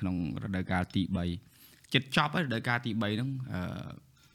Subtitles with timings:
[0.00, 1.02] ក្នុងរដូវកាលទី
[1.48, 3.62] 3ចិត្តចប់ហើយរដូវកាលទី3ហ្នឹងអឺ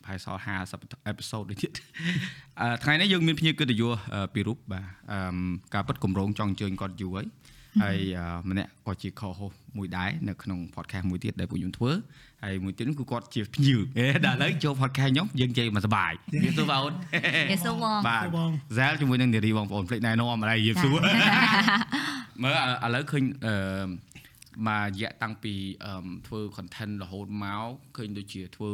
[0.03, 0.41] ប្រហែលសល់
[0.73, 1.71] 50អេពីសូតដូចទៀត
[2.61, 3.91] អឺថ្ងៃនេះយើងមានភ្ញៀវកិត្តិយស
[4.33, 5.19] ពីរូបបាទអឺ
[5.73, 7.27] ការពិតកម្រងចង់អញ្ជើញគាត់យូរហើយ
[7.81, 7.97] ហើយ
[8.49, 11.91] ម្នាក់ក៏ជា co-host មួយដែរនៅក្នុង podcast មួយទៀតដែលពួកខ្ញុំធ្វើ
[12.43, 13.79] ហើយមួយទៀតគឺគាត់ជាភ្ញៀវ
[14.25, 16.11] ដល់ឥឡូវចូល podcast ខ្ញុំយើងជ័យមកសប្បាយ
[16.43, 16.93] យេស៊ូបងអូន
[17.51, 20.89] យេស៊ូបងបាទហ្សែលជាមួយនឹងនារីបងប្អូនភ្លេចណែនាំអីយេស៊ូ
[22.43, 22.53] មើល
[22.85, 23.55] ឥឡូវឃើញអឺ
[24.67, 25.53] មួយរយៈតាំងពី
[26.27, 27.67] ធ្វើ content រហូតមក
[27.97, 28.71] ឃើញដូចជាធ្វើ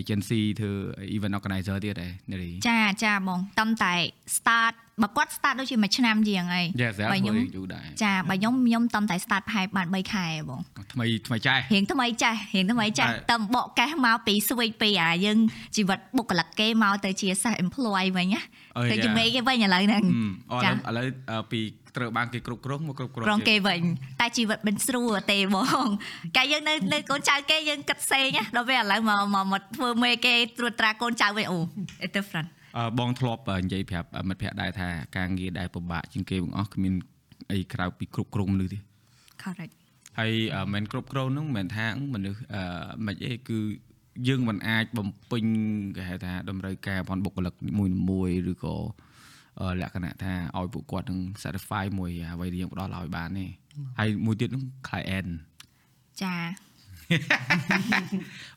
[0.00, 0.72] agency ធ្វើ
[1.16, 3.94] event organizer ទៀតដែរនារីចាចាបងតាមតែ
[4.36, 6.66] start បើគាត់ start ដូចជាមួយឆ្នាំជាងហើយ
[7.12, 10.60] បើខ្ញុំយូរដែរចាបើខ្ញុំខ្ញុំតាមតែ start ប្រហែលបាន3ខែបង
[10.92, 15.38] ថ្មីថ្មីចាស់រៀងថ្មីចាស់រៀងថ្មីចាស់តាមបកកេះមកពី switch ពីអាយើង
[15.76, 18.40] ជីវិតបុគ្គលិកគេមកទៅជា self employed វិញណា
[18.90, 20.02] ទៅជាមេគេវិញឥឡូវហ្នឹង
[20.64, 21.06] ចាឥឡូវ
[21.52, 21.60] ពី
[21.96, 23.82] ត្រូវបានគេគ្រប់គ្រងមកគ្រប់គ្រងគ្រងគេវិញ
[24.20, 25.88] តែជីវិតមិនស្រួលទេបង
[26.36, 31.58] កាលយើងនៅនៅកូនចៅគេយើងគិតផ្សេងណាដល់ពេលឥឡូវមកមកធ្វើមេគេត្រួតត្រាកូនចៅវិញអូ
[32.04, 36.94] it's different អឺបងធ្លាប់និយាយប្រាប់មិត្តភ័ក្តិដែរថាការងារដែលពិបាកជាងគេបងអស់គ្មាន
[37.52, 38.78] អីក្រៅពីគ្រប់គ្រងមនុស្សទេ
[39.42, 39.72] correct
[40.18, 40.32] ហើយ
[40.74, 42.62] មិនគ្រប់គ្រងហ្នឹងមិនថាមនុស្សអឺ
[43.06, 43.58] មិនអីគឺ
[44.28, 45.44] យើងមិនអាចបំពេញ
[45.96, 47.54] គេហៅថាតម្រូវការរបស់បុគ្គលិក
[48.10, 48.76] មួយៗឬក៏
[49.80, 53.46] លក្ខណៈថាឲ្យពួកគាត់នឹង satisfy មួយអ្វីដែលយើងផ្ដល់ឲ្យបានទេ
[53.98, 55.30] ហើយមួយទៀតនឹង client
[56.22, 56.36] ចា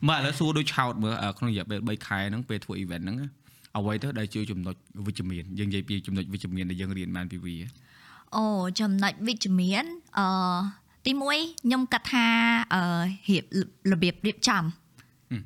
[0.06, 3.16] មកឥឡូវសួរដូចឆោតមើលក្នុងរយៈពេល3ខែហ្នឹងពេលធ្វើ event ហ្នឹង
[3.76, 4.74] អ្វីទៅដែលជាចំណុច
[5.06, 7.56] វិជ្ជមានយើងនិយាយពីចំណុចវិជ្ជមានដែលយើងរៀនបានពីវា
[8.36, 8.44] អូ
[8.80, 9.84] ចំណុចវិជ្ជមាន
[10.18, 10.26] អឺ
[11.06, 12.26] ទី1ខ្ញុំគិតថា
[12.74, 12.82] អឺ
[13.28, 13.44] រៀប
[13.92, 14.62] របៀបរៀបចំ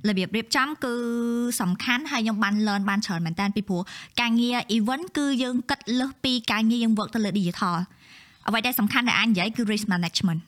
[0.08, 0.94] របៀបរៀបចំគឺ
[1.60, 3.82] សំខាន់ហើយខ្ញុំបាន learn បានច្រើនមែនតើពីព្រោះ
[4.20, 7.74] ការងារ event គឺយើងគិតលើសពីការងារយើង work ទៅលើ digital
[8.48, 10.40] អ្វីដែលសំខាន់ដែលអាចនិយាយគឺ risk management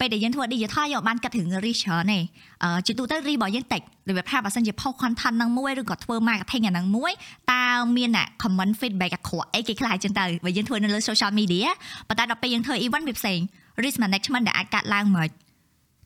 [0.00, 2.18] ពេលដែលយើងធ្វើ digital យើងបានគិតរឿង risk ច្រើនទេ
[2.62, 7.12] អឺជាទូទៅ risk របស់យើងតិចរបៀបថាបើសិនជា post content ហ្នឹងមួយឬក៏ធ្វើ marketing អាហ្នឹងមួយ
[7.52, 7.64] តើ
[7.96, 11.66] មានអ្នក comment feedback អាក្រក់អីគេខ្លះអញ្ចឹងទៅបើយើងធ្វើនៅលើ social media
[12.08, 13.38] ប៉ុន្តែដល់ពេលយើងធ្វើ event វាផ្សេង
[13.84, 15.28] risk management ដែលអាចកាត់ឡើងមក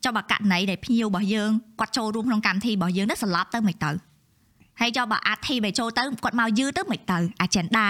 [0.05, 1.51] ចុះបើករណីដែលភ្ញៀវរបស់យើង
[1.81, 3.91] គាត់ចូលរួមក្នុងកម្មវិធីរបស់យើងនឹងស្លាប់ទៅមិនទៅ
[4.81, 7.87] ហើយចុះបើអាធីបែចូលទៅគាត់មកយឺទៅមិនទៅ agenda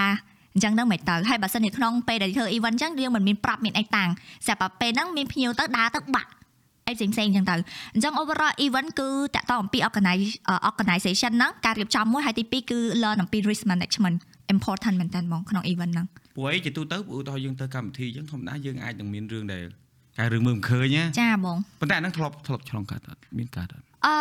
[0.54, 4.08] អញ្ចឹងទៅមិនទៅហើយបើសិនជាក្នុងពេលដែលធ្វើ event អញ្ចឹងយើងមិនមានប្រាប់មានអីតាំង
[4.47, 6.30] ស្រាប់តែពេលហ្នឹងមានភ្ញៀវទៅដើរទៅបាក់
[6.86, 7.54] អីផ្សេងផ្សេងអញ្ចឹងទៅ
[7.94, 10.28] អញ្ចឹង overall event គឺតកតអំពី organize
[10.70, 14.16] organization ហ្នឹងការរៀបចំមួយហើយទី2គឺ learn អំពី risk management
[14.54, 19.64] important មែនតើបងក្នុង event ហ្នឹងព្រោះអីជាទូទៅឧទាហរណ៍យើងទៅកម្មវិធីអញ្ចឹងធម្មតាយើងអាចនឹងមានរឿងដែល
[20.18, 24.14] តែរឿងមើលមិនឃើញណាចាបងប៉ុន្តែអាហ្នឹងធ្លាប់ធ្លាប់ឆ្លងកាត់អត់មានកាត់អត់អឺ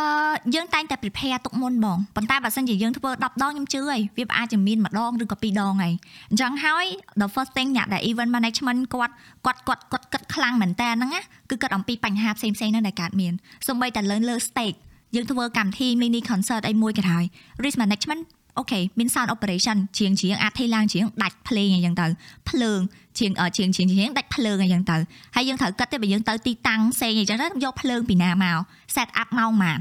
[0.56, 5.94] យើងតែងតែ prepare ទុកមុនបងប៉ុន្តែបើសិនជាយើងធ្វើ10ដងខ្ញុំជឿហើយវាអាចจะមានម្ដងឬក៏ពីរដងហើយ
[6.30, 6.86] អញ្ចឹងហើយ
[7.22, 9.14] the first thing អ្នកដែល event management គាត់
[9.46, 13.34] គាត់គាត់គាត់គិតខ្លាំងមែនតើហ្នឹងណាគឺគិតអំពីបញ្ហាផ្សេងផ្សេងហ្នឹងដែលកើតមាន
[13.68, 14.78] សូម្បីតែលើលើ stake
[15.16, 17.26] យើងធ្វើកម្មវិធី mini concert អីមួយក៏ហើយ
[17.64, 18.22] risk management
[18.58, 22.06] អូខេមាន sound operation ជាងជាងអាចថេឡើងជាងដាច់ភ្លេងអីចឹងទៅ
[22.50, 22.80] ភ្លើង
[23.20, 24.98] ជាងជាងជាងជាងដាច់ភ្លើងអីចឹងទៅ
[25.36, 28.58] ហើយយើងត្រូវគិតទៅបើយើងទៅទីតាំងផ្សេងអីចឹងទៅយកភ្លើងពីណាមក
[28.96, 29.80] set up ម៉ោងម៉ាន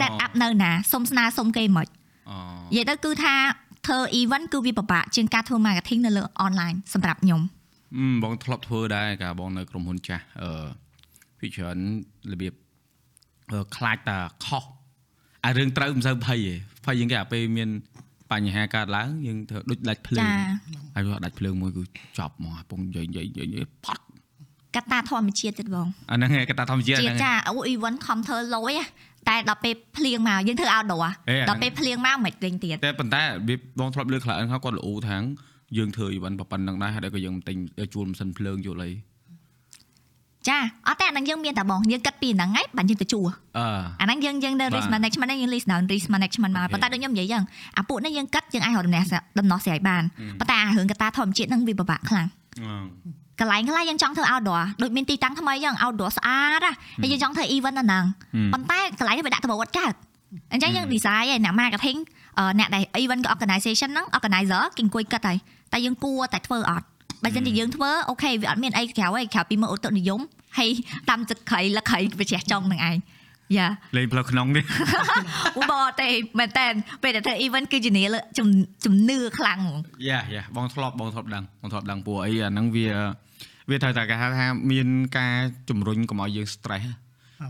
[0.00, 3.34] set up នៅណាសុំស្នើសុំគេមិននិយាយទៅគឺថា
[3.86, 7.40] ធ្វើ event គឺវាពិបាកជាងការធ្វើ marketing នៅលើ online សម្រាប់ខ្ញុំ
[8.22, 10.66] បងធ្លាប់ធ្វើដែរកាលបងនៅក្រុមហ៊ុនចាស់អឺ
[11.38, 11.78] ពីច្រើន
[12.32, 12.52] របៀប
[13.76, 14.64] ខ្លាចតាខុស
[15.46, 17.68] អារឿងត្រូវមិនសូវភ័យទេភ័យជាងគេអាពេលមាន
[18.32, 20.28] បញ្ហាកើតឡើងយើងធ្វើដូចដាច់ភ្លើង
[20.94, 21.82] ហើយដាច់ភ្លើងមួយគឺ
[22.18, 24.02] ចប់មកពងនិយាយនិយាយនិយាយផាត់
[24.76, 28.72] កតាធម្មជាតិទៀតបងអាហ្នឹងឯងកតាធម្មជាតិហ្នឹងចាអូ event ខំធ្វើលយ
[29.28, 31.00] តែដល់ពេលភ្លៀងមកយើងធ្វើ outdoor
[31.48, 34.34] ដល់ពេលភ្លៀងមកមិនលេងទៀតតែប៉ុន្តែវាបងធ្លាប់លើខ្លះ
[34.64, 35.22] គាត់ល្អថាង
[35.76, 37.56] យើងធ្វើ event ប៉ុណ្ណឹងដែរហើយក៏យើងទិញ
[37.94, 38.90] ជួលម៉ាស៊ីនភ្លើងជួលអី
[40.48, 40.56] ចា
[40.88, 43.20] អត់តែអាហ្នឹងយើងមានតែបងយើងគិតពីហ្នឹងហើយបានយើងទៅជួ
[44.00, 47.42] អាហ្នឹងយើងយើង risk management យើង list down risk management មកប៉ុន្តែដូចខ្ញុំនិយាយចឹង
[47.78, 49.04] អាពួកនេះយើងគិតយើងអាចរកដំណោះ
[49.38, 50.02] ដំណោះស្រាយបាន
[50.40, 52.26] ប៉ុន្តែអារឿងកតាធម្មជាតិហ្នឹងវាពិបាកខ្លាំង
[53.40, 56.60] កន្លែងខ្លះយើងចង់ធ្វើ outdoor ដូចមានទីតាំងថ្មីចឹង outdoor ស្អាត
[57.02, 58.04] ហើយយើងចង់ធ្វើ event អាហ្នឹង
[58.52, 59.94] ប៉ុន្តែកន្លែងវាដាក់ត្បូងអត់កើត
[60.52, 61.98] អញ្ចឹងយើង design ឯអ្នក marketing
[62.58, 65.38] អ្នកដែល event organization ហ្នឹង organizer គេអង្គុយគិតហើយ
[65.72, 66.86] តែយើងគួរតែធ្វើអត់
[67.26, 70.20] បើមិនជាយើងធ្វើអូខេវាអត់មានអីក្រៅអីក្រៅពីមើលឧតុនិយម
[70.58, 70.70] ហើយ
[71.10, 72.96] តាមទឹកក្រៃលក្រៃវាជ្រះចង់នឹងឯង
[73.56, 74.64] យ៉ាលេងផ្លូវក្នុងនេះ
[75.56, 76.08] អូបទេ
[76.38, 76.66] មែនតើ
[77.02, 78.16] ពេលដែលធ្វើ event គឺជានាល
[78.84, 79.76] ជំនឿខ្លាំងហ្មង
[80.08, 82.88] យ៉ាយ៉ាបងធ្លាប់បងធ្លាប់ដឹងបងធ្លាប់ដឹងពួកអីអាហ្នឹងវា
[83.70, 84.88] វាត្រូវតែគេហៅថាមាន
[85.18, 85.34] ការ
[85.70, 86.86] ជំរុញកុំឲ្យយើង stress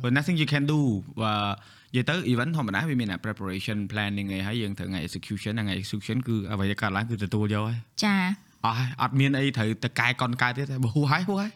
[0.02, 0.80] but nothing you can do
[1.22, 8.16] បាទនិយាយទៅ event ធម្មតាវាមាន preparation planning អីហើយយើងត្រូវថ្ងៃ execution ថ្ងៃ execution គឺអ្វីដែលកើតឡើងគឺទទួលយកហើយចា
[8.64, 11.52] អស់ហើយអត់មានអីត្រូវទៅកែកនកែទៀតទេបើហួសហើយហួសហើយ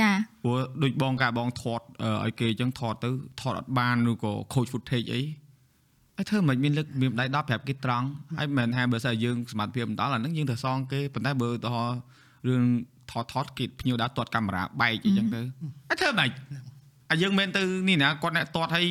[0.00, 0.10] ចា
[0.44, 1.80] ព្រោះដូចបងកាបងថត
[2.24, 3.10] ឲ្យគេអញ្ចឹងថតទៅ
[3.40, 5.22] ថតអត់បានឬក៏ខូច footage អី
[6.16, 8.06] ហើយធ្វើមិនមានលើកមានដៃ10ប្រាប់គេត្រង់
[8.38, 11.98] ហើយមិនមែនថាបើសិនយើងសមត្ថភាពមិនដល់អាហ្នឹងយើងត្រូវសងគេប៉ុន្តែបើឧទាហរណ៍
[12.48, 12.62] រឿង
[13.10, 15.40] ថតថតគេភ្ញៀវដើរទាត់កាមេរ៉ាបែកអីចឹងទៅ
[15.88, 16.28] ហើយធ្វើមិន
[17.10, 18.86] អាយើងមិនទៅនេះណាគាត់អ្នកទាត់ឲ្យ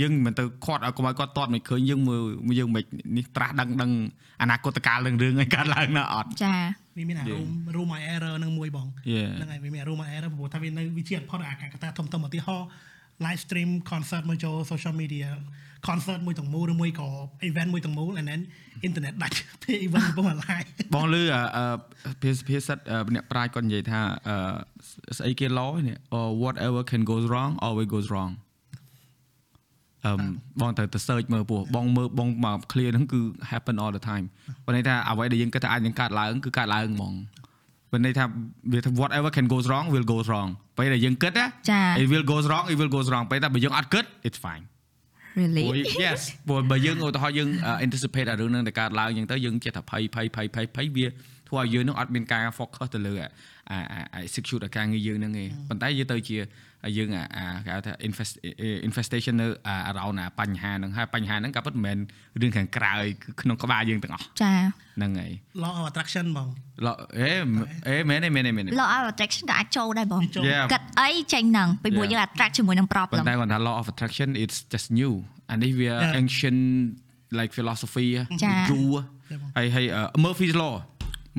[0.00, 2.22] យើងមិនទៅខាត់ឲ្យកុំឲ្យគាត់ទាត់មិនឃើញយើងមើល
[2.58, 2.84] យើងមិន
[3.16, 3.90] នេះត្រាស់ដឹងដឹង
[4.42, 6.54] អនាគតកាលរឿងរឿងឲ្យកើតឡើងណាអត់ចា
[6.96, 9.30] វាមានអា room room my error នឹងមួយបង Yeah.
[9.36, 12.68] ហ្នឹងហើយវាមាន room my error ព្រោះថាវានៅវាជាអត់ផុតអាការកតាធំធំឧទាហរណ៍
[13.24, 15.28] live stream concert មួយចូល social media
[15.88, 17.08] concert មួយទាំងមូលឬមួយក៏
[17.48, 18.40] event មួយទាំងមូល and then
[18.86, 21.22] internet ដាច់ពេល event កំពុងតែ live បងលឺ
[21.56, 21.64] អឺ
[22.22, 22.74] ភាសាភាសា
[23.14, 25.98] អ្នកប្រាជ្ញគាត់និយាយថាអឺស្អីគេ law នេះ
[26.42, 28.32] whatever can goes wrong always goes wrong
[30.04, 30.12] អឺ
[30.60, 33.20] បងត្រូវទៅ search មើលពោះបងមើលបងមក clear ហ្នឹងគឺ
[33.50, 34.26] happen all the time
[34.66, 37.14] បើន័យថាអ្វីដែលយើងគិតថាអាចនឹងកើតឡើងគឺកើតឡើងហ្មង
[37.92, 38.24] បើន័យថា
[38.72, 43.08] វាថា whatever can goes wrong will goes wrong ពេលដែលយើងគិតណាចា it will goes wrong it will goes
[43.12, 44.64] wrong ពេលតែបើយើងអត់គិត it's fine
[45.40, 47.48] really ព្រោះ yes ព្រោះបើយើងឧទាហរណ៍យើង
[47.84, 51.06] anticipate អារឿងហ្នឹងទៅកើតឡើងអញ្ចឹងទៅយើងចិត្តថាភ័យភ័យភ័យភ័យភ័យវា
[51.48, 53.28] ធ្វើឲ្យយើងនឹងអត់មានការ focus ទៅលើអា
[54.14, 56.38] អា execute អាការងារយើងហ្នឹងឯងប៉ុន្តែយើងទៅជា
[56.96, 58.32] យើងអាគេហៅថា invest
[58.88, 59.46] infestation នៅ
[59.90, 61.98] around អាបញ្ហាហ្នឹងហើយបញ្ហាហ្នឹងក៏ពិតមិនមែន
[62.40, 62.92] រឿងខាងក្រៅ
[63.22, 64.52] គឺក្នុងក្បាលយើងទាំងអស់ចា
[64.96, 65.32] ហ្នឹងហើយ
[65.64, 66.48] law of attraction បង
[66.86, 66.88] ឡ
[67.18, 67.30] អេ
[67.88, 70.64] អេមែនទេមែនទេមែនទេ law of attraction ក៏អាចចូលដែរបងវាចូល Yeah.
[70.72, 72.12] គិតអីចេញហ្នឹងពីព្រោះ Yeah.
[72.12, 75.12] យើង attract ជាមួយនឹងប៉ុ problem ន្តែគាត់ថា law of attraction it's just new
[75.50, 76.20] and if we are Yeah.
[76.22, 76.60] ancient
[77.38, 78.08] like philosophy
[78.44, 78.94] ចាយូរ
[79.32, 80.74] Yeah, បងហើយហើយ uh, Murphy's law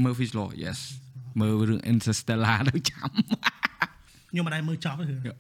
[0.06, 0.80] Murphy's law yes
[1.40, 3.10] មើលរឿង Interstellar ទៅចាំ
[4.31, 5.33] ខ្ញុំមិនដែលមើលចប់ទេរឿង ហេ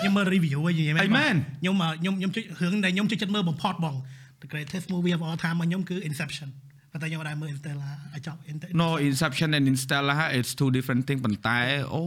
[0.00, 3.94] ខ្ញុំមើល review វិញនិយាយ អីមែន ខ្ញុំខ្ញុំខ្ញុំជួយរឿងដែលខ្ញុំជួយចិត្តមើលបំផុតបង
[4.42, 6.50] the greatest movie of all time របស់ខ្ញុំគឺ Inception
[6.92, 11.58] ប៉ុន្តែខ្ញុំមិនដែលមើល Interstellar ឲ្យចប់ Inter- No Inception and Interstellar it's two different thing ប៉ុន្តែ
[11.94, 12.02] អូ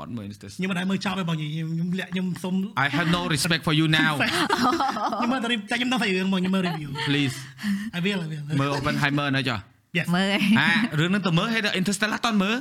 [0.00, 2.54] អត់មើល Interstellar ខ្ញុំមិនដែលមើលចប់ទេបងនិយាយខ្ញុំលាក់ខ្ញុំសុំ
[2.84, 7.34] I have no respect for you now ខ្ញុំមើលតែ re- តែខ្ញុំដឹងថារឿងមកខ្ញុំមើល review please
[7.96, 9.58] I will I will មើល Oppenheimer នៅចុះ
[9.98, 10.26] yes មើល
[10.60, 10.70] អា
[11.00, 12.56] រឿងហ្នឹងទៅមើលហើយដល់ Interstellar តន់មើល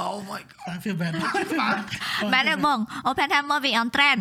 [0.00, 1.78] Oh my god I feel bad I feel bad
[2.34, 2.78] មែនទេបង
[3.08, 4.20] Oppenheimer វា on trend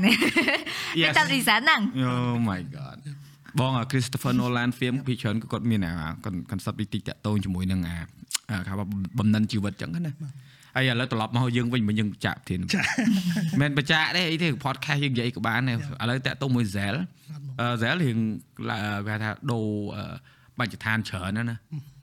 [1.02, 1.14] Yes.
[1.18, 1.82] តែ reason ហ្នឹង
[2.14, 2.98] Oh my god
[3.60, 5.94] បងអា Christopher Nolan film ពីច្រើនគឺគាត់មានអា
[6.52, 7.98] concept តិចតាក់ទងជាមួយនឹងអា
[8.52, 8.74] អាគេហៅថា
[9.20, 10.14] បំណិនជីវិតចឹងណា
[10.76, 12.82] ហើយឥឡូវត្រឡប់មកយើងវិញមកយើងចាក់ធានចា
[13.62, 16.96] មិនបច្ចាក់ទេអីទេ podcast យើងនិយាយក៏បានដែរឥឡូវតាក់ទងមួយ Zel
[17.62, 18.18] អឺ Zel រៀង
[19.08, 19.66] គេហៅថាដូរ
[19.96, 20.04] អឺ
[20.60, 21.58] បញ្ចឋានច្រើនណាស់ណា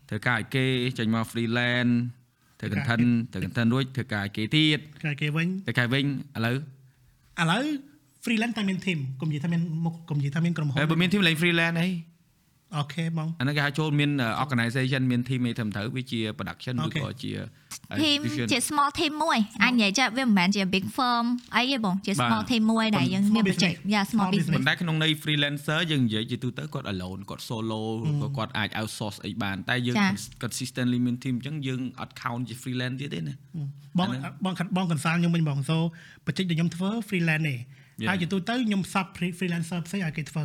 [0.09, 0.65] ធ្វើការឲ្យគេ
[0.99, 1.95] ចេញមក freelance
[2.63, 6.05] ធ្វើ content ធ្វើ content រួចធ្វើការឲ្យគេទៀតគេគេវិញធ្វើការវិញ
[6.37, 6.57] ឥឡូវ
[7.41, 7.65] ឥឡូវ
[8.25, 11.89] freelance តែមាន team កុំនិយាយថាមានមុខកុំនិយាយថាមានក្រុមហ៊ុហើយបើនមាន team លេង freelance អី
[12.77, 14.11] អូខេបងអាហ្នឹងគេហៅចូលមាន
[14.43, 17.03] organization មាន team អីត្រឹមត្រូវវាជា production ឬ Okay.
[17.05, 17.33] ក៏ជា
[18.01, 21.25] team distribution ជា small team មួយអាចនិយាយចាវាមិនមែនជា big firm
[21.57, 23.93] អីទេបងជាបាទ small team មួយដែលយើង Small មាន project business.
[23.95, 30.09] yeah small Small business ប៉ុន្តែក្នុងន័យ freelancer យើងនិយាយជាទូទៅគាត់ alone គាត់ solo ឬក៏គាត់អាច outsource អីបានតែយើងចា
[30.43, 33.35] consistently មាន team អញ្ចឹងយើងអត់ count ជា freelance ទៀតទេណា
[33.99, 35.77] បងអាហ្នឹងបងបង consult ខ្ញុំវិញបង so
[36.27, 37.57] បច្ចេកដែលខ្ញុំធ្វើ freelance ទេ
[38.03, 38.09] Yeah.
[38.09, 40.45] ហើយជាទូទៅខ្ញុំ sub free- freelancer ផ្សេងឲ្យគេធ្វើ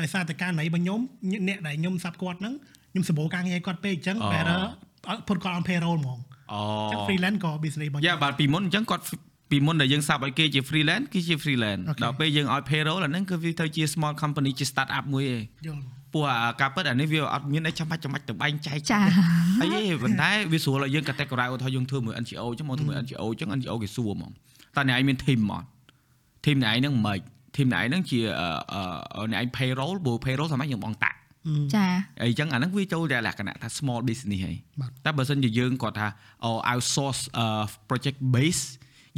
[0.00, 1.00] ដោយសារតែការណៃរបស់ខ្ញុំ
[1.48, 2.54] អ្នកដែលខ្ញុំ sub គាត់ហ្នឹង
[2.92, 4.60] ខ្ញុំសម្បូរការងារឲ្យគាត់ពេកអញ្ចឹងអូ better
[5.08, 6.18] អត់ put គាត់ on payroll ហ្មង
[6.52, 9.02] អូអញ្ចឹង freelance ក៏ business របស់ខ្ញុំយ៉ាបាទពីមុនអញ្ចឹងគាត់
[9.50, 12.02] ពីមុនដែលយើងសាប់ឲ្យគេជា freelance គឺជា freelance Okay.
[12.04, 15.82] ដល់ពេលយើងឲ្យ payroll អាហ្នឹងគឺវាទៅជា small company ជា start up មួយឯងយល់
[16.12, 18.98] ពោះអាការពិតអានេះវាអត់មានអីចាំបាច់ចាំបាច់ទៅបែងចែកចា
[19.62, 24.30] អីទេប៉ុន្តែវាស្រួលឲ្យយើង categorize ឧទាហរណ៍យើងធ្វើមួយ NGO អញ្ចឹងមកធ្វើមួយ NGO អញ្ចឹង NGO គេសួរហ្មង
[24.76, 25.66] តើអ្នកឯងមាន team អត់
[26.44, 28.48] team អ្នកឯងហ្នឹងមិន team អ្ន កឯងហ្នឹងជាអឺ
[29.16, 31.16] អឺអ្នកឯង payroll ព្រោះ payroll សម្រាប់យើងបងតាក់
[31.74, 31.86] ចា
[32.22, 36.08] អីចឹងអាហ្នឹងវាចូលតែលក្ខណៈថា small business ហីបាទតែបើសិនជាយើងគាត់ថា
[36.44, 37.46] អូ outsource អឺ
[37.88, 38.62] project base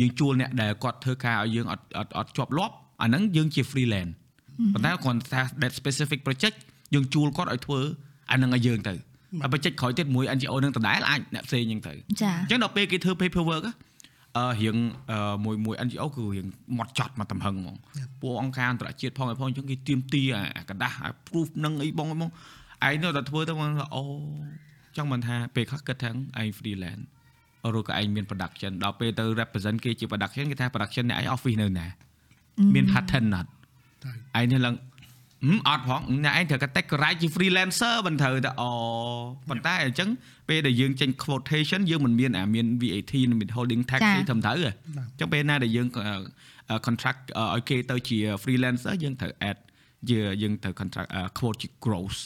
[0.01, 4.13] យើងជួលអ្នកដែលគាត់ធ្វើការឲ្យយើងអត់អត់អត់ជាប់លាប់អាហ្នឹងយើងជា freelance
[4.75, 6.57] ប៉ុន្តែគាត់ថា that specific project
[6.95, 7.81] យើងជួលគាត់ឲ្យធ្វើ
[8.31, 8.95] អាហ្នឹងឲ្យយើងទៅ
[9.43, 11.93] ហើយ project ក្រោយទៀតមួយ NGO នឹងដដែលអាចអ្នកផ្សេងហ្នឹងទៅ
[12.23, 13.73] ចាអញ្ចឹងដល់ពេលគេធ្វើ paperwork á, អឺ
[14.62, 14.78] រៀង
[15.12, 16.48] អឺមួយមួយ NGO គឺរៀង
[16.78, 17.76] ម៉ត់ចត់មកតំហឹងហ្មង
[18.22, 22.30] ពួកអង្គការអន្តរជាតិផងឯផងអញ្ចឹងគេទៀមទីអាអាกระดาษអា proof នឹងអីបងហ្មង
[22.88, 24.04] ឯងនៅតែធ្វើទៅមកអូ
[24.98, 26.10] ចង់មិនថាពេលខ្លះគិតថា
[26.42, 27.04] ឯង freelance
[27.78, 31.88] ឬក៏ឯងមាន production ដល់ពេលទៅ represent គេជា production គេថា production អ្នកឯង office នៅណា
[32.74, 33.50] មាន pattern អត់
[34.34, 34.97] តែ ឯងនេះឡើងហឹម
[35.69, 38.71] អត់ផងអ្នកឯងត្រូវ categorize ជា freelancer មិនត្រូវតែអូ
[39.49, 40.09] ប៉ុន្តែអញ្ចឹង
[40.49, 49.59] ពេលដែលយើងចេញ quotation យើងមិនមានអាមាន VAT និង withholding tax ចា៎អីត្រឹមត្រូវទេអញ្ចឹងពេលណាដែលយើងអឺ contract អឺឲ្យគេទៅជា freelancer យើងត្រូវ add
[50.09, 52.19] ជាយើងត្រូវ contract អឺ quote ជា gross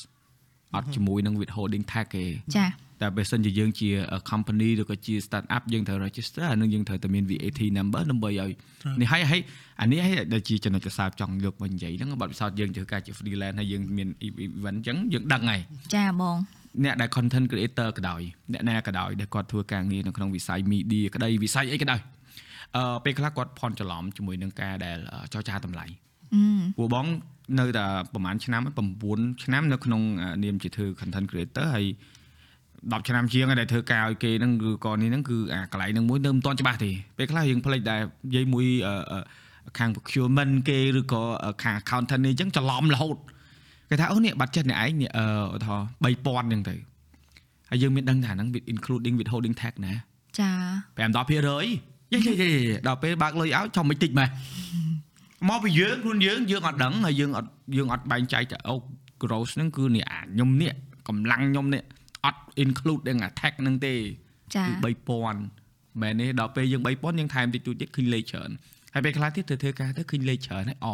[0.75, 2.25] អត់ជាមួយនឹង withholding tax ទេ
[2.57, 2.66] ចា
[3.03, 3.89] តែបើសិនជាយើងជា
[4.31, 8.51] company ឬក៏ជា start up យើងត្រូវ register អានឹងយើងត្រូវតែមាន VAT number ដើម្បីឲ្យ
[9.01, 9.41] នេះហើយហើយ
[9.81, 14.09] អានេះហើយដែលជាចំណុចកសាបចង់យកមកនិយាយហ្នឹងបាត់ពិសោធន៍យើងធ្វើការជា freelance ហើយយើងមាន
[14.57, 15.61] event អញ្ចឹងយើងដឹងហើយ
[15.95, 16.37] ចាបង
[16.85, 22.01] អ្នកដែល content creator ក៏ដោយអ្នកណាក៏ដោយដែលគាត់ធ្វើការងារនៅក្នុងវិស័យ media ក្តីវិស័យអីក៏ដោយ
[22.77, 24.99] អឺពេលខ្លះគាត់ផន់ច្រឡំជាមួយនឹងការដែល
[25.33, 25.87] ចរចាតម្លៃ
[26.35, 27.07] អឺពួកបង
[27.59, 28.63] នៅតែប្រហែលឆ្នាំ
[29.03, 30.03] 9ឆ្នាំនៅក្នុង
[30.45, 31.87] នាមជាធ្វើ content creator ហើយ
[32.91, 39.23] 10ឆ្នាំជាងហើយដែលធ្វើការឲ្យគេហ្នឹងគឺក៏នេះហ្នឹងគឺអាកន្លែងហ្នឹងមួយនៅមិនទាន់ច្បាស់ទេពេលខ្លះយើងផ្លេចដែរនិយាយមួយអឺ
[39.79, 41.23] ខាង procurement គេឬក៏
[41.62, 43.17] ខាង accountant នេះអញ្ចឹងច្រឡំរហូត
[43.91, 45.25] គេថាអូនេះបាត់ចិត្តអ្នកឯងនេះអឺ
[45.55, 46.75] ឧទាហរណ៍3000អញ្ចឹងទៅ
[47.71, 49.93] ហើយយើងមានដឹងថាហ្នឹង with including with holding tax ណា
[50.39, 50.51] ចា
[50.97, 52.51] 5 10%យេយេ
[52.87, 54.29] ដល់ពេលបើកលុយឲ្យចំមិនតិចម៉េះ
[55.49, 58.75] មកពីយើងខ្លួនយើងយើងអត់ដឹងហើយយើងអត់យើងអត់បែងចែកទៅអូ
[59.23, 60.73] gross ហ្នឹងគឺនេះអាខ្ញុំនេះ
[61.09, 61.83] កម្លាំងខ្ញុំនេះ
[62.25, 63.95] អត់ include ទាំង attack ហ្នឹងទេ
[64.57, 68.50] ចាគឺ3000មែនទេដល់ពេលយើង3000យើងថែមតិចតួចទៀតឃើញលេខច្រើន
[68.95, 70.88] ហើយពេលខ្លះទៀតទៅធ្វើការទៅឃើញលេខច្រើនហើយអ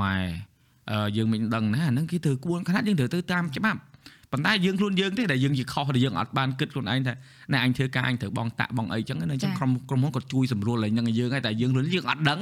[0.00, 0.16] ម៉ែ
[0.90, 3.80] អឺយើងមិនដឹងណាអាហ្នឹងគេត្រូវគួនខ្នាតយើងត្រូវទៅតាមច្បាប់
[4.32, 7.14] ប៉ុន្តែយើងខ្លួនយើងទេដែលយើងជាខុសដែលយើងអត់បានគិតខ្លួនឯងថា
[7.52, 12.40] ណែអញធ្វើការអញត្រូវបងតាក់បងអីចឹងណាអញ្ចឹងក្រុមក្រុមហ៊ុនគាត់ជួយសម្រួលឲ្យហ្នឹងឲ្យយើងហើយតែយើងខ្លួនយើងអត់ដឹង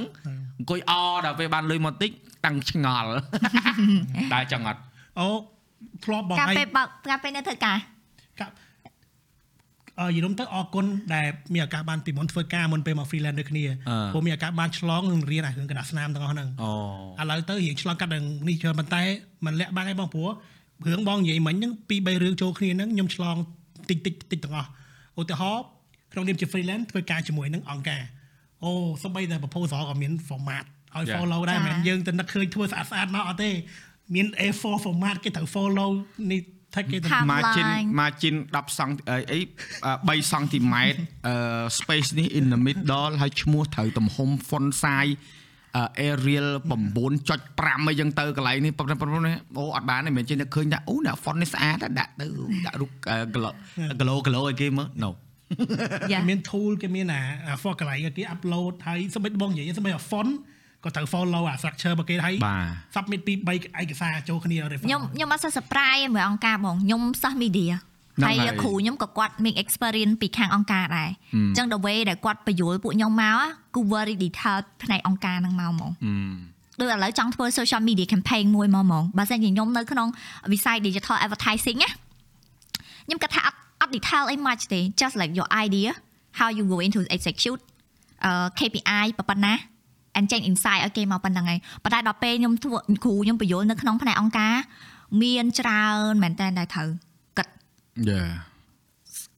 [0.57, 0.91] អង្គុយអ
[1.25, 2.11] ដល់ពេលបានលុយមកតិច
[2.45, 3.11] តាំងឆ្ងល់
[4.33, 4.81] តែចឹងអត់
[5.19, 5.27] អូ
[6.05, 7.77] ធ្លាប់បងកាលឲ្យពេលបើកកាលពេលនៅធ្វើការ
[8.39, 8.53] កាប់
[9.99, 10.85] អឺយល់ទៅអរគុណ
[11.15, 13.63] ដែលមានឱកាសបានពីមុនធ្វើការមុនពេលមក freelance ដូចគ្នា
[14.13, 19.01] ព្រោះមានឱកាសបានឆ្លងនឹងរៀនអារឿងកណ្ដាស់ស្នាមទាំងអស់ហ្នឹងអូឥឡូវទៅរៀងឆ្លងកាត់នឹងនេះច្រើនប៉ុន្តែ
[19.45, 20.29] มันលាក់បាំងឯងបងព្រោះ
[20.87, 23.35] រឿងបងនិយាយមិញហ្នឹងពីរបីរឿងចូលគ្នាហ្នឹងខ្ញុំឆ្លង
[23.89, 24.69] តិចតិចតិចទាំងអស់
[25.21, 25.63] ឧទាហរណ៍
[26.13, 28.01] ក្នុងនាមជា freelance ធ្វើការជាមួយនឹងអង្គការ
[28.63, 28.71] អូ
[29.03, 31.19] សម្បីតែ proposal ក៏មាន format ឲ្យ Yeah.
[31.19, 33.49] follow ដែរមិនមែនយើងទៅនឹកឃើញធ្វើស្អាតស្អាតមកអត់ទេ
[34.15, 35.91] មាន A4 format គេត្រូវ follow
[36.31, 36.41] នេះ
[36.75, 37.67] ថាគេទៅ Timeline margin
[37.99, 39.39] margin 10សង់អី
[40.09, 41.35] អី3សង់ទីម៉ែត្រអឺ
[41.79, 45.13] space នេះ in the middle ហើយឈ្មោះត្រូវទំហំ font size
[45.77, 46.47] អឺ Arial
[47.17, 52.25] 9.5អីចឹងទៅកន្លែងនេះប៉ុន្តែប៉ុន្តែអូអត់បានទេមិនមែនចេះតែឃើញថាអូដាក់ font នេះស្អាតណាស់ដាក់ទៅ
[52.65, 52.91] ដាក់រូប
[53.33, 53.51] គីឡូ
[53.99, 55.09] គីឡូគីឡូឲ្យគេមើល no
[56.11, 60.31] យ៉ាគេមាន tool គេមានអា for កន្លែងគេ upload ហើយសម្បីបងនិយាយសម្បីតែ font
[60.83, 67.71] ក៏ត្រូវ follow អា structure របស់គេហើយបាទ submit ពី3ឯកសារចូលគ្នា refer ខ្ញុំខ្ញុំអត់សូវ surprise ជាមួយអង្គការបងខ្ញុំសិស្ស media
[68.17, 73.43] ហ្នឹងហើយហើយគ្រូខ្ញុំក៏គាត់មាន experience ពីខាងអង្គការដែរអញ្ចឹង the way ដែលគាត់បញ្យល់ពួកខ្ញុំមក á
[73.75, 76.33] គឺ very detailed ផ្នែកអង្គការហ្នឹងមកហ្មងអឺ
[76.79, 80.07] ដូចឥឡូវចង់ធ្វើ social media campaign មួយមកហ្មងបើសិនជាខ្ញុំនៅក្នុង
[80.51, 81.89] វិស័យ digital advertising ណា
[83.05, 85.89] ខ្ញុំគិតថាអត់អត់ detail អី much ទេ just like your idea
[86.39, 87.61] how you go into execute
[88.25, 89.53] អឺ KPI ប៉ុណ្ណា
[90.17, 94.55] and change insight ឲ្យគេមកប៉ុណ្្នឹងឯងប៉ុន្តែដល់ពេលខ្ញុំធ្វើគ្រូខ្ញុំបញ្យល់នៅក្នុងផ្នែកអង្គការ
[95.21, 96.87] មានច្រើនមែនតើដែលត្រូវ
[97.37, 97.47] គិត
[98.09, 98.23] យ៉ា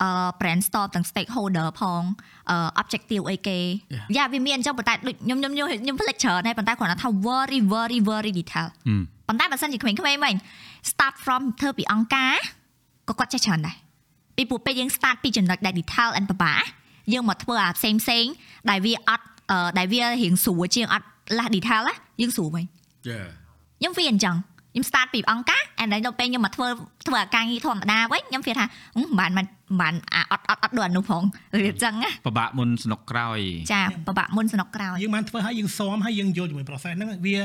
[0.02, 2.02] អឺ brainstorm ទាំង stakeholder ផង
[2.50, 3.60] អឺ objective អីគេ
[3.94, 4.06] Yeah.
[4.16, 8.96] យ៉ាវាមានអញ្ចឹងប៉ុន្តែដូចខ្ញុំខ្ញុំខ្ញុំខ្ញុំផ្លេចច្រើនហើយប៉ុន្តែគ្រាន់តែថា very very very detail អឺ
[9.28, 10.36] ប៉ុន្តែបើសិនជាក្មេងៗវិញ
[10.92, 12.36] start from ធ្វើពីអង្គការ
[13.10, 13.76] ក៏គាត់ចេះច្រើនដែរ
[14.36, 16.64] ពីព្រោះពេលយើង start ពីចំណុចដែល detail and ពិបាក
[17.14, 18.32] យើងមកធ្វើអាផ្សេងផ្សេងៗ
[18.70, 19.33] ដែលវាអត់អឺ
[19.78, 21.08] ដែលវារៀងស្រួលជាងអត់
[21.38, 22.66] less detail ណាយើងស្រួលវិញ
[23.08, 23.22] យ៉ា
[23.80, 24.36] ខ្ញុំវាអញ្ចឹង
[24.74, 26.68] ខ្ញុំ start ពីអង្គការ and then ដល់ពេលខ្ញុំមកធ្វើ
[27.08, 29.46] ធ្វើអាការងារធម្មតាវិញខ្ញុំវាថាហឹមមិនបានមិន
[29.82, 31.24] បានអាអត់អត់អត់ដូចអានោះផង
[31.54, 33.40] វាអញ្ចឹងណាពិបាកមុនស្នុកក្រោយ
[33.74, 37.36] ចាពិបាកមុនសំណុកក្រោយយើងបានធ្វើហើយយើងស៊ាំហើយយើងយល់ជាមួយ process ហ្នឹងវា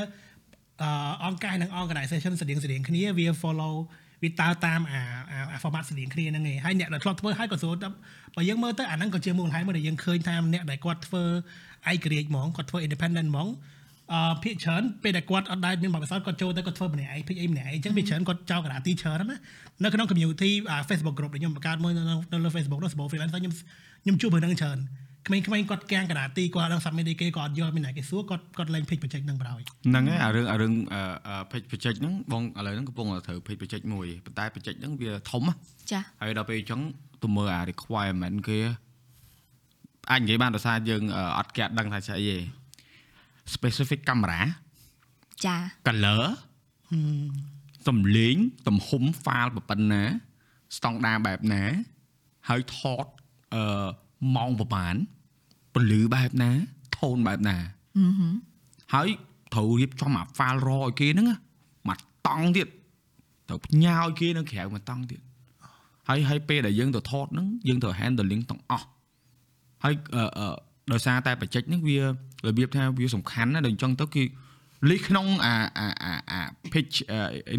[0.83, 0.91] អឺ
[1.25, 3.75] អង្គការនិង organization ស្តៀងស្តៀងគ្នាវា follow
[4.23, 5.01] វាតើតាមអា
[5.31, 7.89] អាអា format ស្តៀងគ្នាហ្នឹងឯងហើយអ្នកដែលធ្លាប់ធ្វើហើយក៏ស្រួលតែ
[8.37, 11.25] បើយើងមើលទៅអាហ្នឹងក៏ជាមូលហេតុមួយដែលយើងឃើញថាអ្នកដែលគាត់ធ្វើ
[11.91, 13.49] ឯករាជ្យហ្មងគាត់ធ្វើ independent ហ្មង
[14.13, 19.39] អឺភាគច្រើនពេលដែលគាត់អត់ដែរមានបទពិសោធន៍គាត់ចូលទៅគាត់ធ្វើម្នាក់ឯងភិកអីម្នាក់ឯងអញ្ចឹងវាច្រើនគាត់ចោលកណ្ដាលទីច្រើនណា
[19.83, 22.03] នៅក្នុង community អា Facebook group ដែលខ្ញុំបង្កើតមួយនៅ
[22.33, 23.55] នៅលើ Facebook នោះ Small Freelancer ខ្ញុំ
[24.05, 24.79] ខ្ញុំជួបរឿងហ្នឹងច្រើន
[25.27, 35.55] ក្មេងៗគាត់កាំងកណ្ដាលទីគាត់អត់ដឹង submit អីគេគាត់អត់យល់មានណាគេសួរគាត់គាត់លេង page project ហ្នឹងបណ្ដោយហ្នឹងហើយអារឿងអារឿងអឺ page project ហ្នឹងបងឥឡូវហ្នឹងកំពុងតែត្រូវ page project មួយប៉ុន្តែ project ហ្នឹងវាធំណា
[35.93, 36.81] ចាហើយដល់ពេលអញ្ចឹង
[37.23, 38.59] ទៅមើលអា requirement គេ
[40.11, 42.37] អាចនិយាយបានដោយសារយើងអឺអត់គេអត់ដឹងថាស្អីទេ
[43.55, 44.41] specific camera
[45.45, 46.25] ចា color
[47.87, 48.37] សំឡេង
[48.67, 50.03] ទំហំ file ប៉ុណ្ណា
[50.77, 51.63] standard បែបណា
[52.49, 53.07] ហើយថត
[53.55, 53.87] អឺ
[54.37, 54.97] ម៉ោងប្រហែល
[55.75, 56.51] ពលឺបែបណា
[56.97, 57.57] tone បែបណា
[57.97, 58.35] ហឹមហឹម
[58.95, 59.09] ហើយ
[59.55, 61.37] ត្រូវរៀបចំអា file raw ឲ្យគេហ្នឹងណា
[61.89, 62.69] មកតង់ទៀត
[63.49, 65.21] ត្រូវផ្ញើឲ្យគេនៅក្រៅមកតង់ទៀត
[66.09, 68.89] ហើយហើយពេលដែលយើងទៅថតហ្នឹងយើងត្រូវ handling ទាំងអស់
[69.85, 70.55] ហើយអឺអឺ
[70.93, 72.05] ដោយសារតែបច្ចេកហ្នឹងវារ
[72.59, 74.23] បៀបថាវាសំខាន់ណាដល់អញ្ចឹងទៅគឺ
[74.91, 76.41] លេខក្នុងអាអាអាអា
[76.73, 76.97] page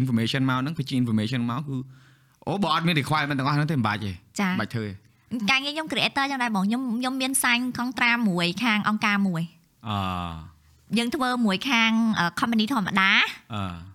[0.00, 1.76] information មកហ្នឹង page information មកគឺ
[2.46, 4.92] អូបើអត់មាន requirement ទាំងអស់ហ្នឹងទេមិនបាច់ទេចាមិនបាច់ធ្វើទេ
[5.50, 9.42] ការងារខ្ញុំ creator ចឹងដែរបងខ្ញុំខ្ញុំមានសាញ់ contract មួយខាងអង្គការមួយ
[9.88, 9.96] អឺ
[10.98, 11.90] យើងធ្វើមួយខាង
[12.40, 13.12] company ធម្មតា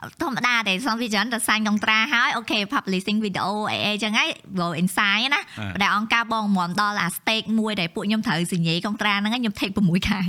[0.02, 5.42] អឺធម្មតាទេសំពីច្រើនតែសាញ់ contract ហើយអូខេ publishing video អីអីចឹងហើយ go inside ណា
[5.82, 10.22] តែអង្គការបងមុំដល់អា stake មួយដែលពួកខ្ញុំត្រូវសញ្ញេ contract ហ្នឹងខ្ញុំ take 6ខែ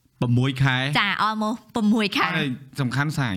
[0.00, 1.58] 6ខែចា almost
[1.88, 3.36] 6ខែអត់សំខាន់សាញ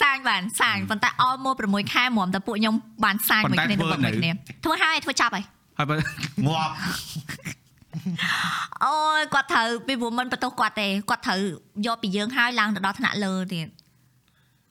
[0.00, 4.32] សាញបានសាញប៉ុន្តែ almost 6ខែមុំតែពួកខ្ញុំបានសាញមួយគ្នាទៅមួយគ្នា
[4.64, 5.44] ធ្វើហើយធ្វើចប់ហើយ
[5.78, 5.94] ហើយបើ
[6.46, 6.72] ងាប់
[8.84, 11.40] អូយគាត់ត្រូវពីព្រោះមិនបន្ទោសគាត់ទេគាត់ត្រូវ
[11.86, 13.66] យកពីយើងហើយឡើងទៅដល់ថ្នាក់លើទៀត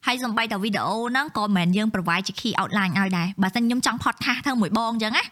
[0.06, 5.26] ហើយសំបីតែវីដេអូហ្នឹងក៏មិនមែនយើង provide ជា key outline ឲ្យដែរបើមិនខ្ញុំចង់ podcast ធ្វើមួយបងអញ្ចឹងណា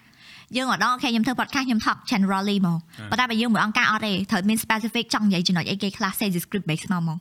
[0.58, 2.78] យើងអត់ដល់អូខេខ្ញុំធ្វើ podcast ខ្ញុំ talk generally ហ្មង
[3.12, 7.18] ប៉ុន្តែបើយើងមួយអង្គការអត់ទេត្រូវមាន specific ចង់និយាយចំណុចអីគេខ្លះ say script base មកហ្មង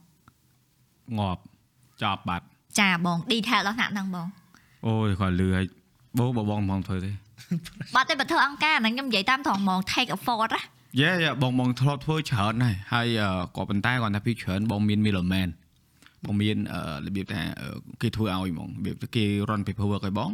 [1.18, 1.40] ងាប់
[2.02, 2.44] ចប់បាត់
[2.78, 4.26] ចាបង detail ដល់ថ្នាក់ហ្នឹងបង
[4.86, 5.66] អូយគាត់លឺហើយ
[6.18, 7.10] បងបើបងមកធ្វើទេ
[7.94, 10.62] បាត់ទេបើធ្វើអង្គការហ្នឹងខ្ញុំនិយាយតាមត្រង់ហ្មង take effort ណា
[11.02, 11.10] យេ
[11.42, 13.06] បងបងធ្លាប់ធ្វើច្រើនហើយហើយ
[13.56, 15.48] ក៏ប៉ុន្តែគាត់ថាពីច្រើនបងមាន middleman
[16.24, 16.56] បងមាន
[17.06, 17.42] របៀបថា
[18.02, 20.30] គេធ្វើឲ្យហ្មងរបៀបគេ run paperwork ឲ្យបង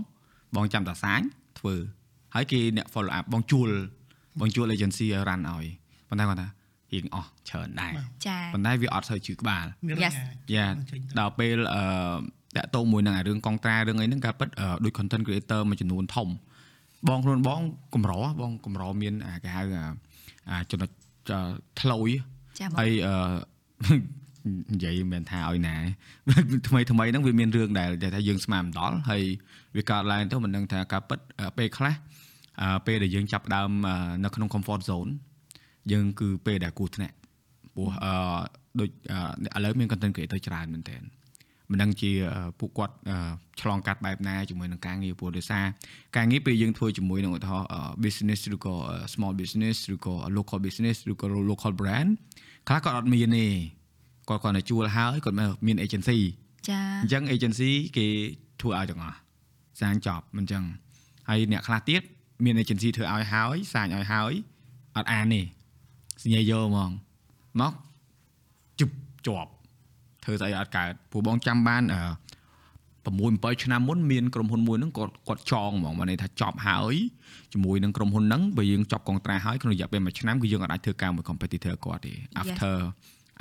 [0.54, 1.20] បងចាំតាសាញ
[1.58, 1.74] ធ្វើ
[2.34, 3.70] ហើយគេអ្នក follow up បងជួល
[4.40, 5.66] បងជួល agency ឲ្យ run ឲ្យ
[6.08, 6.48] ប៉ុន្តែគាត់ថា
[6.92, 7.92] រៀងអស់ច្រើនដែរ
[8.26, 10.14] ចាប៉ុន្តែវាអត់សូវជឿក្បាលមាន Yes
[10.54, 10.66] យ៉ា
[11.18, 11.82] ដល់ពេលអឺ
[12.56, 16.28] តាក់ទងមួយនឹងអារឿងកងត្រារឿងអីហ្នឹងការពិតអឺដូច content creator មួយចំនួនធំ
[17.08, 17.60] បងខ្លួនបង
[17.94, 19.84] កម្របងកម្រមានអាគេហៅអា
[20.50, 20.90] អាចំណុច
[21.80, 22.08] ថ្លុយ
[22.58, 23.14] ចាបងហើយអឺ
[24.72, 25.76] និយាយមិនមែនថាឲ្យណា
[26.68, 29.22] ថ្មីថ្មីហ្នឹងវាមានរឿងដែលដែលថាយើងស្មានមិនដល់ហើយ
[29.76, 31.94] វាកើតឡើងទៅមិនដឹងថាការពិតអឺពេលខ្លះ
[32.62, 35.10] អឺពេលដែលយើងចាប់ផ្ដើមអឺនៅក្នុង comfort zone
[35.92, 37.16] យើងគឺពេលដែលគូថ្នាក់
[37.74, 38.14] ព្រោះអឺ
[38.80, 38.90] ដូច
[39.54, 40.96] អឺឥឡូវមាន content creator ច្រើនមែនតើ
[41.70, 43.16] មិនដឹងជាអឺពួកគាត់អឺ
[43.60, 45.64] ឆ្លងកាត់បែបណាជាមួយនឹងការងារព្រោះដោយសារ
[46.16, 48.74] ការងារពេលយើងធ្វើជាមួយនឹងឧទាហរណ៍អឺ business ឬក៏
[49.14, 52.10] small business ឬក៏ local business ឬក៏ local brand
[52.68, 53.46] ខ្លះគាត់អត់មានទេ
[54.28, 55.36] គាត់គាត់តែជួលហើយគាត់
[55.66, 56.18] មាន agency
[56.68, 58.06] ចាអញ្ចឹង agency គេ
[58.60, 59.18] ធ្វើឲ្យទាំងអស់
[59.80, 60.64] សាញចប់មិនអញ្ចឹង
[61.28, 62.02] ហើយអ្នកខ្លះទៀត
[62.44, 64.32] មាន agency ធ្វើឲ្យហើយសាញឲ្យហើយ
[64.96, 65.42] អត់អានទេ
[66.22, 66.90] សញ្ញាយកហ្មង
[67.60, 67.72] មក
[68.80, 68.94] ជប់
[69.26, 69.50] ជាប់
[70.24, 72.02] ធ្វើស្អីអត់កើតព្រោះបងចាំបានអឺ
[73.04, 76.94] 6 7ឆ្នាំមុនមានក្រុមហ៊ុនមួយហ្នឹងគាត់គាត់ចងហ្មងបានន័យថាចប់ហើយ
[77.52, 82.74] ជាមួយនឹងក្រុមហ៊ុនហ្នឹងបើយើងចប់កងត្រាហើយក្នុងរយៈពេល1ឆ្នាំគឺយើងអាចធ្វើការមួយ competitor គាត់ទេ after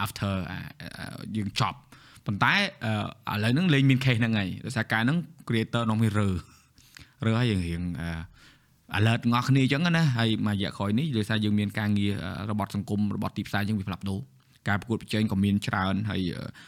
[0.03, 0.59] after អា
[0.97, 1.77] អាយើងចប់
[2.25, 2.53] ប៉ុន្តែ
[3.29, 5.17] អឺឥឡូវហ្នឹងលេងមាន case ហ្នឹងហើយដោយសារការហ្នឹង
[5.47, 6.29] creator នោះមានរើ
[7.25, 8.09] រើហើយយើងរៀងអឺ
[8.99, 12.13] alert ងស់គ្នាអញ្ចឹងណាហើយមួយរយៈក្រោយនេះដោយសារយើងមានការងារ
[12.51, 14.19] របត់សង្គមរបត់ទីផ្សារអញ្ចឹងវាផ្លាប់ដូរ
[14.67, 16.21] ការប្រកួតប្រជែងក៏មានច្រើនហើយ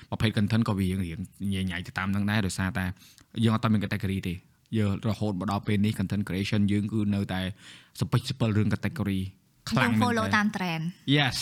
[0.10, 1.19] ប្រភេទ content ក៏វារៀងរៀង
[1.53, 2.86] ញ៉ៃញ៉ៃទៅតាមហ្នឹងដែរដោយសារតែ
[3.43, 4.34] យើងអត់តមាន category ទេ
[4.77, 7.41] យើងរហូតមកដល់ពេលនេះ content creation យើងគឺនៅតែ
[7.99, 9.19] សពេចសពិលរឿង category
[9.69, 10.84] ខ្លាំងយើងមែន follow ទែនតាម trend
[11.17, 11.38] Yes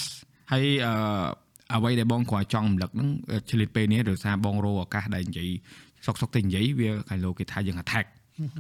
[0.52, 0.94] ហើយអឺ
[1.76, 3.10] អ្វីដែលបងគាត់ចង់រំលឹកហ្នឹង
[3.50, 5.50] ឆ្លៀតពេលនេះដោយសារបងរោឱកាសដែលនិយាយ
[6.06, 8.06] សុកសុកទៅនិយាយវាគេលោគេថាយើង attack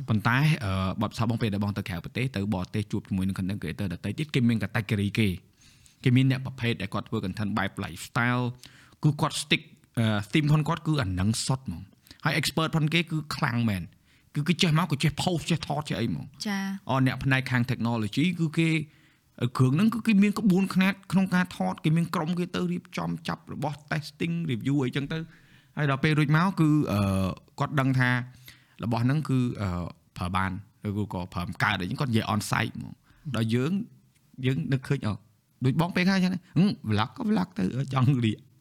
[0.10, 5.28] ប៉ុន្តែអឺបបសបងពេលដែលបងទៅក្រៅប្រទេសទៅបរទេសជួបជាមួយនឹង content creator ដទៃទៀតគេមាន category គេ
[6.04, 8.44] គេមានអ្នកប្រភេទដែលគាត់ធ្វើ content បែប lifestyle
[9.04, 9.64] គឺគាត់ stick
[10.32, 11.82] theme ផងគាត់គឺអានឹងសុតហ្មង
[12.26, 13.84] ហើយ expert ផងគេគឺខ្លាំងមែន
[14.36, 16.58] គឺគេចេះមកក៏ចេះ post ចេះថតចេះអីហ្មងចា
[16.90, 18.70] អអ្នកផ្នែកខាង technology គឺគេ
[19.58, 25.18] គ្រឿងហ្នឹងគឺគេមានក្បួនខ្នាតក្នុងការថតគេមានក្រុមគេទៅរៀបចំចាប់របស់ testing review អីចឹងទៅ
[25.78, 27.28] ហើយដល់ពេលរួចមកគឺអឺ
[27.60, 28.10] គាត់ដឹងថា
[28.84, 29.70] របស់ហ្នឹងគឺអឺ
[30.18, 30.52] ប្រើបាន
[30.88, 32.94] ឬក៏ប្រើមិនកើតអីចឹងគាត់និយាយ on site ហ្មង
[33.36, 33.72] ដល់យើង
[34.46, 35.10] យើងនឹកឃើញអ
[35.66, 36.32] ដូចបងពេលខ្លះចឹង
[36.90, 38.08] vlog ក៏ vlog ទៅចង់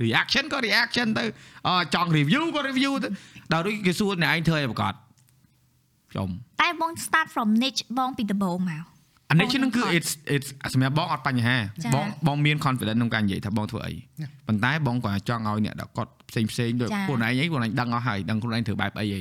[0.05, 1.25] reaction ក៏ reaction ទៅ
[1.67, 3.09] អចង់ review ក៏ review ទៅ
[3.53, 4.93] ដល់ដូចគេសួរអ្នកឯងធ្វើអីប្រកាស
[6.17, 6.29] ចំ
[6.63, 8.85] តែបង start from niche បងពីដំបូងមក
[9.31, 13.95] អានេះហ្នឹងគឺ it's it's សម្រាប់បងអត់បញ្ហាចា៎បងបងមាន confidence ក្នុងការនិយាយថាបងធ្វើអី
[14.47, 19.21] ប៉ុន្តែបងក៏ចង់ឲ្យអ្នកដែលគាត់ផ្សេងផ្សេងដូចចា៎ពួកឯងអីពួកឯងដឹងអស់ហើយដឹងខ្លួនឯងធ្វើបែបអីអី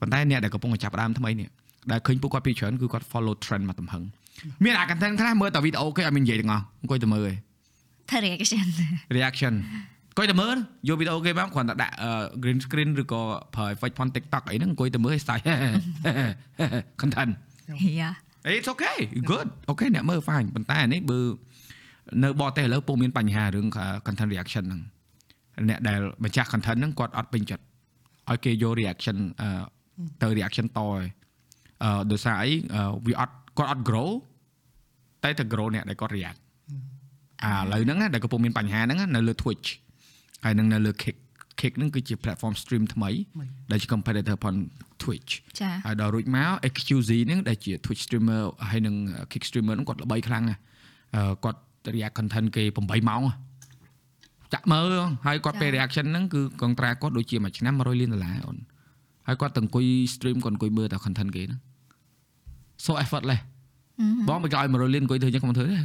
[0.00, 1.48] ប៉ុន្តែអ្នកដែលកំពុងតែចាប់ផ្ដើមថ្មីនេះ
[1.90, 4.02] ដែលឃើញពួកគាត់ពីច្រើនគឺគាត់ follow trend មកទំហឹង
[4.64, 7.34] មានអា content ខ្លះមើលតែវីដេអូគេអត់មាននិយាយទាំងអស់អង្គុយតែមើលឯង
[8.10, 8.66] ធ្វើ reaction
[9.16, 9.54] reaction
[10.10, 10.56] អង្គុយតែមើល
[10.88, 12.10] យកវីដេអូគេមកគ្រាន់តែដាក់អឺ
[12.42, 13.22] green screen ឬក៏
[13.54, 15.38] ប្រើ effect ផន TikTok អីហ្នឹងអង្គុយតែមើលឲ្យស្ដាយ
[17.00, 17.32] content
[18.00, 18.14] yeah
[18.56, 18.98] It's okay
[19.30, 21.20] good okay អ្នកមើល fine ប៉ុន្តែអានេះបើ
[22.24, 23.66] នៅបរទេសឥឡូវពុំមានបញ្ហារឿង
[24.06, 24.80] content reaction ហ្នឹង
[25.68, 27.64] អ្នកដែលម្ចាស់ content ហ្នឹងគាត់អត់ពេញចិត្ត
[28.30, 29.48] ឲ្យគេយក reaction អឺ
[30.22, 31.00] ទៅ reaction តឯង
[31.84, 34.10] អឺដោយសារអីអឺវាអត់គាត់អត់ grow
[35.24, 36.38] តែតែ grow អ្នកដែលគាត់ react
[37.44, 39.68] អាឥឡូវហ្នឹងណាដែលកំពុងមានបញ្ហាហ្នឹងណានៅលើ Twitch
[40.44, 41.16] ហើយនឹងនៅលើ Kick
[41.60, 44.54] Kick ហ្នឹងគឺជា platform stream ថ្មីថ្មីដែលជា competitor ផង
[45.02, 48.94] Twitch ចាហើយដល់រួចមក XQZ ហ្នឹងដែលជា Twitch streamer ហើយនឹង
[49.32, 50.60] Kick streamer ហ្នឹងគាត់ល្បីខ្លាំងណាស់
[51.16, 51.60] អឺគាត់
[51.94, 53.34] react content គេ8ម៉ោងហ៎
[54.52, 54.92] ចាក់មើល
[55.26, 58.58] ហើយគាត់ពេល reaction ហ្នឹងគឺកងត្រាគាត់ដូចជាមួយឆ្នាំ100លានដុល្លារអូន
[59.26, 61.60] ហើយគាត់ទៅអង្គុយ stream គាត់អង្គុយមើលតែ content គេហ្នឹង
[62.84, 63.40] so effortless
[64.28, 65.78] បងបើគេឲ្យ100លានអង្គុយធ្វើចឹងខ្ញុំធ្វើទេ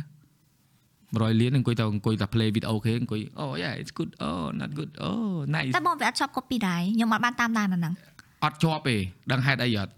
[1.15, 6.55] 100លានអង្គុយទៅអង្គុយតែ play video គេអង្គុយ oh yeah it's good oh not good oh nice តែបងវាអត់ជាប់ copy
[6.67, 7.93] ដែរខ្ញុំអត់បានតាមដានអាហ្នឹង
[8.43, 8.95] អត់ជាប់ទេ
[9.31, 9.91] ដឹងហេតុអីអត់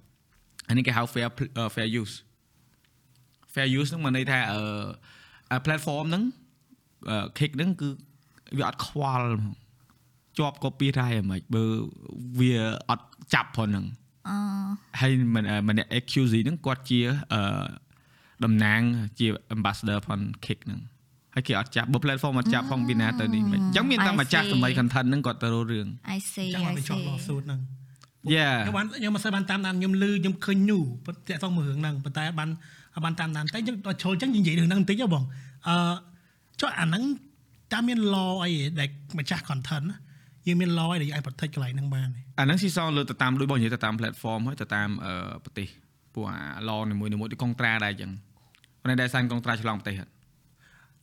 [0.67, 2.15] អានេះគេហៅ fair pl- អឺ fair use
[3.53, 4.61] fair use ហ្នឹងមានន័យថាអឺ
[5.51, 6.23] អា platform ហ្នឹង
[7.09, 7.89] អឺ kick ហ្នឹងគឺ
[8.57, 9.53] វាអត់ខ្វល់ហ្មង
[10.37, 11.63] ជាប់ copyright ហ្មងបើ
[12.39, 12.53] វា
[12.89, 13.85] អត់ចាប់ផងហ្នឹង
[14.27, 14.35] អឺ
[14.99, 16.99] ហើយមិនម្នាក់ XQZ ហ្នឹងគាត់ជា
[17.33, 17.41] អឺ
[18.43, 18.81] តំណាង
[19.19, 20.81] ជា ambassador ផង kick ហ្នឹង
[21.35, 24.51] ហើយគេអត់ចាប់បើ platform អត់ចាប់ផងពីណាទៅនេះមិនអញ្ចឹងមានតែ I ម្ចាស់ see.
[24.53, 27.59] សម្ដី content ហ្នឹងគាត់ទៅរករឿង I see ចាំឲ្យ I ទៅជាប់ see lawsuit ហ្នឹង
[28.35, 32.49] Yeah ខ្ញុំបានខ្ញុំមិនសូវបានតាមដានខ្ញុំលឺខ្ញុំឃើញញូប៉ុន្តែតោះមើលរឿងហ្នឹងប៉ុន្តែអត់បាន
[32.95, 35.23] អត់បានតាមដានតែយើងដល់ចូលអញ្ចឹងនិយាយរឿងហ្នឹងបន្តិចហ៎បង
[35.67, 35.75] អឺ
[36.61, 37.03] ចុះអាហ្នឹង
[37.73, 39.97] តាមមាន law អីដែលម្ចាស់ content ណា
[40.47, 45.67] យើងមាន law អីដែលអាច protect កន្លែងហ្នឹងបានទេអាហ្នឹងស៊ីសងលើទៅតាមដូចបងនិយាយទៅតាម platform ហើយទៅតាមអឺប្រទេស
[46.13, 48.11] ពួកអា law នីមួយៗដូចកុងត្រាដែរអញ្ចឹង
[48.87, 50.11] ប៉ុន្តែដែលសាញ់កុងត្រាឆ្លងប្រទេសអត់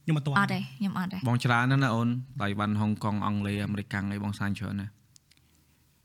[0.05, 2.09] ខ្ញុំអត់ទាន់អត់ទេខ្ញុំអត់ទេបងច្រើនណាស់ណាអូន
[2.43, 4.93] តៃវ៉ាន់ហុងកុងអង់គ្លេសអាមេរិកកាំងអីបងសាញ់ច្រើនណាស់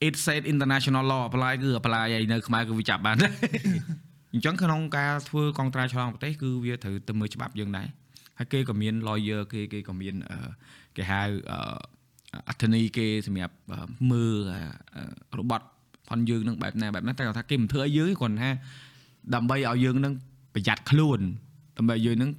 [0.07, 3.31] it said international law apply គឺ apply ឯនៅខ្មែរគឺវាចាប់បានដែរ
[4.33, 7.87] អញ្ចឹងក្នុងការធ្វើកុងត្រាឆ្លងប្រទេសគឺវាត្រូវទៅមើលច្បាប់យើងដែរ
[8.37, 10.37] ហើយគេក៏មាន lawyer គេគេក៏មានអឺ
[10.97, 11.59] គេហៅអឺ
[12.49, 14.61] អត្ថន័យគេសម្រាប់អឺមើលអា
[14.95, 15.65] អឺរបត់
[16.09, 18.49] ផនយើងនឹងបែបណាបែបណាតែគាត់ថាគេមិនធ្វើឲ្យយើងទេគាត់ថា
[19.35, 20.13] ដើម្បីឲ្យយើងនឹង
[20.53, 21.19] ប្រយ័ត្នខ្លួន
[21.79, 22.31] ដើម្បីឲ្យយើងនឹង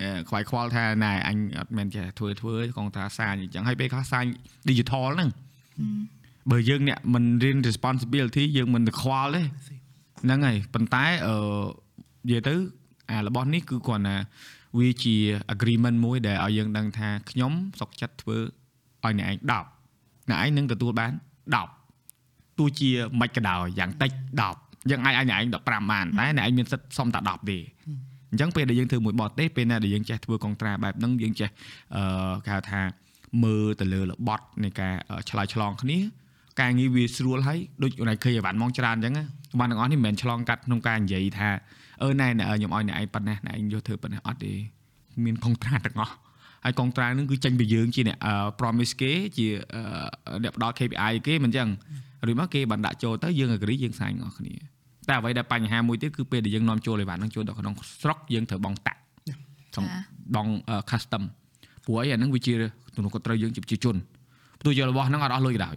[0.00, 4.24] អឺខ្វាយខ្វល់ថាណែអញអត់មែនចេះធ្វើធ្វើទេកងត្រាសាញអញ្ចឹងហើយពេលខ្លះសាញ
[4.68, 5.30] digital ហ្នឹង
[6.50, 9.42] បើយើងអ្នកមិនរៀន responsibility យើងមិនទៅខ្វល់ទេ
[10.22, 11.36] ហ្នឹងហើយប៉ុន្តែអឺ
[12.26, 12.54] និយាយទៅ
[13.10, 14.16] អារបស់នេះគឺគ្រាន់តែ
[14.78, 15.16] វាជា
[15.54, 18.36] agreement មួយដែលឲ្យយើងដឹងថាខ្ញុំសុកចិត្តធ្វើ
[19.04, 19.36] ឲ្យអ្នកឯង
[19.84, 21.12] 10អ្នកឯងនឹងទទួលបាន
[21.86, 24.10] 10ទោះជាមិនក៏ដោយយ៉ាងតិច
[24.52, 27.58] 10យើងអាចឲ្យអ្នកឯង15បានតែអ្នកឯងមានសិទ្ធិសុំតែ10ទេ
[28.30, 31.48] អញ្ចឹងពេលដែលយើងធ្វើមួយបតទេពេលណាដែលយើងចេះធ្វើកុងត្រាបែបហ្នឹងយើងចេះ
[31.96, 32.80] អឺគេហៅថា
[33.42, 35.98] មើលទៅលើរបត់នៃការអឺឆ្លើយឆ្លងគ្នា
[36.60, 39.24] ការងារវាស្រួលហើយដូចអូនឯងឃើញអីវ៉ាន់មកច្រើនអញ្ចឹងណា
[39.58, 41.48] បានទាំងអស់នេះមិនមែនឆ្លងកាត់ក្នុងការនិយាយថា
[42.02, 44.52] អឺណែណែខ្ញុំឲ្យអ្នកឯងប៉ុណ្ណេះអ្នកឯងយកធ្វើប៉ុណ្ណេះអត់ទេ
[45.24, 46.14] មានកុងត្រាទាំងអស់
[46.64, 51.68] ហើយកុងត្រានឹងគឺចេញពីយើងជាអ្នកអឺ promise គេជាអឺអ្នកផ្ដល់ KPI គេមិនអញ្ចឹង
[52.30, 54.54] ឬមកគេបានដាក់ចូលទៅយើង agree យើងសាញអស់គ្នា
[55.08, 59.00] តែអ្វីដែលបញ្ហាមួយទៀតគឺពេលដែលយើងនាំចូលអីវ៉ាន់នឹងចូលដល់ក្នុងស្រុកយើងត្រូវបង់តាក់
[59.74, 59.86] ក្នុង
[60.34, 61.22] បង់អឺ custom
[61.84, 62.54] ព្រោះអីអាហ្នឹងវាជា
[62.94, 63.96] ទំនួលខុសត្រូវយើងជាប្រជាជន
[64.60, 65.76] ផ្ទុយយករបស់ហ្នឹងអត់អស់លុយក៏ដោយ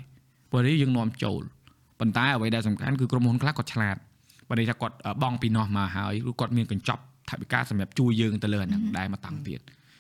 [0.52, 1.42] ព្រោះនេះយើងនាំចូល
[2.00, 3.98] ប៉ុន្តែអ្វីដែលសំខាន់គឺក្រុមហ៊ុនខ្លះគាត់ឆ្លាត
[4.50, 9.60] បើន័យថាគាត់អឺបង់ពីនោះមកហើយឬគាត់មានកញ្ចប់ថវិកាសម្រាប់ជួយយើងទៅលើអាហ្នឹងដែរមកតាំងទៀត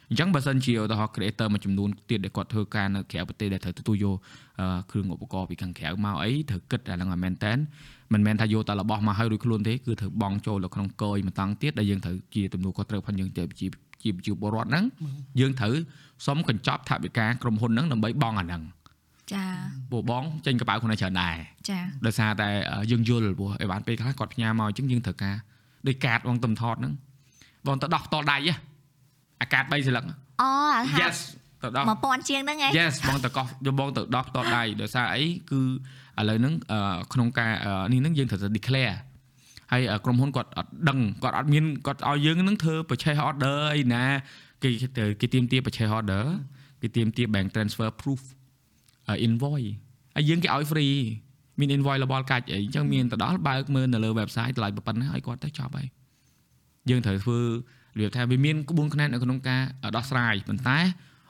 [0.09, 4.15] អញ្ចឹងបើសិនជាឧទាហរណ៍ creator មួយចំនួនទៀតដែលគាត់ធ្វើការនៅក្រៅប្រទេសដែលត្រូវទទួលយក
[4.59, 7.57] អឺគ្រឿងឧបករណ៍ពីខាងក្រៅមកអីត្រូវគិតអាហ្នឹងឲ្យមែនតែន
[8.13, 13.67] មិនមែនថាយកតែរបស់មកឲ្យរួចខ្លួនទេគឺត្រូវបង់ចូលទៅក្នុងកយមកតាំងទៀតដែលយើងត្រូវជាទំនួលខុសត្រូវផងយើងទៅជា
[14.03, 14.83] ជាជាពលរដ្ឋហ្នឹង
[15.39, 15.73] យើងត្រូវ
[16.25, 18.61] សុំកញ្ចប់ថវិកាក្រុមហ៊ុនហ្នឹងដើម្បីបង់អាហ្នឹង
[19.33, 19.45] ចា
[19.91, 21.35] ពួកបងចេញកប៉ៅខ្លួនឯងច្រើនដែរ
[21.69, 22.49] ចាដោយសារតែ
[22.91, 25.35] យើងយល់ព្រោះអីបានពេលខ្លះគាត់ផ្ញើមកអញ្ចឹងយើងត្រូវការ
[25.87, 26.93] ដោយកាតបងទំថតហ្នឹង
[27.67, 28.53] បងទៅដោះផ្ទាល់ដៃហ៎
[29.41, 30.03] អាកាត3សន្លឹក
[30.41, 31.17] អូអាហា yes
[31.63, 35.61] ទៅដោះ1000ជាងហ្នឹងឯង yes បងទៅកោះយកបងទៅដោះផ្ទាល់ដៃដោយសារអីគឺ
[36.19, 38.95] ឥឡូវហ្នឹងអឺក្នុងការអឺនេះហ្នឹងយើងត្រូវទៅ declare
[39.71, 44.03] ហើយអឺក្រុមហ៊ុនគាត់អត់ដឹងគាត់អត់មានគាត់ឲ្យយើងហ្នឹងធ្វើ purchase order អីណា
[44.63, 46.23] គេទៅគេទៀមទា purchase order
[46.81, 48.21] គេទៀមទា bank transfer proof
[49.09, 49.71] អឺ invoice
[50.15, 50.97] ហើយយើងគេឲ្យ free
[51.59, 55.87] មាន invoice របស់កាច់អីអញ្ចឹងមានទៅដល់បើកមើលនៅលើ website តម្លៃប៉ុណ្ណាឲ្យគាត់ទៅចប់ហើយ
[56.89, 57.47] យើងត្រូវធ្វើរ
[57.99, 59.61] បៀបថាវាមានក្បួនខ្នាតនៅក្នុងការ
[59.95, 60.79] ដោះស្រាយប៉ុន្តែ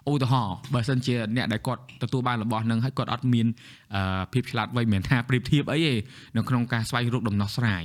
[0.09, 3.47] ឧទាហរណ៍បើសិនជាអ្នកដែលគាត់ទទួលបានរបស់នឹងហើយគាត់អត់មាន
[3.95, 5.93] អឺភាពឆ្លាតវៃមិនមែនថាប្រៀបធៀបអីទេ
[6.35, 7.83] នៅក្នុងការស្វែងរកដំណោះស្រាយ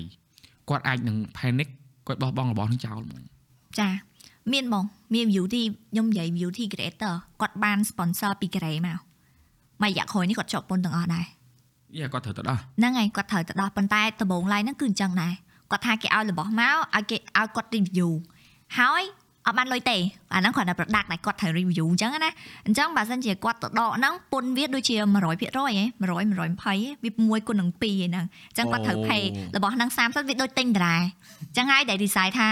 [0.71, 1.69] គាត់អាចនឹង panic
[2.07, 3.23] គាត់បោះបង់របស់នឹងចោលហ្មង
[3.79, 3.89] ចា
[4.53, 8.99] មានបងមាន beauty ខ្ញុំនិយាយ beauty creator គាត់បាន sponsor ពីកូរ៉េមក
[9.83, 11.27] មួយរយៈក្រោយនេះគាត់ជាប់ពន្ធទាំងអស់ដែរ
[11.99, 15.35] យ៉ាគាត់ត្រូវទៅដោះហ្នឹងហើយគាត់ត្រូវទៅដោះប៉ុន្តែដំបូងឡើយហ្នឹងគឺអញ្ចឹងដែរ
[15.71, 18.11] គាត់ថាគេឲ្យរបស់មកឲ្យគេឲ្យគាត់ review
[18.79, 19.03] ហើយ
[19.47, 19.97] អត់បានលុយទេ
[20.35, 22.31] អាហ្នឹងគ្រាន់តែ product ដែលគាត់ត្រូវ review អញ្ចឹងណា
[22.67, 27.11] អញ្ចឹងបើសិនជាគាត់ទៅដកហ្នឹងពន្ធវាដូចជា100%ហ៎100 120ហ៎វា
[27.43, 29.23] 6គុណនឹង2ហ្នឹងអញ្ចឹងគាត់ត្រូវ pay
[29.57, 32.47] របស់ហ្នឹង30វាដូចទិញតារាអញ្ចឹងហើយដែល design ថា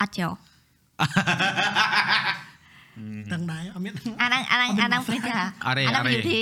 [0.00, 0.34] អត់យក
[3.32, 3.92] ដឹងដែរអត់មាន
[4.22, 5.34] អាហ្នឹងអាហ្នឹងអាហ្នឹងពេលចា
[5.66, 6.40] អរេអាអហ្នឹងរេ beauty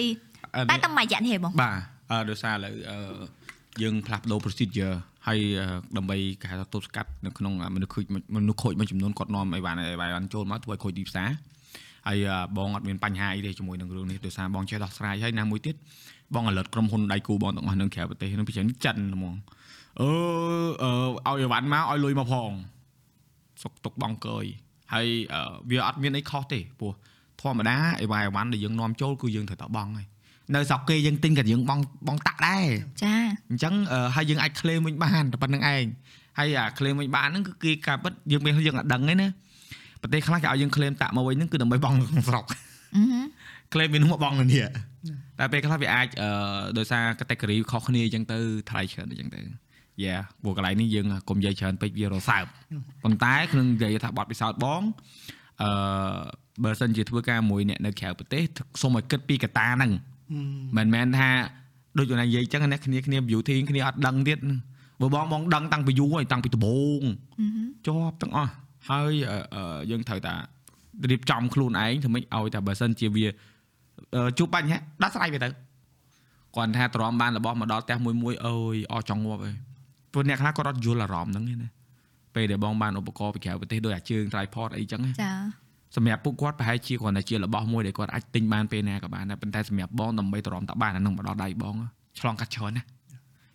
[0.71, 1.79] តែតែមួយរយៈនេះហ៎បងបាទ
[2.11, 2.99] អឺដោយសារឥឡូវអឺ
[3.83, 4.95] យើងផ្លាស់ប្ដូរ procedure
[5.27, 8.05] ហើយអឺដើម្បីគេហៅថាទប់ស្កាត់នៅក្នុងមនុស្សខូច
[8.37, 11.29] មនុស្សខូចមួយចំនួនគាត់នាំអីវ៉ាន់អីវ៉ាន់ចូលមកធ្វើឲ្យខូចទីផ្សារ
[12.07, 15.75] ហើយអឺបងអត់មានបញ្ហាអីទេជាមួយនឹងរឿងនេះដោយសារបងចេះដោះស្រាយហើយណាមួយទៀត
[16.35, 19.35] បងអលិតក្រុមហ៊ុនដៃគូបងទាំងអស់នៅក្រៅប្រទេសនឹងពិចារណាចិនហ្មង
[20.01, 20.09] អឺ
[21.27, 22.51] អឺឲ្យអីវ៉ាន់មកឲ្យលុយមកផង
[23.63, 24.45] សុកទុកបងកើយ
[24.93, 26.93] ហើយអឺវាអត់មានអីខុសទេព្រោះ
[27.41, 30.07] ធម្មតាអីវ៉ាន់អីវ៉ាន់ដែលយើងនាំចូលគឺយើងត្រូវតែបង់ហើយ
[30.55, 32.67] នៅស្រុកគេយើងទិញក៏យើងបង់បង់តាក់ដែរ
[33.05, 33.15] ចា
[33.51, 35.85] អញ្ចឹងអឺហើយយើងអាច claim វិញបានតែប៉ុណ្្នឹងឯង
[36.39, 39.29] ហើយអា claim វិញបានហ្នឹងគឺគេការពិតយើងមានយើងអត់ដឹងទេណា
[40.03, 42.45] ប្រទេសខ្លះគេឲ្យយើង claim តាក់មកវិញហ្នឹងគឺដើម្បីបង់ក្នុងស្រុក
[42.97, 43.21] អឺហឺ
[43.73, 44.65] claim វានោះមកបង់នៅនេះ
[45.39, 46.29] តែពេលខ្លះវាអាចអឺ
[46.79, 48.39] ដោយសារ category ខុសគ្នាអញ្ចឹងទៅ
[48.71, 49.41] ថ្លៃច្រើនអញ្ចឹងទៅ
[50.05, 52.45] យ៉ាព្រោះកន្លែងនេះយើងកុំនិយាយច្រើនពេកវារសើប
[53.05, 54.83] ប៉ុន្តែក្នុងនិយាយថាបត់ពិសោធន៍បង
[55.63, 55.71] អឺ
[56.65, 58.43] បើសិនជាធ្វើការមួយអ្នកនៅក្រៅប្រទេស
[58.81, 59.93] សូមឲ្យគិតពីកត្តាហ្នឹង
[60.77, 61.29] មិនមែនថា
[61.99, 64.39] ដូចយើងនិយាយអញ្ចឹងអ្នកគ្នាគ្នា beauty គ្នាអត់ដឹងទៀត
[65.01, 67.03] បើបងបងដឹងតាំងពីយូរហើយតាំងពីដំបូង
[67.41, 68.53] អឺហឺជាប់ទាំងអស់
[68.89, 70.35] ហើយអឺអឺយើងត្រូវតា
[71.11, 73.27] រៀបចំខ្លួនឯងធ្វើម៉េចឲ្យតែបើសិនជាវា
[74.15, 75.49] អឺជួបបញ្ហាដោះស្រាយវាទៅ
[76.57, 79.57] គាត់ថាទ្រាំបានរបស់មកដល់ផ្ទះមួយមួយអើយអស់ចង់ងាប់ហើយ
[80.13, 81.69] ព្រោះអ្នកខ្លះគាត់អត់យល់អារម្មណ៍ហ្នឹងទេណា
[82.35, 85.33] ពេលដែលបងបានឧបករណ៍ពីក្រៅប្រទេសដូចអាជើង tripod អីចឹងណាចា
[85.97, 91.75] សម្រាប់ពួកគាត់ប្រហែលជាគ្រាន់តែជារបស់មួយដែលគាត់អាចទិញបានពេលណាក៏បានដែរប៉ុន្តែសម្រាប់បងដើម្បីទ្រាំតបានអានឹងមកដល់ដៃបង
[92.21, 92.83] ឆ្លងកាត់ច្រើនណា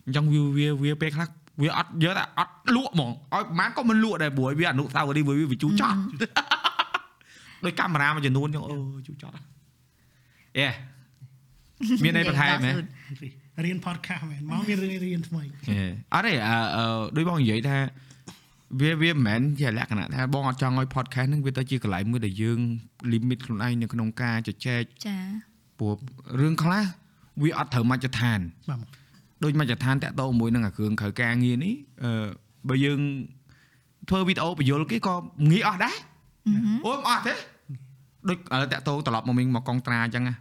[0.06, 1.26] អញ្ចឹងវាវាវាពេលខ្លះ
[1.62, 5.98] វាអត់យកតែអត់លក់ហ្មងឲ្យប្រហែលក៏មិនលក់ដែរព្រោះវាអនុស្សាវរីយ៍វាវាជូរចត់
[7.64, 9.34] ដោយកាមេរ៉ាមួយចំនួនចឹងអឺជូរចត់
[10.58, 10.68] អេ
[12.04, 12.72] មានអីបន្ថែមហ៎
[13.64, 15.42] រៀន podcast មែនមកមានរឿងរៀនថ្មី
[16.14, 16.84] អត់ទេអឺអឺ
[17.16, 17.78] ដូចបងនិយាយថា
[18.80, 22.58] វាវាមិនមែនជាលក្ខណៈថាបងអត់ចង់ឲ្យ podcast ហ្នឹងវាទៅជាកន្លែងមួយដែលយើង
[23.12, 25.18] limit ខ្លួនឯងនៅក្នុងការជជែកចា
[25.78, 25.96] ព្រោះ
[26.40, 26.84] រឿងខ្លះ
[27.42, 28.80] វាអត់ត្រូវមជ្ឈដ្ឋានបាទ
[29.44, 32.26] ដូចមជ្ឈដ្ឋានតាក់ទងមួយនឹងអាគ្រឿងក្រៅការងារនេះអឺ
[32.68, 33.00] បើយើង
[34.08, 35.14] ធ្វើវីដេអូបញ្យលគេក៏
[35.50, 35.96] ងាយអស់ដែរ
[36.46, 37.34] អឺហឺអូមិនអស់ទេ
[38.28, 40.34] ដូចឥឡូវតាក់ទងត្រឡប់មកវិញមកកងត្រាអញ្ចឹងណា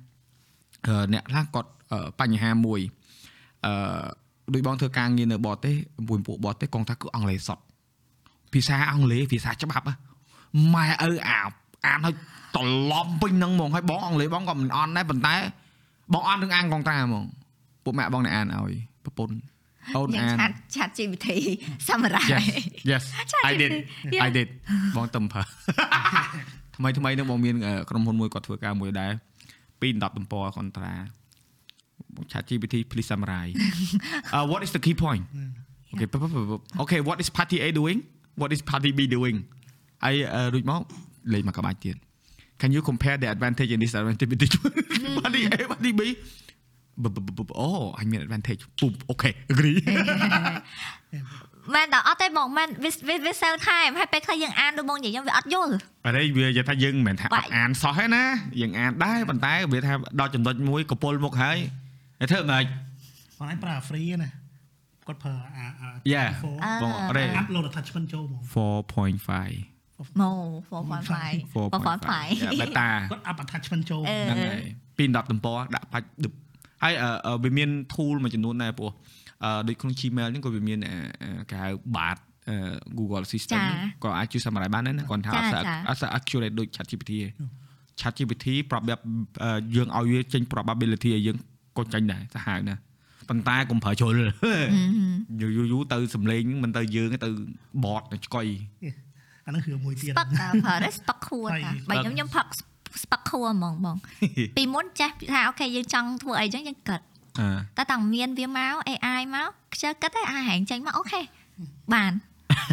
[0.88, 2.80] អឺអ្នកខ្លះគាត់អឺបញ្ហាមួយ
[3.66, 3.74] អឺ
[4.54, 5.76] ដូចបងធ្វើការងារនៅបរទេស
[6.08, 7.64] មួយពួកបរទេសកងថាគឺអង់គ្លេសសុទ្ធ
[8.58, 9.94] ភាសាអង់គ្លេសភាសាច្បាប់ហ៎
[10.76, 11.40] ម៉ែឪអា
[11.86, 12.14] អានឲ្យ
[12.56, 15.36] ត្រឡប់ពេញហ្នឹងហ្មងហើយបងអង់គ្លេសបងក៏មិនអន់ដែរប៉ុន្តែ
[16.14, 17.26] បងអត់នឹងអានកងត្រាហ្មង
[17.84, 18.72] ពួកម៉ាក់បងអ្នកអានឲ្យ
[19.06, 19.36] ប្រពន្ធ
[19.96, 21.28] អូនយ៉ាងអានឆាត់ឆាត់ GPT
[21.88, 22.46] សម្រាប់ Yes
[22.92, 23.04] yes
[23.50, 23.72] I did
[24.16, 24.26] Yeah.
[24.28, 24.48] I did
[24.96, 25.42] បងតំផើ
[26.76, 29.12] ថ្មីថ្មីហ្នឹងបងមានអឺក្រុមហ៊ុនមួយគាត់ធ្វើការមួយដែរ
[29.82, 30.94] ពី10ទំព័រកន្ត្រា
[32.16, 33.54] បង chat GPT please summarize
[34.36, 35.24] uh, what is the key point
[35.94, 38.00] okay p- p- p- okay what is party A doing
[38.40, 39.38] what is party B doing
[40.04, 40.82] ហើយអឺរួចមក
[41.34, 41.96] លេខមកក្បាច់ទៀត
[42.62, 44.52] can you compare the advantage and disadvantage between
[45.20, 46.02] party A party B
[47.04, 49.80] B- b- b- b- oh I mean advantage ពុំ okay agree
[51.76, 55.74] មែនតើអត់ទេបងមែនវាវាវា sell time ហើយពេលខ្លះយើងអានដូចបងនិយាយខ្ញុំវាអត់យល់
[56.06, 58.24] អរេវានិយាយថាយើងមិនមែនថាអបាត់ច់អានសោះទេណា
[58.62, 61.58] យើងអានដែរប៉ុន្តែវាថាដល់ចំណុចមួយកពុលមុខហើយ
[62.20, 62.64] ហើយធ្វើមិន
[63.40, 64.30] បងឯងប្រើ free ណា
[65.08, 66.30] គាត់ប្រើអាអា Yeah
[66.84, 70.32] បងអរេអាប់ឡូដ attachment ចូលហ្មង4.5ម៉ូ
[70.70, 70.78] 4.5
[71.56, 74.62] 4.5បេតាគាត់ up attachment ចូលអឺហ្នឹងហើយ
[74.98, 76.34] ពី10ទំព័រដាក់បាច់ដឹប
[76.84, 78.92] ហើយអឺអឺវាមាន tool មួយចំនួនដែរព្រោះ
[79.44, 82.18] អឺដូចក្នុង Gmail ហ្នឹងក៏វាមានអឺអឺគេហៅ bard
[82.50, 82.58] អឺ
[82.98, 87.30] Google Assistant ចាក៏អាចជួយសម្រាប់បានដែរណាគាត់ថាអត់ចាស្អាតចាអត់ស្អាត accurate ដូច ChatGPT ទេ
[88.02, 89.00] ChatGPT ប្រាប់បែប
[89.44, 91.38] អឺយើងឲ្យវាចេញ probability ឲ្យយើង
[91.78, 92.82] ក៏ចេញដែរសាហាវណាស់
[93.30, 94.54] ប៉ុន្តែកុំប្រើជ្រុលអឺហឺ
[95.42, 97.30] យូរយូរយូរទៅសំលេងមិនទៅយើងទេទៅ
[97.86, 98.48] បតទៅឆ្កុយ
[99.46, 102.46] អាហ្នឹងរឿងមួយទៀតស្ពឹកអើប្រើតែស្ពឹកខួរហើយតាបើខ្ញុំខ្ញុំផឹក
[103.04, 103.98] ស្ពឹកខួរហ្មងបង
[104.58, 107.02] ពីមុនចេះថាអូខេយើងចង់ធ្វើអីចឹងយើងគិត
[107.40, 111.22] អឺតែតាំងមានវាមក AI មកខ្ជិលគិតតែអាហែងចេញមកអូខេ
[111.94, 112.12] បាន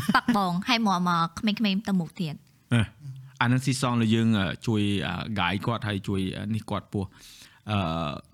[0.06, 2.34] ស្ពឹកបងហើយមកមកក្មេងៗទៅមុខទៀត
[3.40, 7.04] អានឹងស៊ីសងលើយើងអឺជួយអឺ guide គាត់ហើយជួយអឺនេះគាត់ពោះ
[7.70, 7.78] អឺ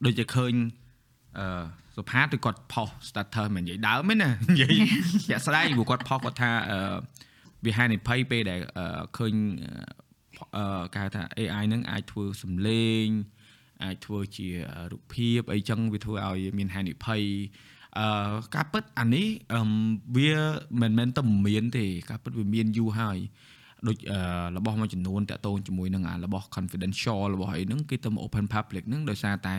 [0.04, 0.52] ដូចជាឃើញ
[1.38, 1.46] អឺ
[1.96, 4.74] សុផាតឬគាត់ផុស starter មិននិយាយដើមទេណានិយាយ
[5.28, 6.78] ជាក់ស្ដែងព្រោះគាត់ផុសគាត់ថាអឺ
[7.64, 9.34] វាហានិភ័យពេលដែលអឺឃើញ
[10.56, 13.06] អឺគេហៅថា AI ហ្នឹងអាចធ្វើសំឡេង
[13.84, 14.48] អាចធ្វើជា
[14.92, 17.22] រូបភាពអីចឹងវាធ្វើឲ្យមានហានិភ័យ
[17.98, 19.60] អឺការពិតអានេះអឺ
[20.16, 20.34] វា
[20.80, 23.18] មិនមែនតែមានទេការពិតវាមានយូរហើយ
[23.88, 24.20] ដូចអឺ
[24.56, 29.56] របស់មួយចំនួនតាក់ទងជាមួយនឹងអារបស់ confidential របស់អីហ្នឹងគេទៅមក open public ហ្នឹងដោយសារតែ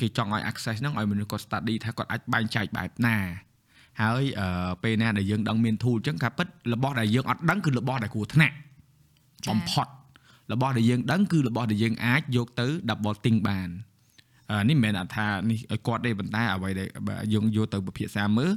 [0.00, 3.16] គេចង់ឲ្យ access ហ្នឹងឲ្យមនុស្សគាត់ study ថាគាត់អាចបែងចែកបែបណា
[4.02, 8.54] ហើយអឺពេលណាដែលយើងដឹងមាន tool អញ្ចឹងការពិតរបស់ដែលយើងអត់ដឹងគឺរបស់ដែលគួរថ្នាក់
[9.46, 9.86] ចា៎បំផុត
[10.52, 13.68] របស់ដែលយើងដឹងគឺរបស់ដែលយើងអាចយកទៅ double think បាន
[14.50, 18.50] អានេះមិនមែនថានេះឲ្យគាត់ទេប៉ុន្តែអ្វីដែលបើយើងយកទៅពិភាក្សាមើល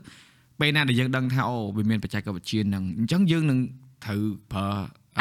[0.60, 3.60] ពេលណាដែលយើងដឹងថាអូវាមានបច្ចេកវិទ្យាហ្នឹងអញ្ចឹងយើងនឹង
[4.06, 4.22] ត្រូវ
[4.54, 4.68] ប្រើ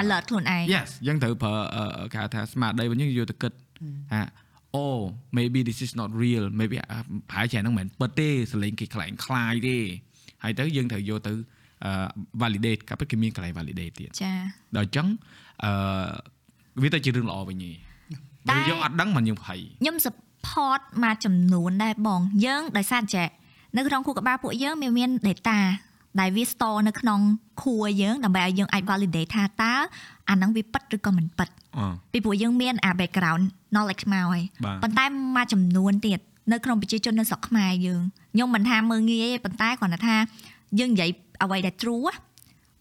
[0.03, 3.53] alert ខ្លួនឯង Yes យើងត្រូវប្រើអឺគេហៅថាស្មារតីរបស់យើងយកទៅគិត
[4.13, 4.21] ថា
[4.75, 4.87] អូ
[5.37, 6.99] maybe this is not real maybe អ่า
[7.31, 9.79] ប្រហែលជាហ្នឹងមិនមែនពិតទេសលេងគេខ្លាំងខ្លាយទេ
[10.43, 11.33] ហើយទៅយើងត្រូវយកទៅ
[11.85, 11.93] អឺ
[12.43, 14.35] validate ក៏ពិតគេមានកន្លែង validate ទៀតចា
[14.77, 15.07] ដល់អញ្ចឹង
[15.65, 15.73] អឺ
[16.83, 17.77] វាទៅជារឿងល្អវិញទេតែ
[18.51, 23.25] បើយើងអត់ដឹងមិនយើងភ័យខ្ញុំ support មួយចំនួនដែរបងយើងដោយសារតែ
[23.77, 25.59] នៅក្នុងខួរក្បាលពួកយើងមានមាន data
[26.21, 27.21] ដែលវា store នៅក្នុង
[27.63, 29.73] ខួរយើងដើម្បីឲ្យយើងអាច validate ថាតើ
[30.29, 33.45] អាហ្នឹងវាពិតឬក៏មិនពិតអឺពីព្រោះយើងមានអា background
[33.75, 35.05] knowledge មកហើយបាទប៉ុន្តែ
[35.37, 36.21] មួយចំនួនទៀត
[36.53, 38.01] នៅក្នុងប្រជាជននៅស្រុកខ្មែរយើង
[38.35, 40.17] ខ្ញុំមិនថាមើងងាយទេប៉ុន្តែគ្រាន់តែថា
[40.79, 41.11] យើងនិយាយ
[41.43, 42.15] អ្វីដែល true ណា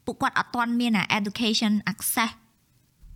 [0.06, 2.32] ពួកគាត់អត់ទាន់មានអា education access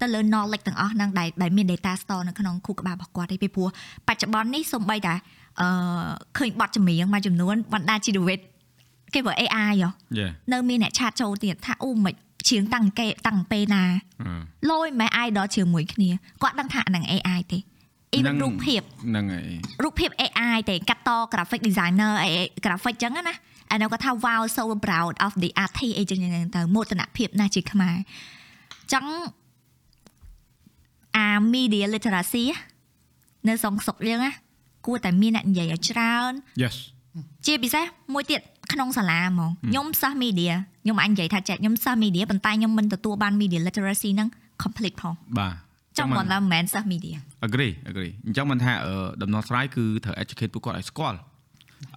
[0.02, 3.70] ទៅលើ knowledge ទាំងអស់ហ្នឹងដែលដែលមាន data store នៅក្នុងខួរក្បាលរបស់គាត់ទេពីព្រោះ
[4.08, 5.14] បច្ចុប្បន្ននេះសូម្បីតែ
[5.62, 5.68] អឺ
[6.38, 8.40] ឃើញបទចម្រៀងមួយចំនួនបណ្ដាជីវិត
[9.14, 9.90] គេបើ AI ហ៎
[10.20, 12.14] យេនៅមានអ្នកឆាតចូលទៀតថាអូមិន
[12.48, 13.84] ច្រៀងតាំងគេតាំងពេលណា
[14.22, 14.34] អឺ
[14.72, 16.10] លយមិន idol ជ្រឿងមួយគ្នា
[16.42, 17.60] គាត់ដឹងថាអាហ្នឹង AI ទេ
[18.18, 19.50] even ហ្នឹងរូបភាពហ្នឹងហើយ
[19.84, 22.30] រូបភាព AI ទេកាត់ត graphic designer អី
[22.66, 23.36] graphic ចឹងណា
[23.72, 27.96] អានោះគាត់ថា wow so proud of the artist អីចឹងហ្នឹងទៅមោទនភាពណាស់ជាខ្មែរ
[28.94, 29.06] ចឹង
[31.18, 32.46] អា media literacy
[33.48, 34.32] នៅសងសុកយើងណា
[34.86, 36.32] គួរតែមានអ្នកនិយាយឲ្យច្រើន
[36.64, 36.76] yes
[37.46, 38.42] ជាពិសេសមួយទៀត
[38.74, 44.30] ក្នុងសាលាហ្មងខ្ញុំសិស្ស media ខ្ញុំអាចនិយាយថាចេះខ្ញុំសិស្ស media ប៉ុន្តែខ្ញុំមិនទទួលបាន media literacy ហ្នឹង
[44.64, 45.56] complete ផងបាទ
[45.98, 51.18] ចង់មិនថាមិនមែនសិស្ស media agree agree អញ្ចឹងមិនថាអឺដំណោះស្រាយគឺត្រូវ educate ពួកគាត់ឲ្យស្គាល់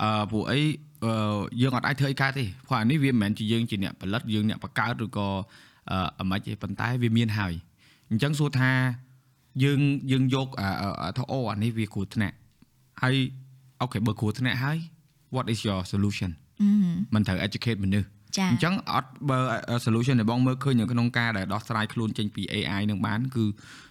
[0.02, 0.61] អឺពួកអី
[1.04, 1.12] អឺ
[1.61, 5.28] យើងអត់អាចធ្វើអីកើតទេព្រោះអានេះវាមិនមែនជាយើងជាអ្នកផលិតយើងអ្នកបង្កើតឬក៏
[5.90, 7.52] អឺអ្មិនទេប៉ុន្តែវាមានហើយ
[8.11, 8.70] អញ្ចឹងសួរថា
[9.64, 10.68] យើងយើងយកអា
[11.02, 12.37] អាថាអូអានេះវាគ្រោះថ្នាក់
[13.02, 13.16] ហើយ
[13.81, 14.78] អូខេបើគ្រោះថ្នាក់ហើយ
[15.35, 16.68] what is your solution អឺ
[17.14, 19.38] មិនត្រូវ educate មនុស្សចាអញ្ចឹងអត់បើ
[19.87, 23.44] solution ដែលបងមើលឃើញនៅក្នុងការដែលដោះស្រាយខ្លួនចេញពី AI នឹងបានគឺ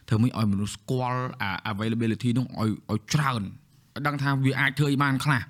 [0.09, 5.41] ធ្វើមិនឲ្យមនុស្សស្គាល់អា availability នោះឲ្យឲ្យច្រើនឲ្យដឹងថាវាអាចធ្វើឲ្យបានខ្លះ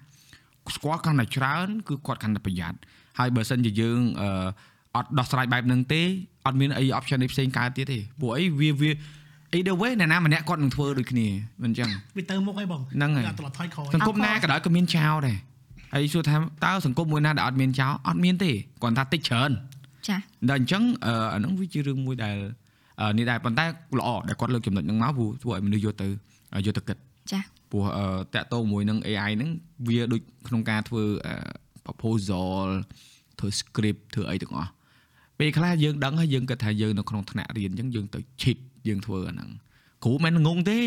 [0.76, 2.78] ស្គាល់កាន់តែច្រើនគឺគាត់កាន់តែប្រយ័ត្ន
[3.20, 4.30] ហើយបើសិនជាយើងអឺ
[4.96, 6.02] អត់ដោះស្រាយបែបហ្នឹងទេ
[6.46, 8.92] អត់មានអី option អីផ្សេងកើតទៀតទេព្រោះអីវាវា
[9.58, 11.28] either way អ្នកណាម្នាក់គាត់នឹងធ្វើដូចគ្នា
[11.64, 15.38] មិនអញ្ចឹងវាទៅមុខអីបងហ្នឹងហើយតែត្រឡប់ថយក្រោយសង្គមណាក៏ដោយក៏មានចោលដែរ
[15.94, 18.52] ហើយសួរថាតើសង្គមមួយណាដែលអត់មានចោលអត់មានទេ
[18.84, 19.52] គាត់ថាតិចច្រើន
[20.08, 20.18] ចា
[20.50, 22.38] ដល់អញ្ចឹងអឺអាហ្នឹងវាជារឿងមួយដែល
[23.02, 23.66] អឺនេះដែរប៉ុន្តែ
[24.00, 26.08] ល្អដែលគាត់លើកចំណុចហ្នឹងមកព្រោះធ្វើឲ្យមនុស្សយកទៅ
[26.66, 26.98] យកទៅគិត
[27.32, 27.40] ចា
[27.72, 29.50] ព្រោះអឺតាក់ទងមួយនឹង AI ហ្នឹង
[29.88, 31.36] វាដូចក្នុងការធ្វើអឺ
[31.86, 32.68] proposal
[33.40, 34.72] ធ្វើ script ធ្វើអីទាំងអស់
[35.40, 39.50] ពេលខ្លះយើងដឹងហើយយើងគិតថាយើងនៅក្នុងថ្នាក់រៀនអញ្ចឹងយើងទៅ cheat យើងធ្វើអាហ្នឹង
[40.04, 40.80] គ្រូមិនងងទេ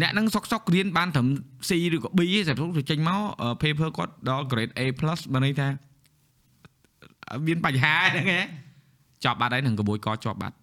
[0.00, 1.26] អ្នកហ្នឹងសុកសុករៀនបានត្រឹម
[1.68, 4.80] C ឬក៏ B ទេតែទៅចេញមកអឺ paper គាត់ដល់ grade A+
[5.34, 5.68] បើន័យថា
[7.30, 8.40] អឺមានបញ្ហាហ្នឹងហ៎
[9.24, 10.56] ជាប់បាត់ហើយនឹងក្បួយកជាប់បាត់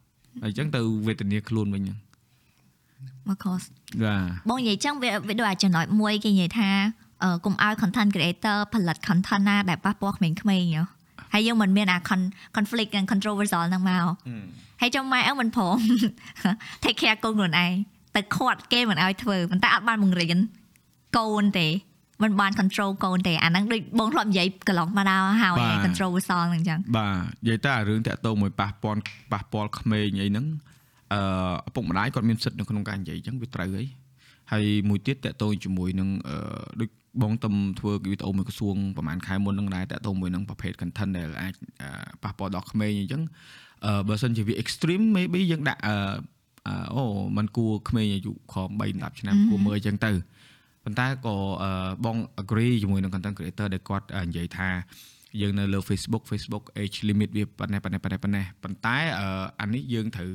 [0.44, 1.98] ហើយអញ្ចឹងទៅវេទនាខ្លួនវិញហ្នឹង
[3.28, 3.66] មក course
[4.04, 6.70] បាទបងនិយាយចឹងវាវាដូចអាចចំណុចមួយគេនិយាយថា
[7.24, 10.58] អឺកុំឲ្យ content creator ផលិត content ណាដែលប៉ះពាល់ក្មេងៗហ៎
[11.34, 14.06] ហើយយើងមិនមានអា con- conflict and controversial ហ្នឹងមក
[14.82, 15.78] ហើយចុងម៉ែអើមិនព្រម
[16.84, 17.74] take care កូនខ្លួនឯង
[18.16, 20.38] ទៅខាត់គេមិនឲ្យធ្វើប៉ុន្តែអត់បានបង្រៀន
[21.18, 21.68] កូនទេ
[22.24, 30.46] មិនបាន control កូនទេអាហ្នឹងដូចបងធ្លាប់និយាយកន្លងមកដល់ហើយបាទ controversial ហ្នឹងចឹងបាទនិយាយតែអារឿងតាក់ទងមួយប៉ះពាល់ប៉ះពាល់ក្មេងអីហ្នឹង
[31.14, 31.22] អឺ
[31.68, 33.88] ឪពុកម្ដាយគាត់មានសិទ្ធិនៅក្នុងការនិយាយអញ្ចឹងវាត្រូវហើយ
[34.52, 36.38] ហើយមួយទៀតតាក់ទងជាមួយនឹងអឺ
[36.80, 36.90] ដូច
[37.22, 41.90] បងទំធ្វើវីដេអូមួយក្រសួងប្រហែលខែមុនហ្នឹងដែរតាក់ទងមួយនឹងប្រភេទ content ដែលអាចអឺ
[42.24, 43.22] ប៉ះពាល់ដល់ក្មេងអញ្ចឹង
[43.86, 45.82] អឺបើសិនជាវា extreme maybe យើងដាក់
[46.68, 47.04] អឺអឺអូ
[47.38, 50.12] มันគួរក្មេងអាយុក្រោម3 10ឆ្នាំគួរមើលអញ្ចឹងទៅ
[50.84, 51.72] ប៉ុន្តែក៏អឺ
[52.06, 54.70] បង agree ជាមួយនឹង content creator ដែលគាត់អឺនិយាយថា
[55.42, 59.28] យើងនៅលើ Facebook Facebook age limit វាប៉ុណ្ណេះប៉ុណ្ណេះប៉ុណ្ណេះប៉ុណ្ណេះប៉ុន្តែអឺ
[59.62, 60.32] អានេះយើងត្រូវ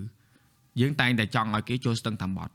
[0.80, 2.52] យើងតែងតែចង់ឲ្យគេចូលស្ទឹងតាមបត់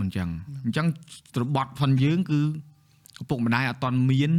[0.00, 0.28] មិនចឹង
[0.64, 0.86] អញ្ចឹង
[1.34, 2.40] ត្របត់ផងយើងគឺ
[3.22, 4.32] ឪពុកម្ដាយអត់តន់មាន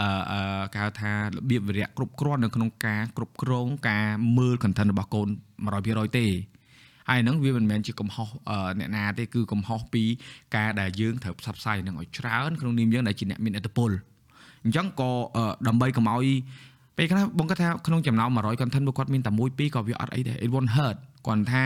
[0.00, 1.18] អឺអឺគេហៅថារ
[1.50, 4.06] បៀបវិរៈគ្រប់គ្រាន់នៅក្នុងការគ្រប់គ្រងការ
[4.38, 5.28] មើល content របស់កូន
[5.72, 6.26] 100%ទេ
[7.10, 10.02] ហើយហ្នឹងវាមិនមែនជាកំហុសអឺអ្នកណាទេគឺកំហុសពី
[10.56, 13.90] ការដែលយើងត្រូវផ្សព្វផ្សាយនឹងឲ្យច្រើនក្នុងនាមយើងដែលជាអ្នកមានឥទ្ធិពល
[14.64, 16.26] អញ្ចឹងក៏អឺដើម្បីកុំឲ្យ
[16.96, 20.96] ពេលខ្លះបងគាត់ថាក្នុងចំណោម100 content របស់គាត់មានតែមួយពីរក៏វាអត់អីដែរ it won't hurt
[21.26, 21.62] គាត់ថា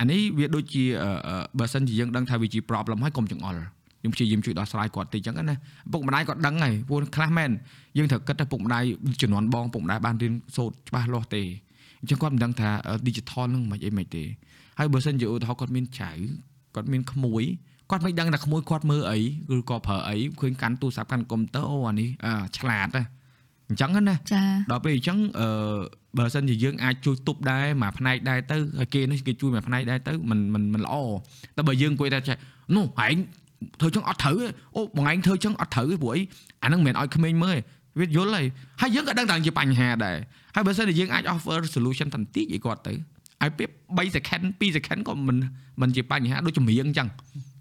[0.00, 3.56] អានេះវាដូចជាអឺអឺបើសិនជាយើងដឹងថាវាជា problem ហើយកុំចង្អុល
[4.00, 7.50] ខ្ញុំព្យាយាមជួយដោះស្រាយគាត់តិចចឹងណាឪពុកម្ដាយគាត់ដឹងហើយព្រោះខ្លះមែន
[7.96, 8.84] យើងត្រូវគិតថាឪពុកម្ដាយ
[9.22, 11.42] ជំនាន់បងឪពុកម្ដាយបានរៀនសូត្រច្បាស់លាស់ទេ
[12.00, 12.68] អញ្ចឹងគាត់មិនដឹងថា
[13.06, 14.24] digital ហ្នឹងមិនអីមិនទេ
[14.78, 16.12] ហើយបើសិនជាឧទាហរណ៍គាត់មានចៅ
[16.74, 17.42] គាត់មានក្មួយ
[17.90, 19.18] គាត់មិនដឹងថាក្មួយគាត់មើលអី
[19.56, 22.08] ឬក៏ប្រើអីឃើញកាន់ទូរស័ព្ទកាន់កុំព្យូទ័រអូអានេះ
[22.58, 23.04] ឆ្លាតណា
[23.68, 24.14] អញ្ចឹងណា
[24.70, 25.48] ដល់ពេលអញ្ចឹងអឺ
[26.18, 30.94] បើសិនជាយើងអាចជួយទប់ដែរមួយផ្នែកដែរទៅហើយគេនេះគេជួយមួយផ្នែកដែរទៅមិនមិនមិនល្អ
[31.56, 32.36] តែបើយើងអង្គុយតែចេះ
[32.76, 33.16] នោះហែង
[33.80, 34.36] ធ្វើចឹងអត់ត្រូវ
[34.76, 36.20] អូបងឯងធ្វើចឹងអត់ត្រូវទេព្រោះអី
[36.62, 37.62] អាហ្នឹងមិនមែនឲ្យក្មេងមើលទេ
[37.98, 38.46] វាយល់ហើយ
[38.80, 40.16] ហើយយើងក៏ដឹងថាជាបញ្ហាដែរ
[40.54, 42.92] ហើយបើសិនជាយើងអាច offer solution តន្តិចឲ្យគាត់ទៅ
[43.42, 45.36] ឲ្យពេល3 second 2 second ក៏មិន
[45.80, 47.08] មិនជាបញ្ហាដូចចម្រៀងអញ្ចឹង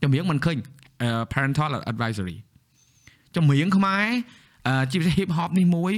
[0.04, 0.58] ចម្រៀងមិនឃើញ
[1.34, 2.38] parental advisory
[3.36, 4.06] ចម្រៀងខ្មែរ
[4.68, 5.94] អឺជាពិសេស hip hop នេះមួយ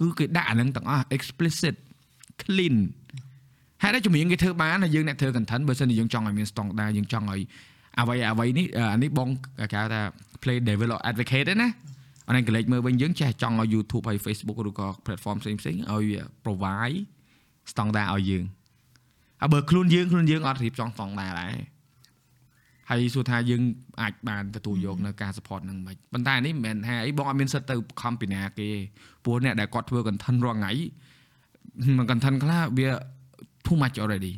[0.00, 1.74] គឺគេដាក់អាហ្នឹងទាំងអស់ explicit
[2.42, 2.76] clean
[3.82, 7.42] ហើយតែចម្រៀងគេធ្វើបានហើយយើងអ្នកធ្វើ content បើសិនជាយើងចង់ឲ្យមាន standard យើងចង់ឲ្យ
[8.00, 9.28] អ្វីអ្វីនេះអានេះបង
[9.72, 10.00] គេហៅថា
[10.42, 11.68] play develop advocate ណា
[12.28, 16.98] អានេះកលេចមើលវិញយើងចេះចង់ឲ្យ YouTube ហើយ Facebook ឬក៏ platform ផ្សេងផ្សេងៗឲ្យវា provide
[17.70, 18.44] standard ឲ្យយើង
[19.44, 21.54] ហើយបើខ្លួនយើងខ្លួនយើងអត់រៀបចំ standard ដែរ
[22.90, 23.62] ហើយសួរថាយើង
[24.02, 28.68] អាចបានទទួលយកនៅការ support នឹងមិនប៉ុន្តែនេះមិនមែនថាអីបងអត់មានសិទ្ធទៅខំពីណាគេ
[29.24, 30.72] ព្រោះអ្នកដែលគាត់ធ្វើ content រាល់ថ្ងៃ
[31.98, 32.88] មិន content ខ្លះវា
[33.66, 34.34] too much already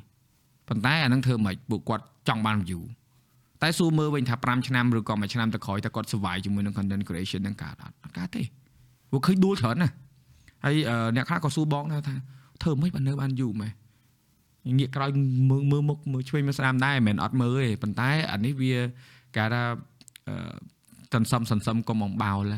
[0.68, 2.80] ប៉ុន្តែអានឹងធ្វើមិនពួកគាត់ចង់បាន view
[3.62, 8.42] តែសួរមើលវិញថា5ឆ្នាំឬក៏1ឆ្នាំទៅក្រោយតើគាត់ survive ជាមួយនឹង content creation នឹងកើតអត់អត់កើតទេ
[9.10, 9.94] ពួកឃើញដួលច្រើនណាស់
[10.64, 12.14] ហើយអឺអ្នកខ្លះក៏សួរបងដែរថា
[12.62, 13.72] ធ្វើមិនបាននៅបានយូរម៉េច
[14.78, 15.10] ងាកក្រោយ
[15.50, 18.74] មើលមើលមុខមើលឆ្វេងមើលស្ដាំដែរមិនមែនអត់មើលទេប៉ុន្តែអានេះវា
[19.36, 19.62] គេថា
[20.28, 20.36] អឺ
[21.12, 22.54] សន្សំសន្សំកុំអំបោល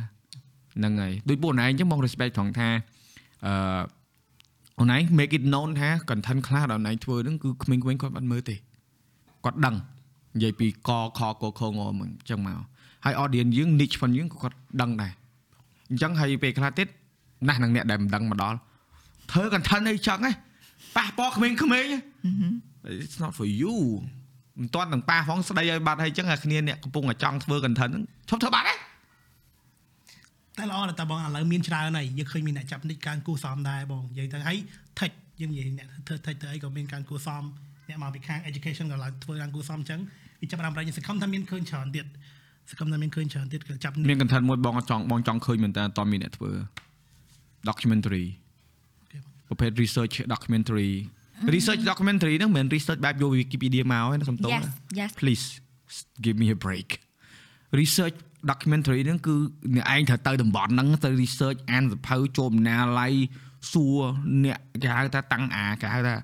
[0.77, 2.69] ហ្នឹងហើយដូចពួកអូនឯងអញ្ចឹងបង respect ត្រង់ថា
[3.47, 3.53] អឺ
[4.79, 8.57] អូនឯង make it known ថា content ខ្លះដែលអូនឯងធ្វើហ្នឹងគឺក្មេងៗគាត់បាត់មើលទេ
[9.45, 9.77] គាត់ដឹង
[10.35, 12.59] និយាយពីកខកខងមកអញ្ចឹងមក
[13.05, 15.13] ហើយ audience យើង niche ផងយើងក៏គាត់ដឹងដែរ
[15.91, 16.89] អញ្ចឹងហើយពេលខ្លះទៀត
[17.49, 18.59] ណាស់នឹងអ្នកដែលមិនដឹងមកដល់
[19.33, 20.33] ធ្វើ content អីចឹងហ៎
[20.97, 21.99] ប៉ះពណ៌ក្មេងៗ
[23.05, 23.77] it's not for you
[24.61, 28.75] មិនតាន់ទាំងប៉ះផងស្ដីឲ្យបាត់ហើយចឹងអាគ្នាអ្នកកំពុងតែចង់ធ្វើ content ហ្នឹងឈប់ធ្វើបាត់ហ៎
[30.59, 34.57] តែល្អណាស់តើបងឥឡូវមានច្រើនហើយយើងឃើញមានអ្នកចាប់និចការគួសមដែរបងនិយាយទៅហើយ
[34.99, 37.43] tech យើងនិយាយអ្នកធ្វើ tech ទៅអីក៏មានការគួសម
[37.89, 40.01] អ្នកមកពីខាង education ក៏ឡើងធ្វើការគួសមអញ្ចឹង
[40.41, 42.07] វាចាប់បានប្រយោជន៍សង្ឃឹមថាមានឃើញច្រើនទៀត
[42.71, 46.51] សង្ឃឹមថាមានឃើញច្រើនទៀតក៏ចាប់និចមាន content មួយបងចង់បងចង់ឃើញមែនតើអត់មានអ្នកធ្វើ
[47.69, 48.27] documentary
[49.49, 50.93] ប្រភេទ research documentary
[51.55, 55.45] research documentary ហ្នឹងមិនមែន research បែបយក Wikipedia មកទេណាសំទោស Yes ណា yes please
[56.25, 56.89] give me a break
[57.81, 58.17] research
[58.51, 59.35] documentary ហ្នឹងគឺ
[59.77, 63.15] អ្នកឯងត្រូវទៅតំបន់ហ្នឹងទៅ research អានសភៅចូលបណ្ណាល័យ
[63.73, 63.99] សួរ
[64.45, 66.15] អ្នកគេហៅថាតាំងអាគេហៅថា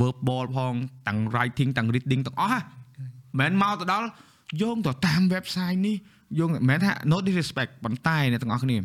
[0.00, 0.74] verbal ផង
[1.08, 2.62] តាំង writing តាំង reading ទាំងអស់ហ่ะ
[3.40, 4.08] មិនមែនមកទៅដល់
[4.62, 5.96] យោងទៅតាម website នេះ
[6.38, 8.78] យោងមិនមែនថា no disrespect ប៉ុន្តែអ្នកទាំងអស់គ្នា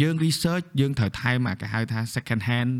[0.00, 2.72] យើង research យើងត្រូវថែមអាគេហៅថា second hand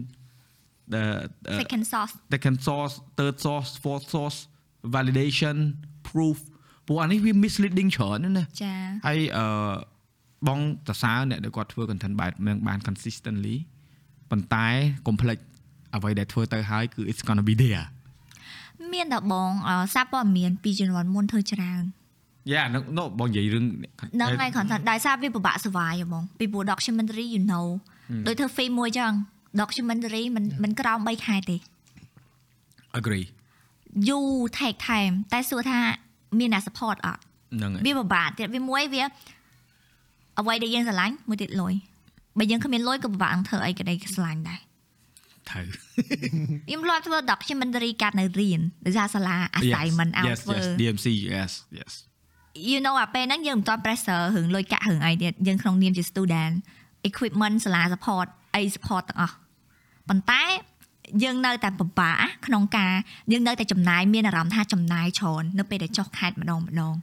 [0.95, 1.05] the
[1.47, 4.39] the second source second source third source fourth source
[4.97, 5.57] validation
[6.09, 6.37] proof
[6.87, 8.75] ព្រោះអានេះវា misleading ច្រើនណាស់ណាចា
[9.07, 9.47] ហើយអឺ
[10.49, 13.57] បងសរសើរអ្នកដែលគាត់ធ្វើ content បែបហ្នឹងបាន consistently
[14.31, 14.67] ប៉ុន្តែ
[15.07, 15.39] កុំភ្លេច
[15.95, 17.87] អ្វីដែលធ្វើទៅហើយគឺ it's gonna be there
[18.95, 21.83] មានតែបងអសារព័ត៌មានពីជំនាន់មុនធ្វើច្រើន
[22.53, 23.65] យ៉ាហ្នឹងនោះបងនិយាយរឿង
[24.01, 27.67] ហ្នឹងហើយគ្រាន់តែដោយសារវាពិបាក survive ហ្មងពីព្រោះ documentary you know
[28.27, 29.13] ដូចធ្វើ film មួយចឹង
[29.61, 31.57] documentary មិនមិនក្រោម3ខែទេ
[32.99, 33.27] agree
[34.09, 34.29] យូរ
[34.59, 35.81] take time តែសួរថា
[36.39, 37.23] មានអ្នក support អត់
[37.57, 39.05] ហ្នឹងហើយវាពិបាកទៀតវាមួយវា
[40.39, 41.75] អ្វីដែលយើងស្រឡាញ់មួយទៀតលុយ
[42.39, 44.61] បើយើងគ្មានលុយក៏ពិបាកនឹងធ្វើអីក៏ដីស្រឡាញ់ដែរ
[45.49, 45.65] ត្រូវ
[46.67, 51.93] ខ្ញុំធ្លាប់ធ្វើ documentary កាត់នៅរៀនដោយសារសាលា assignment ឲ្យ yes ធ្វើ yes DMC yes yes
[52.71, 56.53] you know អាពេលហ្នឹងយើងមិនទាន់ pressure រឿងលុយកាក់រឿងអីទៀតយើងក្នុងនាមជា student
[57.09, 59.35] equipment សាលា support អី support ទាំងអស់
[60.11, 60.43] ប៉ុន្តែ
[61.23, 62.93] យើងនៅតែពិបាកក្នុងការ
[63.33, 66.95] យើងនៅតែចំណាយមានអារម្មណ៍ថាចំណាយច្រើននៅពេលដែលចុះខេតម្ដងម្ដង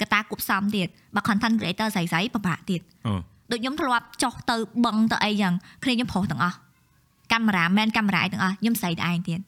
[0.00, 3.12] កត្តាគប់សំទៀតបើ content creator ស្រីៗពិបាកទៀតអូ
[3.50, 5.54] ដូចខ្ញុំធ្លាប់ចុះទៅបឹងទៅអីចឹង
[5.84, 6.56] គ្នាខ្ញុំប្រុសទាំងអស់
[7.32, 9.40] កាមេរ៉ាមែនកាមេរ៉ាអីទាំងអស់ខ្ញុំស្រីតែឯងទៀត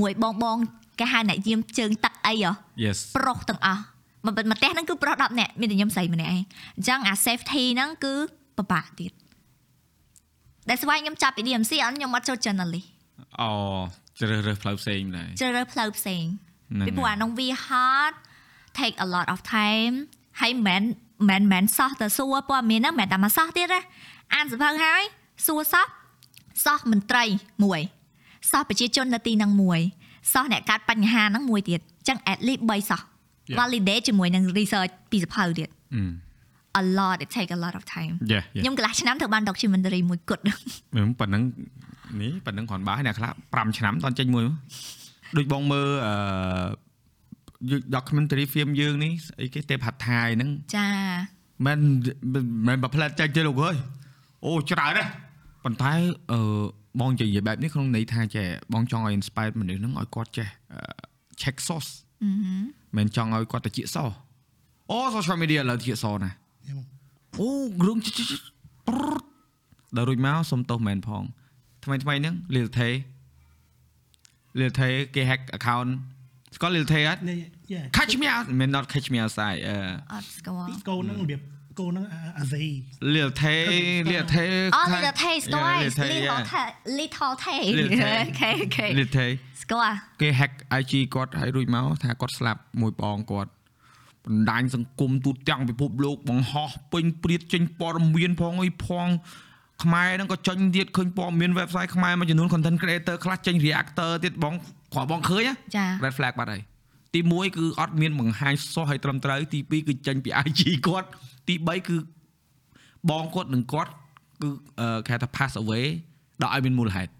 [0.00, 0.56] មួយបងបង
[0.98, 2.50] គេហៅអ្នកយាមជើងទឹកអីហ៎
[2.84, 3.82] yes ប្រុសទាំងអស់
[4.26, 6.42] មកមកផ្ទះហ្នឹងគឺប្រុស10នាក់មានតែខ្ញុំស្រីម្នាក់ឯង
[6.76, 8.14] អញ្ចឹងអា safety ហ្នឹងគឺ
[8.58, 9.12] ពិបាកទៀត
[10.68, 12.88] ដែលស្វែងខ្ញុំចាប់ពី DMC អត់ខ្ញុំអត់ចូល journalist
[13.40, 13.48] អូ
[14.18, 16.24] ជ្រើសរើសផ្លូវផ្សេងដែរជ្រើសរើសផ្លូវផ្សេង
[16.72, 18.14] ហ្នឹងពីព្រោះហើយអានោះវា hard
[18.78, 19.94] take a lot of time
[20.40, 20.82] ហើយមិន
[21.28, 23.82] មែនមិនមែនសោះទៅសួរព័ត៌មានហ្នឹងមិនមែនតែមកសោះទៀតណា
[24.34, 25.02] អានសភៅហើយ
[25.46, 25.86] សួរសោះ
[26.64, 27.24] សោះមន្ត្រី
[27.64, 27.80] មួយ
[28.50, 29.80] សោះប្រជាជននៅទីហ្នឹងមួយ
[30.32, 33.02] សោះអ្នកកាត់បញ្ហាហ្នឹងមួយទៀតអញ្ចឹង at least 3សោះ
[33.48, 33.58] Yeah.
[33.60, 36.02] validate ជាមួយនឹង research ពីសភៅទៀតអឺ
[36.80, 40.42] a lot it take a lot of time yeah yeah ខ្ញុំកន្លះឆ្នាំធ្វើបាន documentary មួយគត់
[40.94, 41.42] មិនប៉ុណ្ណឹង
[42.20, 44.54] នេះប៉ុណ្ណឹងគ្រាន់បើហើយអ្នកខ្លះ5ឆ្នាំតន់ចេញមួយមក
[45.36, 50.88] ដូចបងមើលអឺ documentary film យើងនេះអីគេទេពហាត់ថៃហ្នឹងចា
[51.66, 51.78] មិន
[52.66, 53.76] មិនបើផ្លែតចេញទេលោកអើយ
[54.44, 55.10] អូច្រើនណាស់
[55.64, 55.92] ប៉ុន្តែ
[56.32, 56.40] អឺ
[57.00, 60.80] បងនិយាយបែបនេះក្នុងន័យថាចេះបងចង់ឲ្យ inspire មនុស្សហ្នឹងឲ្យគាត់ចេះអឺ
[61.42, 61.90] check source
[62.24, 62.30] អឺ
[62.96, 64.04] មិនចង់ឲ្យគាត់ទៅជាសោ
[64.90, 66.45] អូ social media ឥឡូវជាសណាយ៉ាបង
[67.40, 67.48] អូ
[67.80, 67.98] គ្រឿង
[69.96, 71.22] ដល់រួចមកសុំទោសមែនផង
[71.84, 72.88] ថ្មីថ្មីហ្នឹងលីលថេ
[74.60, 75.90] លីលថេគេ hack account
[76.56, 77.38] ស្គាល់លីលថេអត់នេះ
[77.72, 79.76] យ៉ា catch me out មិន not catch me outside អឺ
[80.12, 81.40] អត់ស្គាល់កូនហ្នឹងរបៀប
[81.80, 82.06] កូនហ្នឹង
[82.38, 82.64] អាហ្សេ
[83.14, 83.56] លីលថេ
[84.10, 84.44] លីលថេ
[84.74, 89.26] អូ little taste ស្គាល់លីលថេ little taste little taste Little taste អូខេអូខេលីលថេ
[89.62, 93.50] ស្គាល់គេ hack IG គាត់ឲ្យរួចមកថាគាត់ស្លាប់មួយបងគាត់
[94.26, 99.08] បណ្ដាញសង្គមទូទាំងពិភពលោកបង្ហោះពេញព្រាតចេញព័ត៌មានផងអីផង
[99.82, 104.54] ខ្មែរហ្នឹងក៏ចេញទៀតឃើញព័ត៌មាន website ខ្មែរមួយចំនួន content creator ខ្លះចេញ reactor ទៀតបង
[104.92, 106.62] គ្រាន់បងឃើញណាចា red flag បាត់ហើយ
[107.14, 111.08] ទី1គឺអត់មានបង្ហាញសោះឲ្យត្រឹមត្រូវទី2គឺចេញពី IG គាត់
[111.48, 111.96] ទី3គឺ
[113.10, 113.92] បងគាត់នឹងគាត់
[114.42, 114.48] គឺ
[114.80, 115.84] អឺគេហៅថា pass away
[116.42, 117.10] ដល់ឲ្យមានមូលហេតុ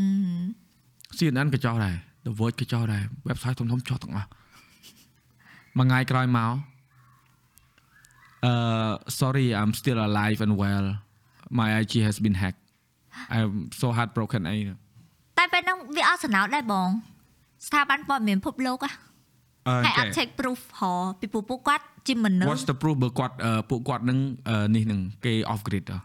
[0.00, 0.08] អឺ
[1.18, 4.28] CNN ក៏ចោះដែរ The Verge ក៏ចោះដែរ website ធំៗចោះទាំងអស់
[5.78, 6.52] មួយថ្ងៃក្រោយមក
[8.46, 8.52] អឺ
[9.20, 10.86] sorry I'm still alive and well
[11.58, 12.62] my IG has been hacked
[13.34, 14.56] I'm so heartbroken អី
[15.38, 16.88] តែពេលហ្នឹងវាអត់សំណោចដែរបង
[17.66, 18.90] ស្ថាប័នព័ត៌មានពិភពលោកហ៎
[19.68, 24.18] អឺហើយអចេះត់ take proof ហ៎ពីព្រោះពួកគាត់ជាមនុស្ស What's the proof បើគាត់អឺពួកគាត់នឹង
[24.48, 25.98] អឺនេះនឹងគេ off grid ហ៎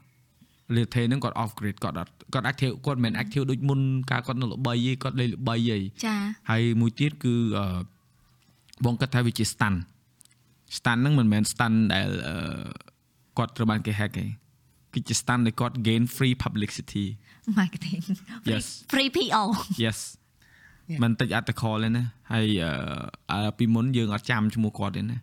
[0.76, 3.80] លីថេនឹងគាត់ off grid គាត់អត់គាត់ active គាត់មិនមែន active ដូចមុន
[4.11, 6.16] កាលគាត់នៅល្បីទេគាត់លេងល្បីទេចា
[6.49, 7.66] ហើយមួយទៀតគឺអឺ
[8.84, 9.78] បងគិតថាវាជា stand
[10.78, 12.36] stand ហ្នឹងមិនមែន stand ដែលអឺ
[13.38, 14.26] គាត់ត្រូវបានគេ hack ទេ
[14.93, 17.05] គឺជា stand ដែលគាត់ gain free publicity
[17.59, 18.01] marketing
[18.51, 18.65] Yes.
[18.93, 19.47] free PR
[19.86, 19.99] yes
[20.91, 21.01] Yeah.
[21.03, 22.45] មិនតិចអត្តខលទេណាហើយ
[23.32, 25.17] អឺអឺពីមុនយើងអត់ចាំឈ្មោះគាត់ទេណា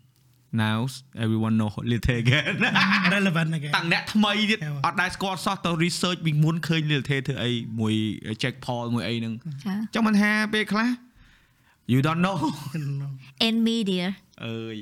[0.63, 0.79] now
[1.25, 2.53] everyone know little again
[3.15, 4.85] relevant ហ្នឹងគេតាំងអ្នកថ្មីទៀត Yeah.
[4.87, 7.51] អត់ដែរស្គាល់សោះទៅ research ពីមុនឃើញ little ធ្វើអី
[7.81, 7.95] មួយ
[8.43, 9.35] check Paul មួយអីហ្នឹង
[9.65, 10.89] ចាចង់មិនថាពេលខ្លះ
[11.93, 12.37] you don't know
[13.47, 14.07] in media
[14.45, 14.77] អើយ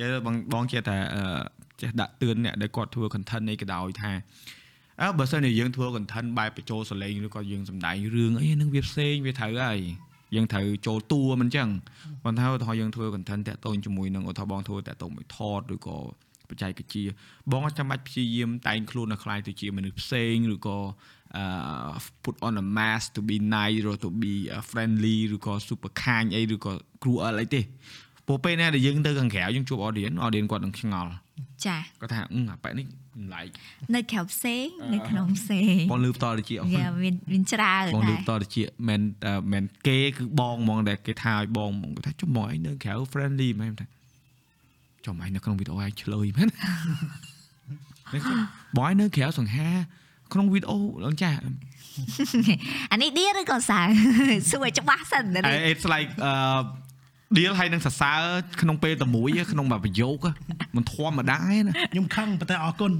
[0.00, 1.22] យើបងបងចេះតែអឺ
[1.80, 4.12] ចេះដាក់ទឿនអ្នកដែលគាត់ធ្វើ content អីក៏ដោយថា
[5.02, 9.80] អើបើសិនជាយើងធ្វើ content បែបបញ្ចូលសលេងឬក៏យើងសម្ដែងរឿងអីហ្នឹងវាផ្សេងវាត្រូវហើយ
[10.34, 11.68] យើងត្រូវចូលតួមិនចឹង
[12.24, 15.98] ប៉ុន្តែឧទាហរណ៍យើងធ្វើ content តាក់ទងជាមួយនឹងឧទាហរណ៍បងធ្វើតាក់ទងមួយថតឬក៏
[16.48, 17.04] បច្ចេកវិទ្យា
[17.52, 20.78] បងអត់ចាំបាច់ព្យាយាមតែងខ្លួននៅខ្លាយទៅជាមនុស្សផ្សេងឬក៏
[21.36, 21.46] អឺ
[22.24, 26.28] put on a mask to be nice ឬ to be uh, friendly ឬក៏ super kind
[26.36, 26.72] អីឬក៏
[27.02, 27.60] cruel អីទេ
[28.26, 31.10] ព្រោះពេលណាដែលយើងទៅខាងក្រៅយើងជួប audience audience គាត់នឹងឆ្ងល់
[31.66, 33.54] ចាគាត់ថាអឺអាប៉ែនេះមិន like
[33.94, 43.86] នៅក្រៅផ្សេងនៅក្នុងផ្សេងបងលឺបន្តទៅជាអូនយ៉ាមានមានច្រើនបងលឺដែរបន្តទៅជាមិនអឺមិនគេគឺបងហ្មងដែលគេថាឲ្យបងហ្មងគាត់ថាចុះមកឯងនៅក្រៅ friendly មែនថា
[45.04, 46.48] ចុះមកឯងនៅក្នុងវីដេអូឯងឆ្លើយមែន
[48.76, 49.70] បងឯងនៅក្រៅសង្ហា
[50.32, 51.38] ក្នុងវីដេអូឡងចាស់
[52.92, 53.80] អានេះឌៀឬក៏សើ
[54.50, 56.32] សួរឲ្យច្បាស់សិនណានេះ it's like អឺ
[57.36, 58.20] deal ហើយនឹងសរសើរ
[58.62, 60.18] ក្នុងពេលតែមួយក្នុងមួយប្រយោគ
[60.76, 62.92] មិនធម្មតាទេណាខ្ញុំខឹងប៉ុន្តែអរគុណ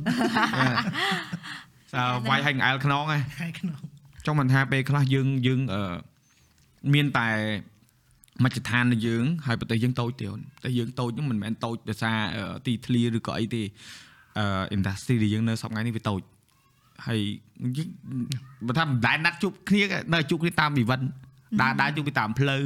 [1.93, 3.79] សើវាយឲ្យអែលខ្នងហ៎ហើយក្នុង
[4.27, 5.95] ចង់មិនថាពេលខ្លះយើងយើងអឺ
[6.95, 7.29] មានតែ
[8.45, 13.63] មជ្ឈដ្ឋាននៃយើងហើយប្រទេសយើងតូចទេអូនតែយើងតូចហ្នឹងមិនមែនតូចដោយសារអឺទីធ្លាឬក៏អីទេ
[14.39, 14.47] អឺ
[14.77, 16.21] industry ដែលយើងនៅសប្តាហ៍នេះវាតូច
[17.07, 17.21] ហើយ
[17.77, 17.89] យើង
[18.67, 19.83] បើថាមិនដែលណាត់ជួបគ្នា
[20.13, 21.05] នៅជួបគ្នាតាម event
[21.63, 22.65] ដើរដើរជួបគ្នាតាមផ្លូវ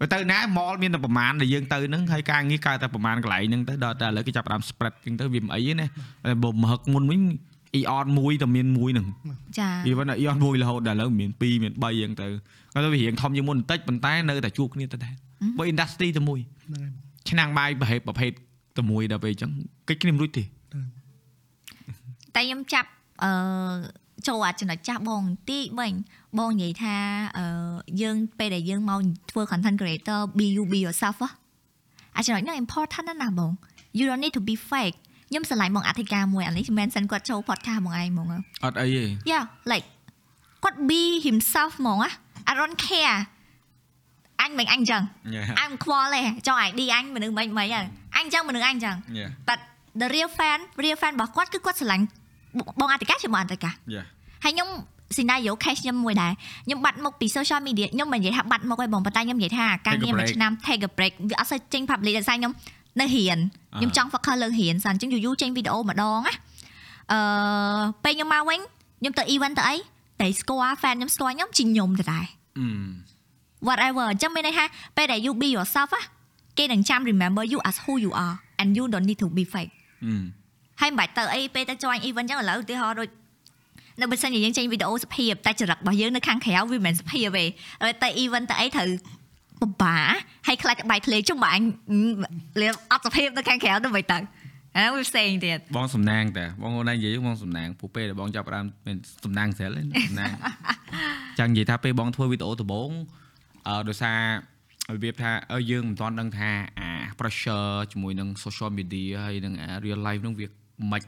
[0.00, 7.22] បើទៅណា mall មានតែប្រមាណដែលយើងទៅហ្នឹងហើយការងារកើតតែប្រមាណកន្លែងហ្នឹងទៅដល់តែឥឡូវគេចាប់ផ្ដើម spread ចឹងទៅវាមិនអីទេណាតែបើមហឹកមុនវិញ
[7.78, 9.06] eon មួយតែមានមួយហ្នឹង
[9.58, 12.26] ចា even អីអត់មួយរហូតដល់ឥឡូវមាន2មាន3អញ្ចឹងទៅ
[12.72, 15.14] គាត់ទៅវារៀងធំជាងមុនបន្តិចប៉ុន្តែនៅតែជួបគ្នាទៅដែរ
[15.58, 16.92] បើ industry តែមួយហ្នឹងហើយ
[17.30, 18.32] ឆ្នាំងបាយប្រភេទប្រភេទ
[18.78, 19.50] តែមួយដល់ពេលអញ្ចឹង
[19.88, 20.44] កិច្ចគ្នាមិនរួចទេ
[22.36, 22.88] តែខ្ញុំចាប់
[23.24, 23.30] អឺ
[24.28, 25.92] ចូលអាចំណុចចាស់បងបន្តិចវិញ
[26.38, 26.96] បងនិយាយថា
[27.38, 27.44] អឺ
[28.02, 29.00] យើងពេលដែលយើងមក
[29.30, 31.30] ធ្វើ content creator be you be yourself ហ៎
[32.16, 33.52] អាចំណុចហ្នឹង important ណាស់ណាបង
[33.98, 34.96] you don't need to be fake
[35.28, 38.26] ខ្ញុំស្រឡាញ់បងអធិការមួយអានេះមិនមែនសិនគាត់ចូល podcast ហ្មងឯងហ្មង
[38.64, 39.86] អត់អីទេ yeah like
[40.64, 42.10] គាត់ be himself ហ្មងណា
[42.50, 43.18] I don't care
[44.40, 45.02] អញមិនអញចឹង
[45.60, 47.84] អញមិនខ្វល់ទេចង់ ID អញមនុស្សមិនមិនហ្នឹង
[48.16, 49.58] អញចឹងមនុស្សអញចឹងយ៉ា but
[50.00, 52.04] the real fan real fan របស់គាត់គឺគាត់ស្រឡាញ់
[52.80, 54.02] បងអតិកាជាបងអតិកាយ៉ា
[54.44, 54.68] ហើយខ្ញុំ
[55.16, 56.32] scenario case ខ្ញុំមួយដែរ
[56.66, 62.52] ខ្ញុំបាត់មុខពី social media ខ្ញុំមិននិយាយថាបាត់មុខទេបងប៉ុន្តែខ្ញុំនិយាយថាការងារមួយឆ្នាំ take a break វាអត់សូវចេញ public ដោយសារខ្ញុំ
[63.00, 63.38] នៅរៀន
[63.78, 66.34] ខ្ញុំចង់ focus លើរៀនសិនអញ្ចឹងយូរយូរចេញវីដេអូម្ដងណា
[67.12, 67.20] អឺ
[68.04, 68.58] ពេលខ្ញុំមកវិញ
[69.00, 69.76] ខ្ញុំទៅ event ទៅអី
[70.20, 72.26] តែស្គាល់ fan ខ្ញុំស្គាល់ខ្ញុំជាខ្ញុំទៅដែរ
[72.58, 72.66] អឺ
[73.66, 74.64] whatever អញ្ចឹងមានន័យថា
[74.96, 76.02] ពេលដែល you be yourself ណា
[76.58, 79.72] គេនឹងចាំ remember you as who you are and you don't need to be fake
[80.06, 80.14] អឺ
[80.84, 83.08] ហើយមិនបាច់ទៅអីពេលទៅ join event ចឹងឥឡូវឧទាហរណ៍ដូច
[84.00, 87.44] នៅបើសិនជាយើងចេញវីដេអូសុភាពតែចរិតរបស់យើងនៅខាងក្រៅវាមិនមែនសុភាពទេ
[87.82, 88.88] ហើយទៅ event ទៅអីត្រូវ
[89.62, 89.98] បបា
[90.46, 91.62] ហើយខ្លាចក្បាយធ្លេជុំបើអញ
[92.60, 94.18] លៀបអត់សុភាពនៅខាងក្រៅទៅមិនទៅ
[94.76, 100.32] អា we saying ទៀតបងសំណាងតាបងអូនឯងនិយាយបងសំណាងពូពេលដែលបងចាប់ផ្ដើមមានសំណាងស្រិលឯងសំណាង
[101.38, 102.90] ចាំនិយាយថាពេលបងធ្វើវីដេអូដំបូង
[103.68, 104.20] អឺដោយសារ
[104.94, 109.54] របៀបថាអើយើងមិនទាន់ដឹងថាអា pressure ជាមួយនឹង social media ហើយនឹង
[109.84, 110.46] real life នឹងវា
[110.92, 111.02] មិន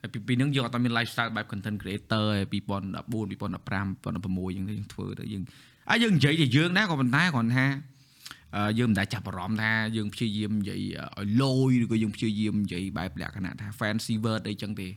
[0.00, 5.42] ហើយពីពីនឹងយើងអត់មាន lifestyle បែប content creator ឯ2014 2015 2016យើងយើងធ្វើទៅយើង
[5.90, 7.66] អាយើងនិយាយតែយើងដែរក៏ប៉ុន្តែគ្រាន់ថា
[8.56, 14.88] អឺយើងមិនដែលចាប់អារម្មណ៍ថាយើងព្យាយាមនិយាយឲ្យលយឬក៏យើងព្យាយាមនិយាយបែបលក្ខណៈថា fancy word អីចឹងទេ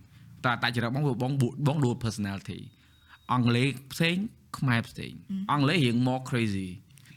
[0.45, 1.31] តែតែចរិតបងបង
[1.67, 2.59] បងដួល personality
[3.31, 4.15] អង់គ្លេសផ្សេង
[4.57, 5.11] ខ្មែរផ្សេង
[5.51, 6.69] អង់គ្លេសរៀង more crazy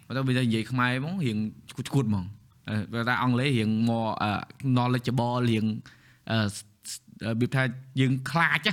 [0.07, 1.39] បើទៅនិយាយខ្មែរហ្មងរៀង
[1.71, 2.25] ឈួតឈួតហ្មង
[2.93, 4.13] បើតែអង់គ្លេសរៀង more
[4.77, 5.67] knowledgeable រៀង
[6.31, 7.63] របៀបថា
[8.01, 8.69] យើងខ្លាច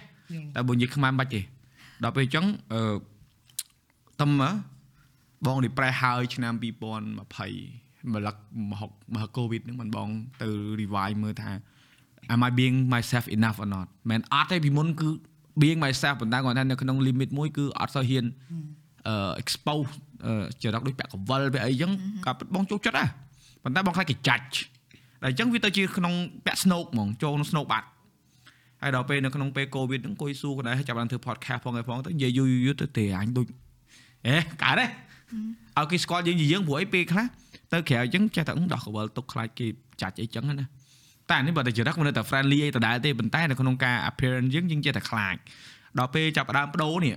[0.56, 1.42] តែបើនិយាយខ្មែរមិនបាច់ទេ
[2.04, 2.82] ដល់ពេលអញ្ចឹងអឺ
[4.22, 4.32] តំ
[5.46, 8.36] បង depress ហើយឆ្នាំ2020ម្លឹក
[8.72, 10.10] មហុកមហក covid ហ្នឹងមិនបង
[10.42, 10.48] ទៅ
[10.82, 11.52] revive មើលថា
[12.34, 15.10] am i being myself enough or not មិនអត់ទេពីមុនគឺ
[15.62, 18.26] being myself ប៉ុន្តែគាត់ថានៅក្នុង limit មួយគឺអត់សូវហ៊ាន
[19.08, 19.90] អឺ expose
[20.64, 21.92] ចរិតដូចពាក់កវលពាក់អីចឹង
[22.26, 23.10] ក៏បងចូលចិត្តដែរ
[23.64, 24.46] ប៉ុន្តែបងខ្លាចគេចាច់
[25.22, 26.14] តែអញ្ចឹងវាទៅជាក្នុង
[26.46, 27.88] ពាក់ snoke ហ្មងចូលក្នុង snoke បាត់
[28.82, 33.48] ហើយដល់ពេលនៅក្នុងពេល covid ហ្នឹងអង្គុយសួរគាត់ដែរចាប់បានធ្វើ podcast ផងឯផងទៅនិយាយយូរយូរទៅទេអញដូច
[34.28, 34.86] អេកើតទេ
[35.78, 37.26] ឲ្យគេស្គាល់យើងជាយើងព្រោះអីពេលខ្លះ
[37.72, 39.68] ទៅក្រៅអញ្ចឹងចេះតែដោះកវលទុកខ្លាចគេ
[40.02, 40.66] ចាច់អីចឹងណា
[41.32, 45.36] តែនេះបើតែចរិតមិននៅតែ friendly អីដដែលទេប៉ុន្តែនៅក្នុងការ appearance យើងយើងចេះតែខ្លាច
[46.00, 47.16] ដល់ពេលចាប់ដើមបដូរនេះ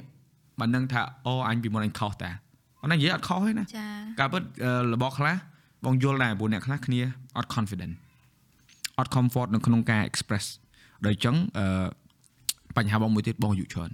[0.59, 2.31] បាននឹងថាអូអញពីមុនអញខុសតា
[2.81, 3.87] អត់និយាយអត់ខុសទេណាចា
[4.21, 4.43] ការពិត
[4.95, 5.37] របស់ខ្លះ
[5.85, 7.01] បងយល់ដែរព្រោះអ្នកខ្លះគ្នា
[7.37, 7.95] អត់ confident
[8.99, 10.47] អត់ comfort នៅក្នុងការ express
[11.07, 11.87] ដោយអញ្ចឹងអឺ
[12.77, 13.91] បញ្ហាបងមួយទៀតបងអាយុច្រើន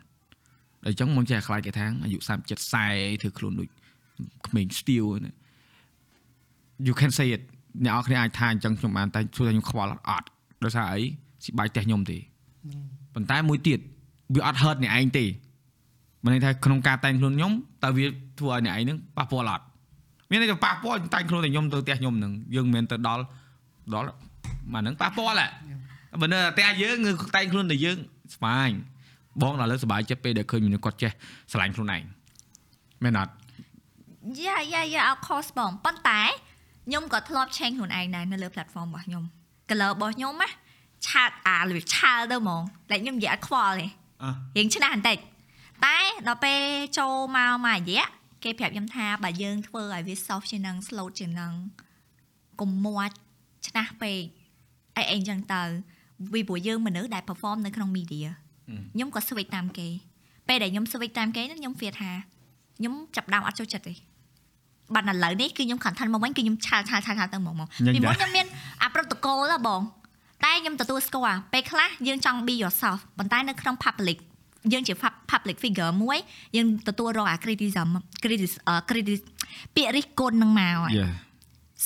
[0.85, 3.69] ដោយអញ្ចឹងបងចេះខ្លាចគេថាអាយុ37 40ធ្វើខ្លួនដូច
[4.47, 5.35] ក្មេង steel ណា
[6.87, 7.43] you can say it
[7.85, 10.27] អ្នកនរគ្នាអាចថាអញ្ចឹងខ្ញុំបានតែជួយខ្ញុំខ្វល់អត់
[10.65, 11.01] ដោយសារអី
[11.45, 12.19] ស៊ីបាយផ្ទះខ្ញុំទេ
[13.15, 13.79] ប៉ុន្តែមួយទៀត
[14.35, 15.25] វាអត់ hurt អ្នកឯងទេ
[16.23, 17.53] មានន័យថាក្នុងការតែងខ្លួនខ្ញុំ
[17.85, 18.05] តើវា
[18.39, 19.65] ធ្វើឲ្យអ្នកឯងហ្នឹងប៉ះពាល់អត់
[20.31, 23.23] មានន័យថាប៉ះពាល់តែងខ្លួនតែខ្ញុំទៅផ្ទះខ្ញុំហ្នឹងយើងមិនមែនទៅដល់
[23.95, 24.07] ដល់
[24.73, 25.49] មកហ្នឹងប៉ះពាល់ហ៎
[26.21, 27.99] បើនៅផ្ទះយើងគឺតែងខ្លួនតែយើង
[28.35, 28.71] ស្វាញ
[29.43, 31.11] បងដល់លើសុបាយចិត្តពេលដែលឃើញមនុស្សគាត់ចេះ
[31.53, 32.03] ស្រឡាញ់ខ្លួនឯង
[33.05, 33.33] មែនអត់
[34.41, 36.21] យ៉ាយ៉ាយ៉ាអត់ cost បងប៉ុន្តែ
[36.87, 39.25] ខ្ញុំក៏ធ្លាប់ change ខ្លួនឯងដែរនៅលើ platform របស់ខ្ញុំ
[39.69, 40.49] color របស់ខ្ញុំណា
[41.07, 43.87] ឆាតអាលវាឆាលទៅហ្មងតែខ្ញុំនិយាយអត់ខ្វល់ទេ
[44.23, 45.19] អ่ะរៀងឆ្នះបន្តិច
[45.85, 45.97] តែ
[46.27, 46.61] ដល់ពេល
[46.99, 48.07] ចូលមកមករយៈ
[48.45, 51.53] គេប្រាប់ខ្ញុំថាបើយើងធ្វើឲ្យវា soft ជាងនឹង slow ជាងនឹង
[52.61, 53.17] កុំមាត់
[53.69, 54.23] ឆ្នះពេក
[54.97, 55.63] អីអីចឹងទៅ
[56.33, 58.27] vì ព្រោះយើងមនុស្សដែល perform នៅក្នុង media
[58.95, 59.89] ខ្ញុំក៏ switch តាមគេ
[60.49, 62.11] ពេលដែលខ្ញុំ switch តាមគេហ្នឹងខ្ញុំ feel ថា
[62.79, 63.95] ខ្ញុំចាប់ផ្ដើមអត់ចូលចិត្តទេ
[64.95, 68.47] បាត់ឥឡូវនេះគឺខ្ញុំ content មកវិញគឺខ្ញុំឆាលឆាលឆាលឆាលទៅមកមកញញពីមុនដែរខ្ញុំមាន
[68.83, 69.81] អា protocol ហ៎បង
[70.45, 74.19] តែខ្ញុំទទួលស្គាល់ពេលខ្លះយើងចង់ be yourself ប៉ុន្តែនៅក្នុង public
[74.73, 76.19] យើងជា pub- public figure មួយ
[76.57, 77.89] យើងទទួលរងអា criticism
[78.23, 79.27] criticism អឺ criticism
[79.77, 81.13] ពាក្យរិះគន់នឹងមកហើយ Yeah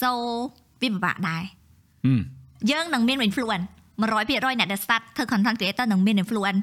[0.00, 0.10] so
[0.82, 1.42] វាពិបាកដែរ
[2.06, 2.20] ហឹម
[2.70, 3.66] យើងនឹងមាន influence
[4.02, 6.60] 100%អ្នកដែល start ធ្វើ content creator នឹងមាន influence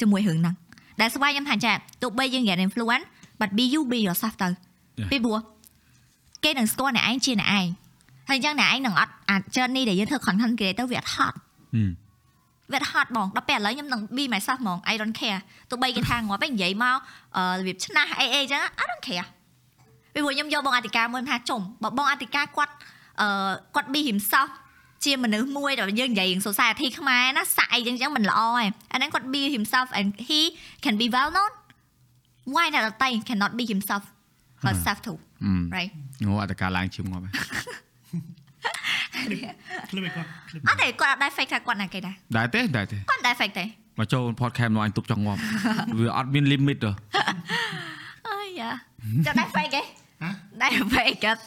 [0.00, 0.54] ជាមួយរឿងហ្នឹង
[1.00, 3.06] ដែលស្វ័យខ្ញុំថាចាទោះបីយើងមាន influence
[3.40, 4.48] but be you be yourself ទៅ
[5.00, 5.08] Yeah.
[5.10, 5.38] ពីព្រោះ
[6.44, 7.68] គេនឹងស្គាល់អ្នកឯងជាអ្នកឯង
[8.28, 11.36] ហើយអញ្ចឹងអ្នកឯងនឹងអត់អាច journey ដែលយើងធ្វើ content creator វាអត់ហត់
[12.72, 15.40] ហឹមវាហត់បងដល់ពេលឥឡូវខ្ញុំនឹង be myself ហ្មង I don't care
[15.70, 16.98] ទោះបីគេថាងាប់ឯងនិយាយមក
[17.36, 19.26] អឺរបៀបឆ្នះអីអីចឹង I don't care
[20.14, 22.72] ពីព្រោះខ្ញុំយកបងអតិកាមួយថាចុំបើបងអតិកាគាត់
[23.20, 23.28] អឺ
[23.74, 24.50] គាត់ be himself
[25.04, 28.54] ជាមនុស្សមួយដែលយើងនិយាយរឿង society ខ្មែរណាសាក់អីចឹងចឹងមិនល្អឯង
[28.92, 30.40] អាហ្នឹងគាត់ be himself and he
[30.84, 31.52] can be well known
[32.54, 34.04] why អ្នកដតៃ cannot be himself
[34.66, 35.90] herself too ហឹម right
[36.26, 37.32] ងអត់តកាឡើងជិមងាប់ហើយ
[39.90, 43.64] ឃ្លីបឲ្យគាត់ឃ្លីបអត់ទេគាត់អត់ដែរ fake ថាគាត់ណាគេដែរដែរទេដែរទេគាត់ដែរ fake ទេ
[43.98, 45.40] មកចូល podcast មកអញទុកចង់ងាប់
[45.98, 46.90] វាអត់មាន limit ទេ
[48.28, 48.70] អើយ៉ា
[49.26, 49.82] ចាំដែរ fake ទេ
[50.22, 50.30] ហ៎
[50.62, 51.40] ដែរ fake គាត់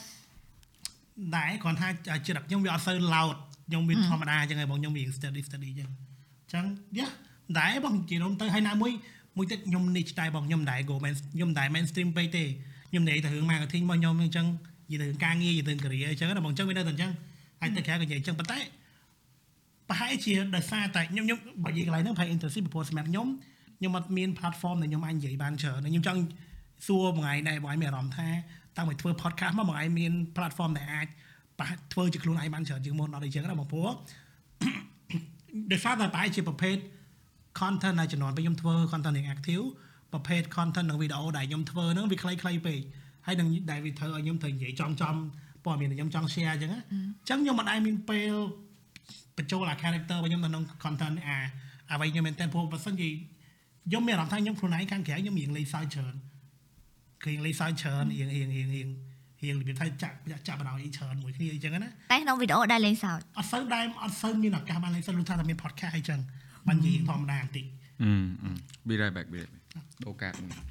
[1.35, 1.87] ដែរគ្រាន់ថា
[2.27, 3.35] ចរិតខ្ញុំវាអត់សូវ loud
[3.67, 5.89] ខ្ញុំវាធម្មតាអញ្ចឹងឯងបងខ្ញុំវា study study អញ្ចឹង
[6.43, 6.65] អញ្ចឹង
[6.97, 7.07] យ៉ា
[7.59, 8.91] ដែរបងជារំទៅហើយណាមួយ
[9.37, 12.43] មួយទៀតខ្ញុំ niche ដែរបងខ្ញុំដែរ go main ខ្ញុំដែរ mainstream ពេកទេ
[12.89, 14.45] ខ្ញុំនិយាយទៅរឿង marketing របស់ខ្ញុំអញ្ចឹង
[14.89, 17.11] និយាយទៅរឿងការងារនិយាយទៅរឿង career អញ្ចឹងណាបងអញ្ចឹងវានៅតែអញ្ចឹង
[17.61, 18.59] ហើយទៅក្រៅក៏និយាយអញ្ចឹងប៉ុន្តែ
[19.89, 23.27] ប្រហែលជាដោយសារតែខ្ញុំខ្ញុំបើនិយាយកន្លែងហ្នឹងប្រហែល internship ពីព្រោះសម្រាប់ខ្ញុំ
[23.77, 26.21] ខ្ញុំអត់មាន platform ដែលខ្ញុំអាចនិយាយបានច្រើនហើយខ្ញុំចង់
[26.87, 28.29] សួរមួយថ្ងៃដែរបងឯងមានអារម្មណ៍ថា
[28.77, 31.07] តាំងពីធ្វើ podcast មកបងឯងមាន platform ដែលអាច
[31.59, 33.89] ប្រហែលធ្វើជាខ្លួនឯងបានច្រើនជាងមុនអត់អីចឹងណាបងព្រោះ
[35.71, 36.77] ដោយសារតែប្រហែលជាប្រភេទ
[37.59, 39.65] content ដែលជំនាន់ពេលខ្ញុំធ្វើ content យ៉ាង active
[40.13, 42.79] ប្រភេទ content និងវីដេអូដែលខ្ញុំធ្វើហ្នឹងវាខ្លីៗពេក
[43.29, 45.15] ហើយនឹងដែលវាធ្វើឲ្យខ្ញុំត្រូវនិយាយចំចំ
[45.65, 48.33] ព័ត៌មានដែលខ្ញុំចង់ share អញ្ចឹងណាអញ្ចឹងខ្ញុំមិនដែលមានពេល
[49.37, 51.37] បញ្ចូលអា character របស់ខ្ញុំនៅក្នុង content អា
[51.91, 53.09] អ្វីខ្ញុំមែនតើព្រោះបើសិនជា
[53.87, 56.15] ខ្ញុំមានអារម្មណ៍ថាខ្ញុំខ្លួនឯងខាងក្រៅខ្ញុំរៀងលេងសើចច្រើន
[57.23, 58.87] គឺរៀងលេងសើចច្រើនរៀងរៀងរៀងរៀង
[59.43, 60.15] រៀងរបៀបថាចាក់
[60.47, 66.19] ចាក់បដ ாய் ច្រើនមួយគ្នាអញ្ចឹងណាតែក្នុងវីដេអូដែលលេងសើចអត់សូវដែរអត់សូវមានឱកាសបានលេងសើចលុះថាតែមាន podcast អីចឹង
[66.67, 67.65] បាននិយាយធម្មតាបន្តិច
[68.01, 68.51] អឺ
[68.87, 69.59] be right back be right back
[70.03, 70.68] ដូរកាត់មួយ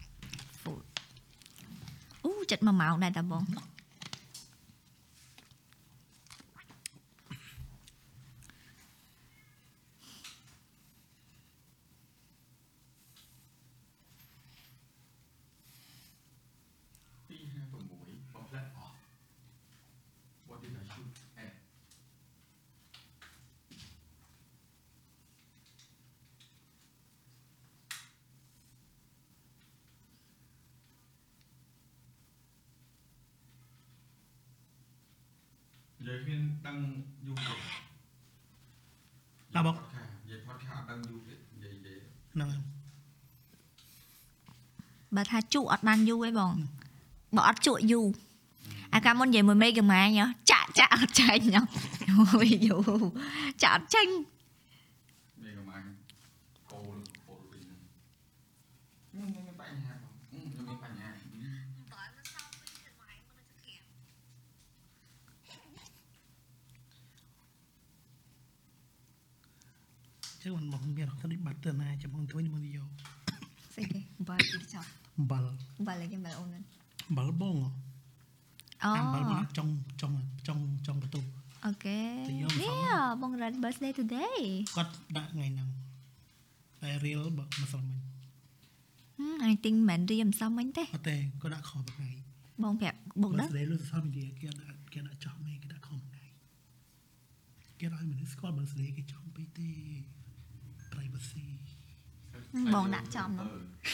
[2.28, 3.42] អូចិត្ត1ម៉ោងដែរតាបង
[17.28, 18.94] 256បំផ្លាក់អស់
[20.48, 21.12] What did I shoot
[21.44, 21.52] at
[35.98, 36.67] និយាយគ្មានដឹង
[37.26, 37.54] យូរទេ
[39.54, 41.98] ណាបងនិយាយ podcast អត់ដឹងយូរទេនិយាយនិយាយ
[42.34, 42.64] ហ្នឹងហើយ
[45.16, 46.54] បើថាជក់អត់បានយូរទេបង
[47.36, 48.06] បើអត់ជក់យូរ
[48.94, 50.08] អាកាលមុននិយាយមួយមេហ្គាម៉ាញ
[50.50, 51.62] ចាក់ចាក់អត់ចាញ់ញ៉
[52.40, 52.78] វីយូ
[53.64, 54.12] ចាក់អត់ចាញ់
[55.42, 55.86] មានកំអាញ់
[56.72, 61.08] កោលពោលវិញខ្ញុំមានបញ្ហាបងខ្ញុំមានបញ្ហា
[70.48, 72.88] ចឹងមិនមកមានអារម្មណ៍ថាដូចបាត់ទៅណាចាំបងធ្វើខ្ញុំមកយក
[73.74, 74.88] ស្អីគេបើទីចប់
[75.18, 75.44] អំបិល
[75.86, 76.62] បើលេងគេបើអូនហ្នឹង
[77.08, 77.70] អំបិលបងហ៎
[78.84, 79.68] អូអំបិលមកចុង
[80.00, 80.12] ចុង
[80.46, 81.28] ចុងចុងបន្ទប់
[81.66, 82.72] អូខេទៅយកមកនេះ
[83.22, 84.38] បង Red birthday today
[84.76, 85.68] គាត់ដាក់ថ្ងៃហ្នឹង
[86.82, 87.98] តែ real បើមិនសមមិញ
[89.20, 92.08] Hmm, I think មិនរៀមសំមិញទេអត់ទេគាត់ដាក់ខំថ្ងៃ
[92.62, 96.22] បងប្រាប់បងដឹង birthday លើ social media គេដាក់គេដាក់ចោះមេគេដាក់ខំថ្ងៃ
[97.80, 99.70] គេឲ្យមនុស្សស្គាល់ birthday គេចំពេកទេ
[100.98, 101.44] privacy
[102.74, 103.50] បងដាក់ចំហ្នឹង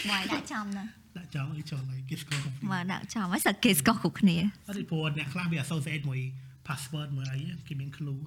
[0.09, 0.89] បងឲ្យដាក់ចំហ្នឹង
[1.19, 4.37] ដាក់ចោលឲ្យចោលឲ្យគេស្គាល់គ្រប់មកដាក់ចំហើយសឹកគេស្គាល់គ្រប់គ្នា
[4.67, 6.21] អត់ទេព្រោះអ្នកខ្លះវា associate មួយ
[6.69, 7.39] password មួយអី
[7.69, 8.21] គេមាន clue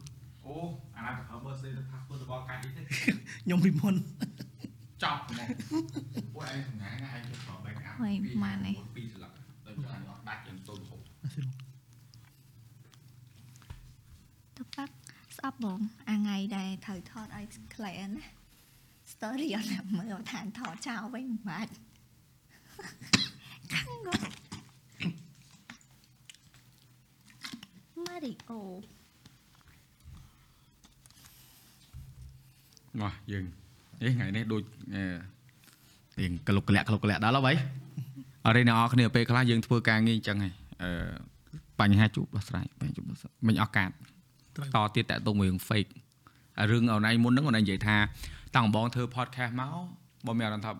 [0.46, 0.56] អូ
[0.96, 3.96] អាណាទៅប្រើ birthday ទៅ password របស់កាច់ទេខ្ញុំពីមុន
[5.04, 5.48] ចប់ហ្មង
[6.34, 8.14] ពួកឯងសម្ងាញ់ណាឯងទៅប្រើ backup ហុយ
[8.44, 9.32] ម៉ានឯងពីរស្លឹក
[9.66, 11.02] ដូចចាអត់ដាច់យ៉ាងតូនហូប
[14.58, 14.94] ទៅប៉ាក់
[15.38, 18.37] ស្អប់បងអាថ្ងៃដែលត្រូវថតឲ្យ client ណា
[19.18, 21.72] story អត់ណាមើលថាថតចោលវិញមិនបាច់
[23.74, 24.24] ខាងគាត់
[28.06, 28.52] Mario
[33.02, 33.46] មកយើង
[34.02, 34.64] នេះថ្ងៃនេះដូច
[36.20, 37.54] ទៀងក្លុកក្លាក់ក្លុកក្លាក់ដល់ហើយបី
[38.48, 40.54] អរិយអ្នកនរគ្នាពេលខ្លះយើងធ្វើការងារអញ្ចឹងហើយ
[40.84, 40.92] អឺ
[41.80, 43.90] បញ្ហាជួបដោះស្រាយបញ្ហាជួបដោះស្រាយមិញអស់កាត
[44.56, 45.92] ត្រូវតទៀតតាក់ទងមួយរឿង fake
[46.58, 47.98] ហើយរឿងអនឡាញមុនហ្នឹងគាត់និយាយថា
[48.58, 49.76] តាំងបងធ្វើ podcast មក
[50.26, 50.72] បងមានអារម្មណ៍ថា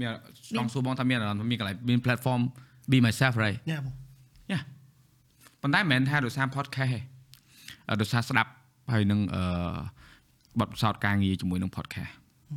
[0.00, 0.10] មាន
[0.56, 2.40] ចង់សួរបងថាមានអារម្មណ៍ថាមានកន្លែងមាន platform
[2.90, 3.94] be myself right ញ៉ាំបង
[5.62, 7.00] ប៉ុន្តែមិនមែនថាដោយសារ podcast ទេ
[7.88, 8.50] អឺដោយសារស្ដាប់
[8.92, 9.44] ហើយនឹងអឺ
[10.60, 12.12] បទពិសោធន៍ការងារជាមួយនឹង podcast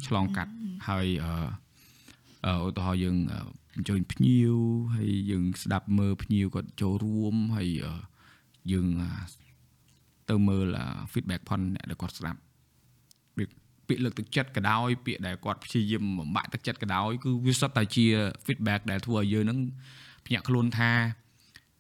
[0.08, 0.52] ឆ្លងកាត់
[0.90, 1.32] ហើយអឺ
[2.46, 3.40] អឺឧទាហរណ៍យើងអឺ
[3.76, 4.56] អញ្ជើញភ្ញៀវ
[4.96, 7.94] ហើយយើងស្ដាប់មើលភ្ញៀវគាត់ចូលរួមហើយអឺ
[8.72, 9.12] យើងអឺ
[10.30, 12.40] ទៅមើលអឺ feedback ផងអ្នកដែលគាត់ស្ដាប់
[13.88, 18.06] ពាក្យពាក្យលើកទឹកចិត្តក៏ដោយពាក្យដែលគាត់ព្យាយាមបំបាក់ទឹកចិត្តក៏ដោយគឺវាសុទ្ធតែជា
[18.46, 19.60] feedback ដែលធ្វើឲ្យយើងនឹង
[20.26, 20.92] ភ្ញាក់ខ្លួនថា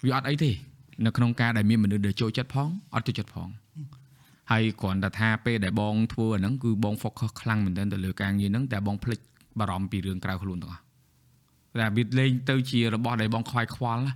[0.06, 0.52] វាអត់អីទេ
[1.06, 3.50] នៅក្នុងការដែលមានមនុស្សដែលចូលចិត្តផងអត់ចូលចិត្តផង
[4.52, 9.20] ហើយគ្រាន់តែថាពេលដែលបងធ្វើអាហ្នឹងគឺបង focus ខ្លាំងមែនទែនទៅលើការងារហ្នឹងតែបងភ្លេច
[9.60, 10.82] បារម្ភពីរឿងក្រៅខ្លួនទាំងអស់
[11.80, 14.14] តែវាលេងទៅជារបស់ដែលបងខ្វាយខ្វល់ណា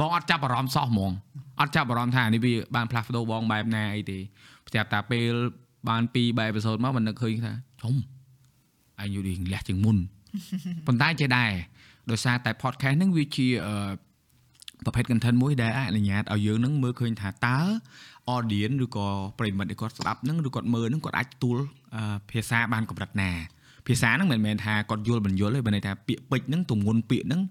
[0.00, 1.12] បងអត់ចាប់អារម្មណ៍សោះហ្មង
[1.60, 4.18] អត់ចាប់អារម្មណ៍ថានេះវាបានផ្លាស់ប្ដូរបងបែបណាអីទេ
[4.70, 5.32] ស្រាប់តែពេល
[5.88, 7.52] បានពីបែបអេពីសូតមកមិននឹកឃើញថា
[7.82, 7.94] ជុំ
[9.00, 9.96] អញយូរនេះលះជាងមុន
[10.86, 11.52] ប៉ុន្តែចេះដែរ
[12.10, 13.90] ដោយសារតែ podcast ហ្នឹងវាជាអឺ
[14.84, 17.58] ប្រភេទ content មួយដែលអនុញ្ញាតឲ្យយើងនឹងមើលឃើញថាតើ
[18.34, 19.08] audience ឬក៏
[19.38, 21.56] ប្រិមិត្តដែលគាត់ស្ដាប់ហ្នឹងឬគាត់មើលហ្នឹងគាត់អាចទទួល
[21.96, 23.30] អឺភាសាបានកម្រិតណា
[23.86, 27.42] ភាសាហ្នឹងមិនមែនថាគាត់យល់មិនយល់ទេបើន័យថាពាក្យពេចន៍ហ្នឹងទម្ងន់ពាក្យហ្នឹង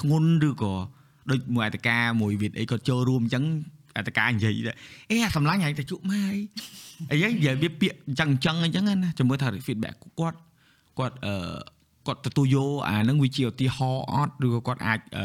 [0.00, 0.74] ធ្ងន់ឬក៏
[1.30, 4.76] ដូចមួយអត្តកាមួយវិទ្យអីគាត់ចូលរួមអញ្ចឹងអ ត្តកានិយាយដែរ
[5.10, 6.20] អេអាសម្លាញ់ហែងតែជក់ម៉ែ
[7.10, 10.38] អីអីនិយាយវាពាក្យអញ្ចឹងអញ្ចឹងអញ្ចឹងណាចាំមើលថា feedback គាត់
[10.98, 11.34] គាត់អឺ
[12.06, 15.24] គាត់ទទួលយកអាហ្នឹងវាជាឧទាហរណ៍អត់ឬក៏គាត់អាចអឺ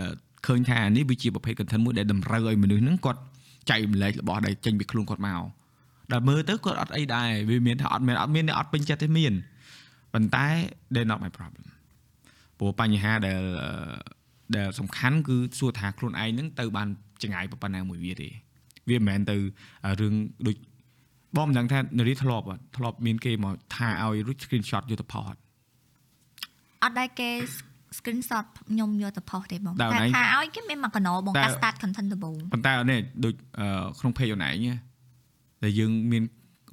[0.00, 0.14] អឺ
[0.46, 3.20] ឃើញថានេះវាជាប្រភេទ content មួយដែលតម្រូវឲ្យមនុស្សហ្នឹងគាត់
[3.70, 5.42] ចែកម្លែករបស់ដែលចេញពីខ្លួនគាត់មក
[6.12, 9.32] ដែលមើលទៅគាត់អត់អីដែរវាមានថាអត់មានអត់មានអ្នកអត់ពេញចិត្តទេមាន
[10.14, 10.46] ប៉ុន្តែ
[10.94, 11.66] they not my problem
[12.58, 13.70] ព្រោះបញ្ហាដែលអឺ
[14.56, 16.88] ដែលសំខាន់គឺសួរថាខ្លួនឯងហ្នឹងទៅបាន
[17.22, 18.28] ចង្អាយប៉ុណ្ណាមួយវាទេ
[18.88, 19.36] វាមិនមែនទៅ
[20.00, 20.14] រឿង
[20.46, 20.56] ដូច
[21.36, 25.40] បងមិនដឹងថានារីធ្លាប់អត់ធ្លាប់មានគេមកថាឲ្យរួច screenshot យកទៅផុសអត់
[26.82, 27.30] អត់ដែរគេ
[27.98, 34.74] screenshot ខ្ញុំយកទៅផុសទេបងដល់តែឯងថាឲ្យគេមានមកកណោបងតែការ start content ដំបូងប៉ុន្តែអត់នេះដូចអឺក្នុង page ខ្លួនឯងណា
[35.64, 36.22] ដែលយើងមាន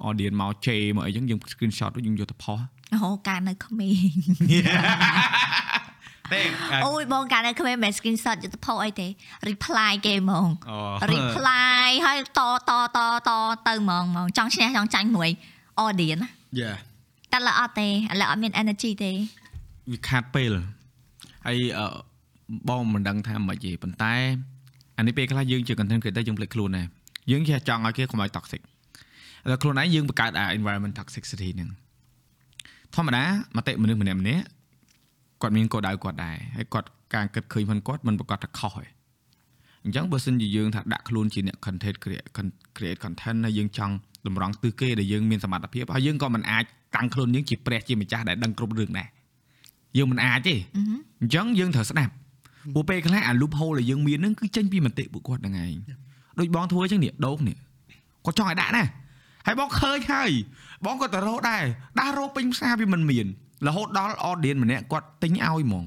[0.08, 2.58] audience មកជេរមកអីចឹងយើង screenshot រួចយើងយកទៅផុស
[2.94, 4.14] អូការនៅក្មេង
[6.32, 6.40] ទេ
[6.86, 9.06] អូយបងការនៅក្មេងមិនមែន screenshot យកទៅផុសអីទេ
[9.48, 12.98] reply គេហ្មងអូ reply ហើយតតត
[13.28, 13.30] ត
[13.66, 15.30] ទៅហ្មងហ្មងចង់ឈ្នះចង់ចាញ់មួយ
[15.84, 16.72] audience ណាយ៉ា
[17.32, 19.12] តែឡើយអត់ទេឥឡូវអត់មាន energy ទេ
[19.90, 20.52] វាខាតពេល
[21.46, 21.86] ហើយអឺ
[22.68, 24.14] បងមិនដឹងថាមិនទេប៉ុន្តែ
[24.98, 26.86] អានេះពេលខ្លះយើងជា content creator យើងភ្លេចខ្លួនដែរ
[27.30, 28.60] យើងចេះចង់ឲ្យគេកុំឲ្យ toxic
[29.42, 31.70] ហើយខ្លួនឯងយើងបង្កើតអា environment toxicity ហ្នឹង
[32.94, 33.24] ធម្មតា
[33.56, 34.44] មតិមនុស្សម្នាក់ម្នាក់
[35.44, 38.86] គាត់មានកោដៅគាត់ដែរហើយគាត់ការគិតឃើញផងគាត់មិនប្រកាសថាខុសទេ
[39.84, 42.28] អញ្ចឹងបើសិនជាយើងថាដាក់ខ្លួនជាអ្នក content create
[42.76, 43.94] create content ហើយយើងចង់
[44.26, 46.64] តម្រង់ទិសគេដែលយើងមានសមត្ថភាពហើយយើងក៏មិនអាច
[46.96, 49.08] តាំងខ្លួនយើងជាព្រះជាម្ចាស់ដែលដឹងគ្រប់រឿងដែរ
[49.96, 52.12] យើងមិនអាចទេអឺហឹមអញ្ចឹងយើងត្រូវស្ដាប់
[52.74, 55.74] ពួកពេលខ្លះអា loop hole ដែលយើងមានហ្នឹងគឺចេញពីមតិពួកគាត់ហ្នឹងឯង
[56.38, 57.56] ដូចបងធ្វើអញ្ចឹងនេះដូងនេះ
[58.24, 58.84] គាត់ចង់ឲ្យដាក់ណា
[59.46, 60.30] ហើយបងឃើញហើយ
[60.84, 61.64] បងក៏ទៅរកដែរ
[61.98, 63.26] ដាក់រកពេញផ្សារវាមិនមាន
[63.66, 65.84] រហូតដល់ audience ម្នាក់គាត់ទិញឲ្យហ្មង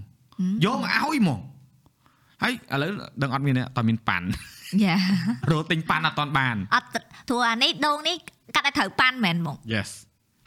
[0.66, 1.40] យកមកឲ្យហ្មង
[2.44, 2.92] ហើយឥឡូវ
[3.22, 4.28] ដឹងអត់មានទេអត់មានប៉ាន់
[4.84, 4.96] យ៉ា
[5.52, 8.16] រកទិញប៉ាន់អត់តាន់បានអត់ព្រោះអានេះដូងនេះ
[8.56, 9.90] កាត់ឲ្យត្រូវប៉ាន់មែនហ្មង yes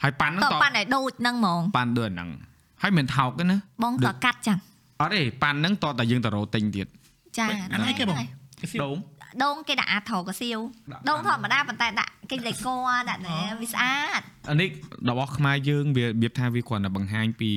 [0.03, 2.29] ហើយប៉ាន់ហ្នឹងតតប៉ាន់ឲ្យដូចហ្នឹងហ្មងប៉ាន់ដូចហ្នឹង
[2.81, 4.57] ហើយមិនថោកទេណាបងក៏កាត់ចឹង
[5.01, 6.87] អត់ទេប៉ាន់ហ្នឹងតតែយើងទៅរកទិញទៀត
[7.37, 8.17] ចាអានេះគេបង
[8.61, 8.95] គេសៀវដូង
[9.43, 10.59] ដូងគេដាក់អាថោកសៀវ
[10.91, 12.67] ដាក់ដូងធម្មតាប៉ុន្តែដាក់ គេលេខក
[13.09, 14.69] ដាក់ណែវាស្អាតអានេះ
[15.09, 17.51] របស់ខ្មែរយើងវារបៀបថាវាគ្រាន់តែបង្ហាញពី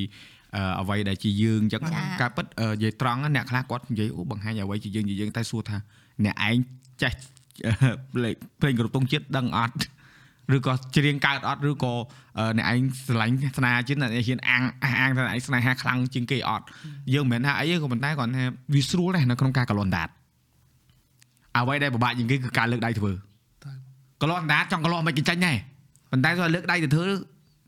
[0.57, 5.77] អឺអ្វីដែលជាយើងអញ្ចឹងចា៎ការពិតអឺនិយាយត្រង់ណាអ្នកខ្លះគាត់និយាយអូបង្ហាញអ្វីជាយើងជាយើងតែសួរថា
[6.25, 6.57] អ្នកឯង
[7.03, 7.13] ចេះ
[7.67, 9.77] អឺលេខភ្លេងគ្រប់ទងជាតិដឹងអត់
[10.57, 11.93] ឬក៏ច្រៀងកើតអត់ឬក៏
[12.39, 16.65] អឺអ្នកឯងស្រឡាញ់ស្នាជាងអ្នកឯងហ៊ានអាងអះអាងថាអ្នកឯងស្នេហាខ្លាំងជាងគេអត់
[17.15, 18.45] យើងមិនមែនថាអីទេក៏ប៉ុន្តែគាត់ថា
[18.75, 20.09] វាស្រួលដែរនៅក្នុងការកលន់ដាត
[21.59, 23.13] អ្វីដែលពិបាកជាងគេគឺការលើកដៃធ្វើ
[24.21, 25.57] កន្លោះអណ្ដាតចង់កន្លោះមិនគេចាញ់ដែរ
[26.11, 27.07] ប៉ុន្តែគាត់លើកដៃទៅធ្វើ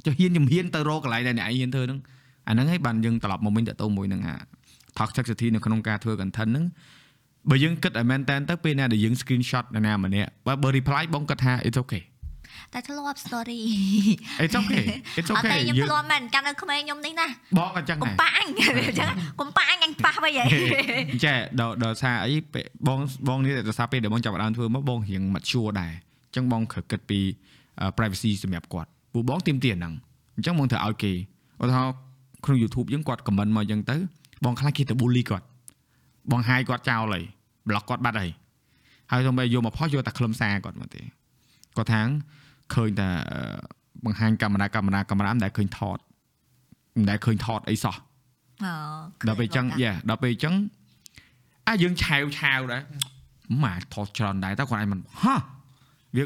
[0.06, 2.00] ចុះហ៊ានជំហ៊ានទៅរកកន្លែងដែលអ្នកឯងហ៊ានធ្វើហ្នឹង
[2.48, 4.34] អាហ្នឹងហើយបានយើងត្រឡប់មកវិញតទៅមួយហ្នឹងអា
[4.98, 6.64] toxicity នៅក្នុងការធ្វើ content ហ្នឹង
[7.50, 12.02] បើយើងគិតឲ្យមែនតើទៅពេលណាដែលយើង screenshot នរណាម្នាក់បើបើ reply បងគាត់ថា it's okay
[12.72, 13.60] តែធ្លាប់ story
[14.44, 14.84] it's okay
[15.18, 17.26] it's អត់តែ okay ខ្ញុំយើងធ្លាប់មែនកាលនៅក្មេងខ្ញុំនេះណា
[17.58, 18.48] បងក៏ចឹងកុំដែរប៉ាអញ
[18.86, 20.44] អញ្ចឹងកុំប៉ាអញអញប៉ះវិញហី
[21.24, 27.20] ចេះដល់ដល់សារអីពេលបងបងនេះដល់សារពេលដែលបងចាប់ផ្ដើមធ្វើមកបងរៀង mature ដែរអញ្ចឹងបងគ្រើគិតពី
[27.96, 29.94] privacy សម្រាប់គាត់ព្រោះបងទៀមទាហ្នឹង
[30.36, 31.12] អញ្ចឹងបងត្រូវឲ្យគេ
[31.62, 31.94] ឧទាហរណ៍
[32.44, 33.96] ក្នុង YouTube យើងគាត់ comment មកអញ្ចឹងទៅ
[34.44, 35.46] បងខ្លាចគេទៅ bully គាត់
[36.32, 37.22] បងហាយគាត់ចោលហើយ
[37.68, 38.30] block គាត់បាត់ហើយ
[39.10, 41.02] ហើយទៅមកយកមកផុសយកតែខ្លឹមសារគាត់មកទេ
[41.76, 42.00] គាត់ថា
[42.74, 43.40] ឃើញតែអឺ
[44.04, 45.98] បង្ហាញកាមេរ៉ាកាមេរ៉ាកាមេរ៉ាមិនដែលឃើញថត
[46.96, 47.96] មិនដែលឃើញថតអីសោះ
[48.64, 48.72] អូ
[49.26, 50.54] ដល់ពេលអញ្ចឹងយ៉ាដល់ពេលអញ្ចឹង
[51.68, 52.82] អាយើងឆាវឆាវដែរ
[53.64, 55.36] ម៉ាថតច្រើនដែរតើគាត់ឯងមិនហ៎
[56.16, 56.24] វា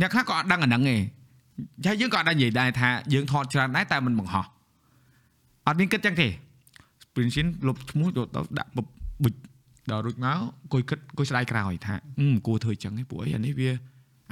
[0.00, 1.00] អ្នកខ្លះក៏អត់ដឹងអាហ្នឹងឯង
[1.84, 4.46] ហើយយើងក៏អត់ដឹងនិយាយដែរថាយើងថតច្រើនដែរតែមិនបង្ហោះ
[5.66, 6.28] អត់មានគិតចឹងទេ
[7.02, 9.34] sprint shin លុបឈ្មោះយកទៅដាក់ប៊ិច
[9.90, 10.38] ដល់រួចមក
[10.72, 13.70] គួយគិតគួយស្ដាយក្រោយថាអឺមិនគួរធ្វើចឹងទេព្រោះអីអានេះវា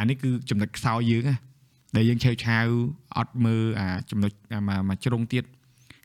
[0.00, 1.36] អានេះគឺចំណុចខ្សោយយើងណា
[1.96, 2.66] ដែលយើងឆាវឆាវ
[3.18, 5.44] អត់មើលអាចំណុចអាមួយមួយជ្រុងទៀត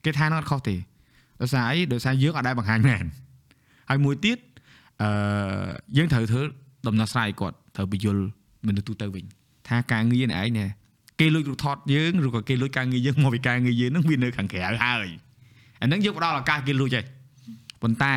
[0.06, 0.76] គេថា nó អត់ខុសទេ
[1.42, 3.06] ដោយសារអីដោយសារយើងអត់ដែលបង្ហាញមែន
[3.90, 4.38] ហើយមួយទៀត
[5.02, 5.10] អឺ
[5.98, 6.42] យើងត្រូវធ្វើ
[6.88, 8.24] ដំណោះស្រាយគាត់ត្រូវបញ្យល់
[8.68, 9.26] មនុស្សទូទៅវិញ
[9.68, 10.68] ថាការងារនេះឯងនេះ
[11.20, 15.10] គេលួចរូបថតយើងឬក៏គេលួចការងារយើងមកពីការងារយើងនឹងវានៅខាងក្រៅហើយ
[15.82, 17.06] អាហ្នឹងយើងផ្ដល់ឱកាសគេលួចហើយ
[17.82, 18.14] ប៉ុន្តែ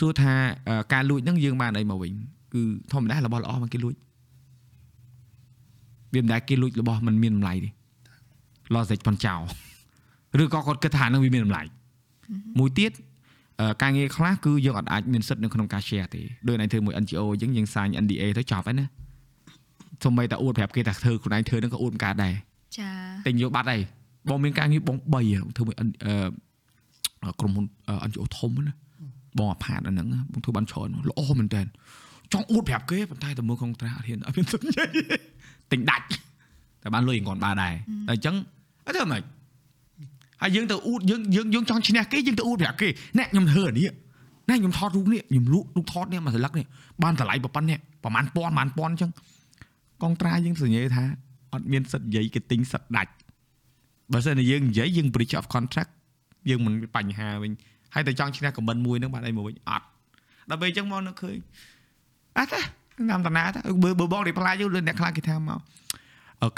[0.00, 0.32] សួរថា
[0.68, 2.12] អឺការលួចហ្នឹងយើងបានអីមកវិញ
[2.52, 2.62] គឺ
[2.92, 3.94] ធម្មតារបស់ល្អមកគេលួច
[6.14, 7.70] វាមិនដែលគេលួចរបស់มันមានតម្លៃទេ
[8.74, 9.40] logic ប៉ុនចោល
[10.42, 11.62] ឬក៏គាត់គិតថាហ្នឹងវាមានតម្លៃ
[12.58, 13.13] មួយទៀតអឺ
[13.82, 18.86] ការងារខ្លះគឺយើងអត់អាចមានសិទ្ធិនៅក្នុងការ share ទេដូចឯងធ្វើមួយ NGO អញ្ចឹងយើង sign NDA ទៅចប់ហើយណា
[20.04, 22.34] សូម្បីតែអួតប្រាប់គេថាធ្វើខ្លួនឯងធ្វើហ្នឹងក៏អួតមិនកើតដែរ
[22.78, 22.90] ចា
[23.26, 23.80] តែញយកបាត់ហើយ
[24.28, 28.72] បងមានការងារបង3ហ៎ធ្វើមួយ N- អឺក្រុមហ៊ុនអឺ NGO ធំណា
[29.38, 31.62] បងអាផាតអាហ្នឹងណាបងធ្វើបានច្រើនល្អមែនតើ
[32.32, 34.88] ចង់អួតប្រាប់គេប៉ុន្តែតែមើលក្នុងត្រាអត់ហ៊ានអត់មានសិទ្ធិនិយាយ
[35.72, 36.06] ទិញដាច់
[36.82, 37.74] តែបានលុយគាត់បានដែរ
[38.08, 38.34] តែអញ្ចឹង
[38.86, 39.22] អត់ធ្វើម៉េច
[40.42, 43.90] ហើយយើងទៅអួតយើងយើងយើងចង់ឈ្នះគេយើងទៅអួតប្រាប់គេណែខ្ញុំធ្វើអានេះ
[44.50, 46.66] ណែខ្ញុំថតរូបនេះខ្ញុំលក់រូបថតនេះមកស្លឹកនេះ
[47.02, 49.10] បានតម្លៃប៉ុណ្ណេះប្រហែលពាន់ប្រហែលពាន់អញ្ចឹង
[50.02, 51.04] កងត្រាយើងសញ្ញាថា
[51.52, 53.12] អត់មានសិទ្ធិនិយាយគេទិញសិទ្ធិដាច់
[54.12, 55.90] បើសិនជាយើងនិយាយយើង breach of contract
[56.50, 57.52] យើងមិនមានបញ្ហាវិញ
[57.94, 59.86] ហើយតែចង់ឈ្នះ comment មួយហ្នឹងបានអីមកវិញអត់
[60.50, 61.36] ដល់ពេលអញ្ចឹងមកនឹកឃើញ
[62.38, 62.60] អត់ទេ
[63.10, 65.58] តាមតាណាទៅបើបើបង reply យូរលឿនអ្នកខ្លះគេថាមកអឺ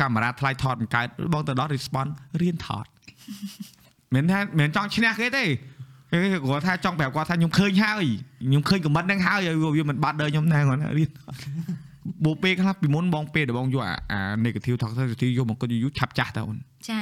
[0.01, 2.13] កាមេរ៉ាថ្លៃថតបង្កើតបងទៅដល់ response
[2.43, 2.85] រៀនថត
[4.15, 5.45] មិនថាមិនចង់ឈ្នះគេទេ
[6.11, 8.05] គេគាត់ថាចង់ប្រាប់គាត់ថាខ្ញុំឃើញហើយ
[8.49, 9.41] ខ្ញុំឃើញ comment ហ្នឹងហើយ
[9.77, 11.11] វាមិនបាត់ដល់ខ្ញុំណាគាត់រៀន
[12.25, 13.83] បូពេលខ្លះពីមុនបងពេលដែលបងយក
[14.13, 16.59] អា negative toxicity យកមកគិតយូរឆាប់ចាស់តើអូន
[16.91, 17.01] ចា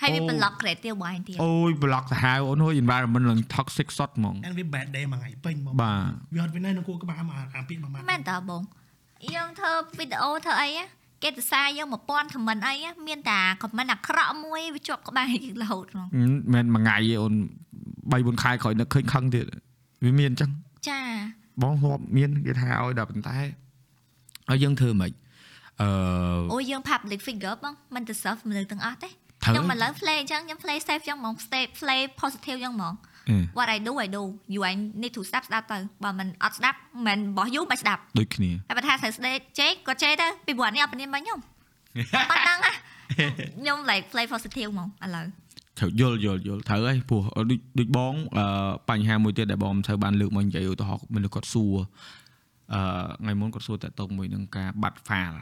[0.00, 5.04] ហើយវាអូ block creative wine ទៀតអូយ block សាហាវអូនអើយ environment ឡើង toxic សុតហ្មង and we bad day
[5.12, 8.62] មួយថ្ងៃពេញមកបាទវាអត់មាននៅគួរក្បាលមកអាពាក្យមួយម៉ាត់មែនតើបង
[9.34, 10.84] យើងធ្វើវីដេអូធ្វើអីណា
[11.22, 17.34] គេទៅសារយើង1000 comment អីណាមានតែ comment អាក្រក់មួយវាជាប់ក្បែរយើងរហូតហ្មងមិនមែនមួយថ្ងៃទេអូន
[18.12, 19.46] 3 4ខែក្រោយនឹកឃើញខឹងទៀត
[20.04, 20.50] វាមានអញ្ចឹង
[20.88, 21.00] ចា
[21.62, 23.36] បងធ្លាប់មានគេថាឲ្យដល់ប៉ុន្តែ
[24.50, 25.12] ឲ្យយើងធ្វើមិន
[25.80, 25.88] អឺ
[26.54, 33.11] អូយយើង public figure បងមិនទៅ serve មនុស្សទាំងអស់ទេត្រូវខ្ញុំមកលើ play អញ្ចឹងខ្ញុំ play safe អញ្ចឹងហ្មង stay play positive អញ្ចឹងហ្មងអឺ
[33.56, 34.22] what I do I do
[34.54, 41.38] you I need to ស្ដាប់ស្ដាប់ទៅបើមិនអត់ស្ដាប់មិនរបស់ you មិនស្ដាប់ដូចគ្នាហើយបើថាត្រូវស្ដេកជេកក៏ជេកទៅពីព្រោះនេះអត់ពនាមមកខ្ញុំ
[42.30, 42.72] ប៉ុណ្ណឹងណា
[43.58, 45.26] ខ្ញុំ like play positive ហ្មងឥឡូវ
[45.78, 48.44] ត្រូវយល់យល់យល់ត្រូវហើយព្រោះដូចដូចបងអឺ
[48.90, 51.74] បញ្ហាមួយទៀតដែលបងមិនសូវបានលើកមកនិយាយឧទាហរណ៍មនុស្សគាត់សួរ
[52.74, 52.80] អឺ
[53.22, 55.38] ថ្ងៃមុនគាត់សួរតើតងមួយនឹងការបាត់ file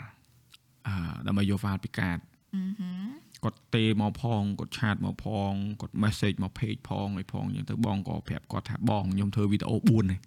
[0.87, 0.95] អឺ
[1.27, 2.19] ដើម្បីយក file ពីកាត
[2.55, 3.09] អឺហឹម
[3.45, 10.19] គាត់ទេមកផងគាត់ឆាតមកផងគាត់ message មក page ផងអីផងអញ្ចឹងទៅបងក៏ប្រាប់គាត់ថាបងខ្ញុំធ្វើវីដេអូ4នេះ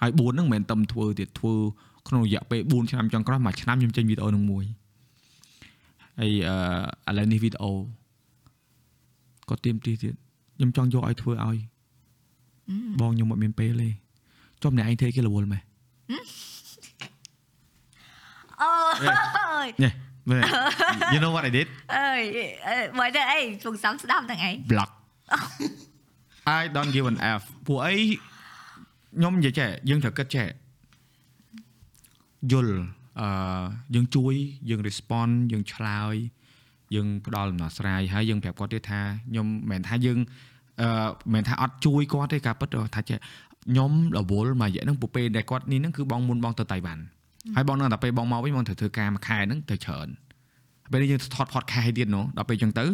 [0.00, 1.54] ហើយ4ហ្នឹងមិនមែនតែធ្វើទៀតធ្វើ
[2.08, 4.64] ក្នុងរយៈពេល4ឆ្នាំចុងក្រោយមួយឆ្នាំខ្ញុំចេញវីដេអូនឹងមួយ
[6.20, 6.32] ហើយ
[7.06, 7.72] អឺឥឡូវនេះវីដេអូ
[9.48, 10.14] គាត់ទៀមទីទៀត
[10.56, 11.58] ខ្ញុំចង់យកឲ្យធ្វើឲ្យ
[13.00, 13.88] បងខ្ញុំអត់មានពេលទេ
[14.62, 15.62] ចំអ្នកឯងធ្វើគេរវល់មែន
[18.62, 18.70] អូ
[19.66, 20.07] យនេះមើល
[21.14, 21.66] you know what I did
[21.96, 22.22] អើយ
[22.98, 24.90] បើទៅអីពងសំស្ដាប់ទាំងអី block
[26.60, 27.94] I don't give an F ពួកអី
[29.16, 30.46] ខ្ញុំនិយាយចេះយើងត្រូវគិតចេះ
[32.52, 32.74] យល់
[33.20, 33.28] អឺ
[33.94, 34.34] យើងជួយ
[34.70, 36.14] យើង respond យើងឆ្លើយ
[36.94, 40.18] យើងផ្ដល់ដំណោះស្រាយហើយយើងប្រាប់គាត់ទៀតថាខ្ញុំមិនមែនថាយើង
[40.80, 43.18] អឺមិនមែនថាអត់ជួយគាត់ទេការពិតថាចេះ
[43.66, 47.02] ខ្ញុំរវល់មួយរយៈហ្នឹងពួកពេលដែលគាត់នេះហ្នឹងគឺបងមុនបងទៅតៃវ៉ាន់
[47.56, 50.08] ហើយបងនឹងតែពេលបងមកវិញបងត្រូវធ្វើការមួយខែហ្នឹងទៅច្រើន
[50.90, 52.86] ពេលនេះយើងថត podcast ទៀតនោះដល់ពេលអញ្ចឹងទៅ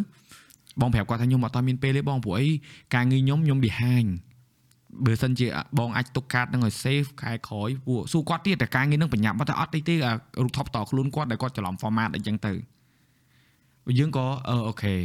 [0.81, 2.49] បងប្រាប់គាត់ថាខ្ញុំអត់តមានពេលទេបងព្រោះអី
[2.95, 4.09] ការងារខ្ញុំខ្ញុំ behind
[5.05, 5.47] បើសិនជា
[5.79, 10.13] បងអាចទុកកាតនឹងឲ្យ save ខែក្រោយពួកសួរគាត់ទៀតតែការងារនឹងបញ្ញាប់បាត់តែអត់អីទេអា
[10.45, 12.53] រូបថតតខ្លួនគាត់ដែលគាត់ច្រឡំ format អីចឹងទៅ
[13.87, 14.97] បើយើងក៏អឺអូខេ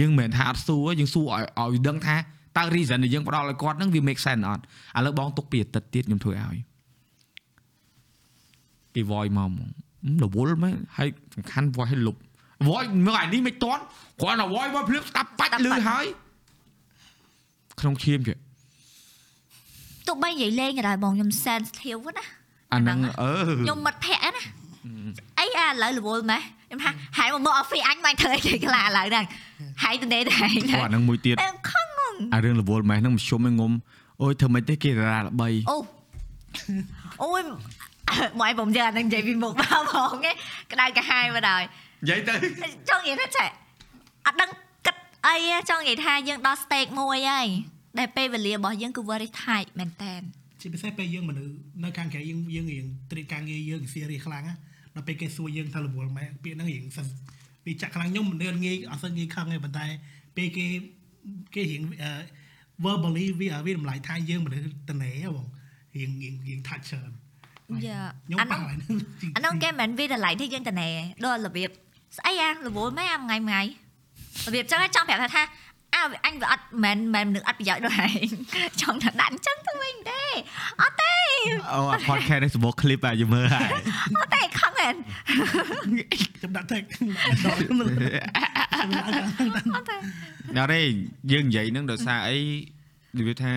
[0.00, 2.16] យើងមិនមែនថាអត់សួរយើងសួរឲ្យឲ្យដឹងថា
[2.56, 4.62] តើ reason ដែលយើងផ្ដល់ឲ្យគាត់នឹងវា make sense អត់
[4.98, 6.56] ឥឡូវបងទុកពីអាទិត្យទៀតខ្ញុំធ្វើឲ្យ
[8.94, 9.68] គេ voice មកហ្មង
[10.22, 12.16] រវល់មែនហើយសំខាន់ voice ឲ្យលុប
[12.68, 13.82] voice មើលអានេះមិនតន់
[14.20, 16.04] គ្រាន់តែ voice មកភ្លាមស្ដាប់បាច់លឺហើយ
[17.80, 18.36] ក្នុងឈាមជិះ
[20.06, 22.24] ទោះបីនិយាយលេងក៏ដោយបងខ្ញុំ sensitive ណា
[22.72, 23.32] អាហ្នឹងអឺ
[23.64, 24.42] ខ្ញុំមិត្តភក្តិណា
[25.40, 29.26] អីអាឥឡូវរវល់ម៉េះខ្ញុំថាហើយមកមក office អញមិនធ្វើអីគេខ្លះឥឡូវហ្នឹង
[29.82, 33.72] ហើយទៅទេទៅហើយព្រោះអាហ្នឹងមួយទៀតតែខំងងអារឿងរវល់ម៉េះហ្នឹងមធ្យមឯងងុំ
[34.22, 35.76] អូយធ្វើមិនទេគេតារាល្បីអូ
[37.22, 37.40] អូយ
[38.40, 40.36] មកឲ្យผมយកអានឹងនិយាយពីមុខមកហ្មងឯង
[40.72, 41.64] ក្តៅកាហាយមកដល់
[42.02, 42.34] និយាយទៅ
[42.88, 43.48] ចង់និយាយថាចេះ
[44.26, 44.50] អត់ដឹង
[44.86, 44.96] គិត
[45.26, 47.48] អីទេចង់និយាយថាយើងដល់ stage មួយហើយ
[47.98, 50.14] ដែលពេលវេលារបស់យើងគឺ very tight មែនតើ
[50.60, 54.54] ជាពិសេសពេលយើងមនុស្សនៅខាងក្រៅយើងយើងរៀងត្រៀតការងារយើង serious ខ្លាំងណា
[54.94, 57.06] ដល់ពេលគេសួរយើងថារវល់ម៉ែពាក្យហ្នឹងរៀងសិន
[57.66, 59.86] វាចាក់ខ្លាំងខ្ញុំមិនដឹងងាយអត់សូវងាយខឹងទេប៉ុន្តែ
[60.36, 60.66] ពេលគេ
[61.54, 62.10] គេរៀងអឺ
[62.84, 65.46] verbally វាវាតម្លៃថាយើងមនុស្សតនេបង
[65.96, 67.10] រៀងរៀងរៀង touch ច្រើន
[67.86, 68.76] យ៉ាខ្ញុំអាបានោះក់ហើយ
[69.36, 70.88] អានោះគេមិនវាតម្លៃទេយើងតណែ
[71.24, 71.70] ដល់របៀប
[72.18, 73.60] ស្អីអារវល់ម៉ែអាថ្ងៃថ្ងៃ
[74.46, 75.42] របៀបចឹងឯងចង់ប្រាប់ថា
[75.94, 78.26] អើអញវាអត់មិនមិនមនុស្សអត់ប្រយោជន៍ដល់ឯង
[78.80, 80.22] ចង់ថាដាក់អញ្ចឹងទៅវិញទេ
[80.82, 81.14] អត់ទេ
[81.72, 83.70] អូអា podcast នេះសម្បូរ clip អាយមើលហើយ
[84.18, 84.94] អត់ទេខឹងមែន
[86.36, 86.82] ខ្ញុំដាក់ tag
[87.44, 87.86] ដល់ខ្ញុំដា
[89.62, 89.96] ក់អត់ទេ
[90.56, 90.80] ដល់ទេ
[91.32, 92.38] យើងនិយាយហ្នឹងដោយសារអី
[93.18, 93.52] និយាយថា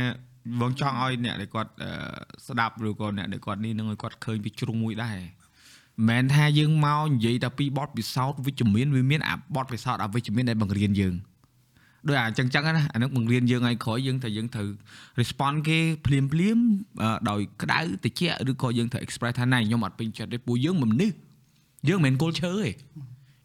[0.62, 1.92] បងចង់ឲ្យអ្នកដែលគាត់អឺ
[2.48, 5.26] ស្ដាប់ឬក៏អ្នកដែលគាត់នេះនឹងឲ្យគាត់ឃើញពីជ្រុងមួយដែរមិន
[6.10, 11.16] មែនថាយើងមកនិយាយតែពីបទពិសោធន៍វិជ្ជមានវាមានអាបទពិសោធន៍អវិជ្ជមានដែលបង្រៀនយើង
[12.08, 14.68] ដូចអាចឹងចឹងណាអានឹងបង្រៀនយើងឲ្យក្រោយយើងថាយើងត្រូវ
[15.20, 16.58] respond គេភ្លាមភ្លាម
[17.04, 21.16] អឺដោយក្តៅតិចឬក៏យើងត្រូវ express ថាណៃខ្ញុំអត់ពេញចិត្តទេពួកយើងមិនមនុស្ស
[21.90, 22.70] យើងមិនមែនគល់ឈើទេ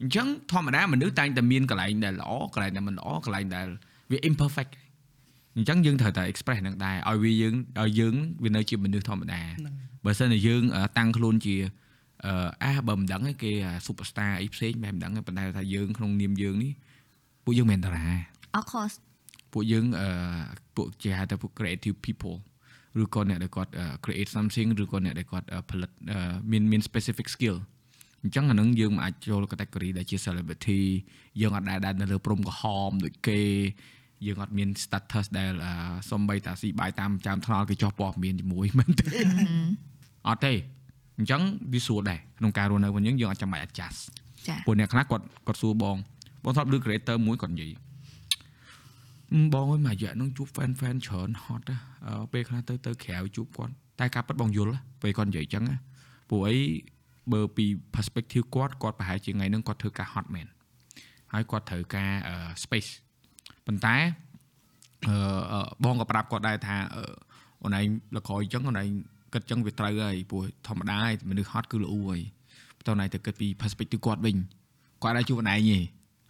[0.00, 3.66] អញ្ចឹងធម្មតាមនុស្សតែងតែមានកន្លែងដែលល្អកន្លែងដែលមិនល្អកន្លែងដែល
[4.10, 4.72] វា imperfect
[5.56, 9.74] អញ្ចឹងយើងត្រូវតែ express ហ្នឹងដែរឲ្យវាយើងឲ្យយើងវានៅជាមនុស្សធម្មតាហ្នឹង
[10.04, 11.56] បើសិនជាយើងអឺតាំងខ្លួនជា
[12.26, 13.52] អឺអាបើមិនដឹងទេគេ
[13.86, 16.72] superstar អីផ្សេងបែបមិនដឹងទេប៉ុន្តែថាយើងក្នុងនាមយើងនេះ
[17.44, 18.06] ពួកយើងមិនមែនតារា
[18.58, 18.96] of course
[19.52, 20.08] ពួកយើងអឺ
[20.76, 22.36] ពួកជាហៅថាពួក creative people
[23.02, 23.70] ឬក៏អ្នកដែលគាត់
[24.04, 25.90] create something ឬក៏អ្នកដែលគាត់ផលិត
[26.50, 27.56] មានមាន specific skill
[28.22, 30.80] អញ្ចឹងអានឹងយើងមិនអាចចូល category ដែលជា celebrity
[31.40, 33.40] យើងអត់ដែលដែលនៅលើព្រំក្រហមដូចគេ
[34.26, 35.50] យើងអត់មាន status ដែល
[36.10, 39.06] សំបីតាស៊ីបាយតាមចាំថ្នល់គេចោះព័ត៌មានជាមួយមែនទេ
[40.28, 40.52] អត់ទេ
[41.18, 41.42] អញ្ចឹង
[41.72, 44.00] វាស្រួលដែរក្នុងការរស់នៅវិញយើងយើងអត់ចាំបាច់ adjust
[44.48, 45.96] ចាពួកអ្នកខ្លះគាត់គាត់សួរបង
[46.44, 47.72] បងធ្លាប់ឮ creator មួយគាត់និយាយ
[49.32, 55.76] អឺបងអើយមួយរយៈហ្នឹងជួប fan fan ច្រើនហត់ណាអឺពេលខ្លះទៅទៅក្រៅជួបគាត់តែការប៉ັດបងយល់ណាពេលគាត់និយាយអញ្ចឹងណា
[56.30, 56.58] ព្រោះអី
[57.32, 60.48] បើពី perspective គាត់គាត់ប្រហែលជាថ្ងៃហ្នឹងគាត់ធ្វើការ hot man
[61.32, 62.10] ហើយគាត់ត្រូវការ
[62.64, 62.90] space
[63.67, 63.95] ប៉ុន្តែ
[65.07, 66.75] អឺបងក៏ប្រាប់គាត់ដែរថា
[67.63, 67.85] អូនឯង
[68.15, 68.89] លក្រអញ្ចឹងអូនឯង
[69.33, 72.19] គិតអញ្ចឹងវាត្រូវហើយព្រោះធម្មតាហើយមនុស្សហត់គឺល្អហើយ
[72.77, 74.35] បន្តណៃទៅគិតពី perspective គាត់វិញ
[75.03, 75.77] គាត់អាចជួបអូនឯងទេ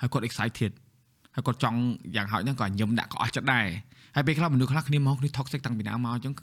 [0.01, 0.71] ហើយគាត់ excited
[1.35, 1.79] ហើយគាត់ចង់
[2.15, 3.65] យ៉ាងហោចហ្នឹងគាត់ញឹមដាក់ក៏អស់ចិត្តដែរ
[4.15, 6.33] ហើយពេលខ្លះមនុស្សខ្លះគ្នាមកគ្នា toxic តាំងពីដើមមកអញ្ចឹង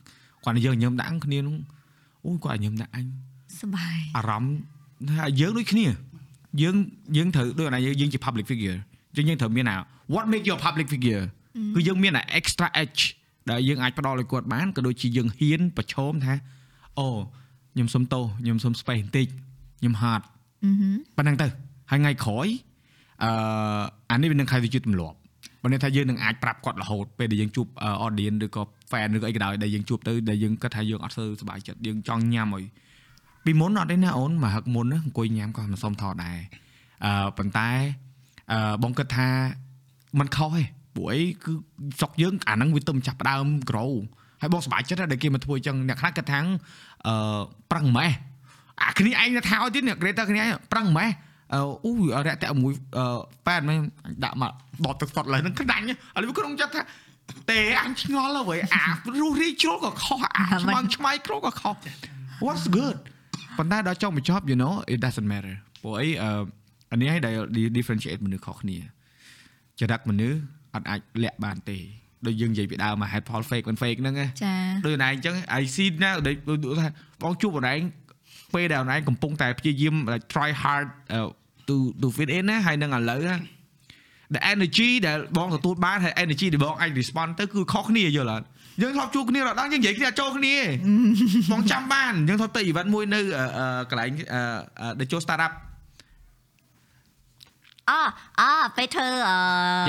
[0.45, 1.57] គាត់និយាយញឹមដាក់គ្នានោះ
[2.25, 3.07] អូយគាត់ញឹមដាក់អញ
[3.61, 4.57] សบาย អារម្មណ៍
[5.09, 5.87] ថាយើងដូចគ្នា
[6.63, 6.77] យើង
[7.17, 8.79] យើងត្រូវដូចណាយើងជា public figure
[9.16, 9.78] យើងយើងត្រូវមានអា
[10.14, 11.24] what make you a public figure
[11.76, 13.02] គឺយើងមានអា extra edge
[13.50, 16.34] ដែលយើងអាចផ្ដល់ឲ្យគាត់បានក៏ដូចជាយើងហ៊ានប្រឈមថា
[17.00, 17.08] អូ
[17.74, 19.28] ខ្ញុំសុំទោសខ្ញុំសុំ space បន្តិច
[19.80, 20.22] ខ្ញុំ hard
[20.64, 21.48] អឺហឹមប៉ុណ្ណឹងទៅ
[21.92, 22.48] ហើយថ្ងៃក្រោយ
[23.24, 23.30] អឺ
[24.12, 25.18] អានេះវានឹងខែវាជាទម្លាប់
[25.64, 27.68] បើន័យថាយើងនឹងអាចប្រាប់គាត់រហូតពេលដែលយើងជួប
[28.06, 32.66] audience ឬក៏ fan ឬក៏អីក៏ដោយដែលយើងជួបទៅដែលយើងគិតថាយើងអត់សូវសប្បាយចិត្តយើងចង់ញ៉ាំឲ្យ
[33.46, 36.40] ពីមុនអត់ទេណាអូនមកហឹកមុនណាអង្គុយញ៉ាំក៏មិនសមថតដែរ
[37.06, 38.09] អឺប៉ុន្តែអឺ
[38.84, 39.28] បងគិតថា
[40.20, 40.64] มันខុសទេ
[40.96, 41.52] ព្រោះអីគឺ
[42.00, 43.94] ស្រុកយើងអាហ្នឹងវាទៅចាប់ផ្ដើម grow
[44.42, 46.40] ហើយបងសប្បាយចិត្តណាស់ដែលគេមកធ្វើអញ្ចឹងអ្នកខ្លះគិតថា
[47.08, 47.40] អឺ
[47.72, 48.12] ប្រឹងម៉េះ
[48.84, 51.10] អាគ្នាឯងថាឲ្យទៀតអ្នក creator គ្នាឯងប្រឹងម៉េះ
[51.54, 51.92] អឺអូ
[52.26, 52.74] រយៈតែមួយ
[53.48, 53.78] ប៉ែនមិន
[54.24, 54.52] ដាក់មក
[54.86, 55.92] ដកទឹកសុតឡើយនឹងក្តាញ់ឥ
[56.24, 56.82] ឡូវក្នុងចិត្តថា
[57.50, 58.86] ទេអញឆ្ងល់ហើយអា
[59.20, 61.76] រស់រីជ្រុលក៏ខុសអាឆ្មងឆ្មៃគ្រូក៏ខុស
[62.46, 62.98] what's good
[63.58, 66.32] ប៉ុន្តែដល់ចុងបញ្ចប់ you know it doesn't matter ព្រោះអីអឺ
[66.92, 67.36] អានេះឲ្យដែល
[67.78, 68.78] differentiate មនុស្សខុសគ្នា
[69.80, 70.40] ចរិតមនុស្ស
[70.76, 71.78] អត់អាចលាក់បានទេ
[72.26, 76.88] ដូចយើងនិយាយពីដើមមក head fall fake មិន fake ហ្នឹងចាដូចណែអញ្ចឹង I see ណាដូចថា
[77.24, 77.82] បងជួបបងឯង
[78.54, 79.96] ពេលដែលបងឯងកំពុងតែព្យាយាម
[80.34, 80.88] try hard
[81.68, 83.36] to to fit in ណាហើយនឹងឥឡូវណា
[84.36, 88.46] the energy ដែលបងទទួលបានហើយ energy ដែលបងអាច respond ទៅគឺខុសគ្នាយល់អត់
[88.82, 90.56] យើងធ្លាប់ជួបគ្នារត់ដល់យើងនិយាយគ្នាចូលគ្នា
[91.52, 93.22] បងចាំបានយើងធ្លាប់ទៅ event មួយនៅ
[93.90, 94.12] កន្លែង
[95.00, 95.54] ដែលចូល startup
[97.90, 97.92] អ
[98.40, 98.42] អ
[98.78, 99.38] ពេលធ្វើអឺ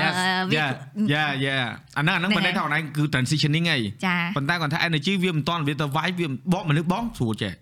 [0.02, 0.14] Yes
[0.58, 0.70] yeah
[1.12, 1.64] yeah yeah
[1.96, 7.52] អាហ្នឹងអាហ្នឹងមិនដឹងថាអនឡាញគឺ transitioning ហីចាប៉ុន្តែគាត់ថា energy វាមិនតាន់វាទៅ vibe វាបងមនុស្សបងស្រួលចេះ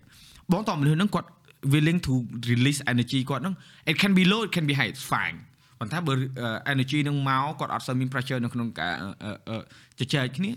[0.51, 1.29] បងតមនុស្សហ្នឹងគាត់
[1.73, 2.13] willing to
[2.51, 3.55] release energy គាត់ហ្នឹង
[3.91, 5.37] it can be low it can be high it's fine
[5.79, 6.13] ប៉ុន្តែបើ
[6.73, 8.93] energy ហ្នឹងមកគាត់អត់សូវមាន pressure នៅក្នុងការ
[9.99, 10.51] ជជែកគ្នា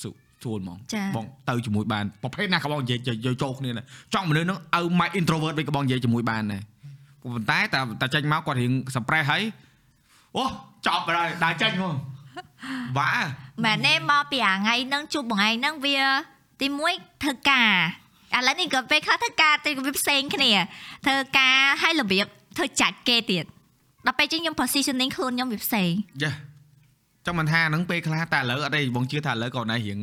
[0.00, 0.78] ស្រួលហ្មង
[1.16, 2.98] បងទៅជាមួយបានប្រភេទណាក៏បងនិយាយ
[3.42, 6.62] ចូលគ្នាដែរចង់មនុស្សហ្នឹងឲ្យ my introvert វិញក៏បងនិយាយជាមួយបានដែរ
[7.22, 9.42] ប៉ុន្តែតែតែចេញមកគាត់រៀង suppress ហើយ
[10.36, 10.44] អូ
[10.86, 11.94] ចប់ហើយដើរចេញហ្មង
[12.98, 13.12] វ៉ា
[13.64, 15.98] មែនទេមកពីអាថ្ងៃហ្នឹងជួបបងឯងហ្នឹងវា
[16.60, 17.70] ទី1ធ្វើការ
[18.36, 20.52] ឥឡូវនេះក៏ពេលខ្លះធ្វើការទៅវាផ្សេងគ្នា
[21.06, 22.26] ធ្វើការឲ្យរបៀប
[22.56, 23.44] ធ្វើចាច់គេទៀត
[24.06, 25.92] ដល់ពេលចឹងខ្ញុំ positioning ខ្លួនខ្ញុំវាផ្សេង
[26.22, 26.32] យ៉ា
[27.26, 29.98] ចង់មិនថាហ្នឹងពេលខ្លះតែឥឡូវអត់ទេបងជឿថាឥឡូវក៏ណៃរៀង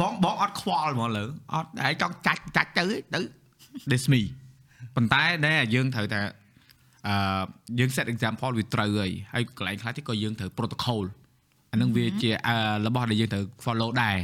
[0.00, 2.84] បងបងអត់ខ្វល់ហ្មងលើអត់តែចង់ចាច់ចាច់ទៅ
[3.14, 3.20] ទៅ
[3.90, 4.20] this me
[4.96, 6.20] ប៉ុន្តែដែលយើងត្រូវតែ
[7.08, 7.14] អឺ
[7.78, 11.04] យើង set example វាត្រូវហើយហើយកន្លែងខ្លះទៀតក៏យើងត្រូវ protocol
[11.72, 12.30] អានឹងវាជា
[12.86, 14.16] របស់ដែលយើងត្រូវ follow ដែរ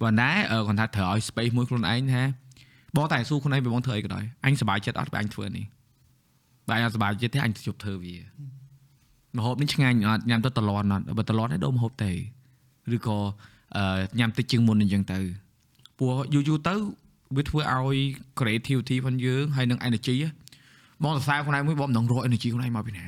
[0.00, 0.30] ប៉ុន្តែ
[0.68, 2.22] គាត់ថាត្រូវឲ្យ space មួយខ្លួនឯងថា
[2.96, 5.64] បងតែសួរខ្លួនឯងបងធ្វើអីក៏ដោយអញសប្បាយចិត្តអត់បើអញធ្វើនេះ
[6.68, 8.14] បើអញអត់សប្បាយចិត្តទេអញជប់ធ្វើវា
[9.36, 12.10] ម្ហូបនេះឆ្ងាញ់អត់ញ៉ាំទៅតលន់អត់បើតលន់នេះដូរម្ហូបទេ
[12.94, 13.18] ឬក៏
[14.18, 15.18] ញ៉ាំតិចជាងមុនអញ្ចឹងទៅ
[15.98, 16.74] ព្រោះយូរយូរទៅ
[17.35, 17.97] វាធ្វើឲ្យ
[18.39, 20.15] creativity របស់យើងហើយនឹង energy
[21.03, 23.05] បងសរសើរខ្លួនឯងមួយបងមិនដឹងរក energy ខ្លួនឯងមកពីណា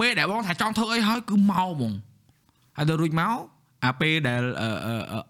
[0.00, 1.92] ពេលដែលបងថាចង់ធ្វើអីហើយគឺមកហ្មង
[2.76, 3.36] ហើយដល់រួចមក
[3.84, 4.42] អាពេលដែល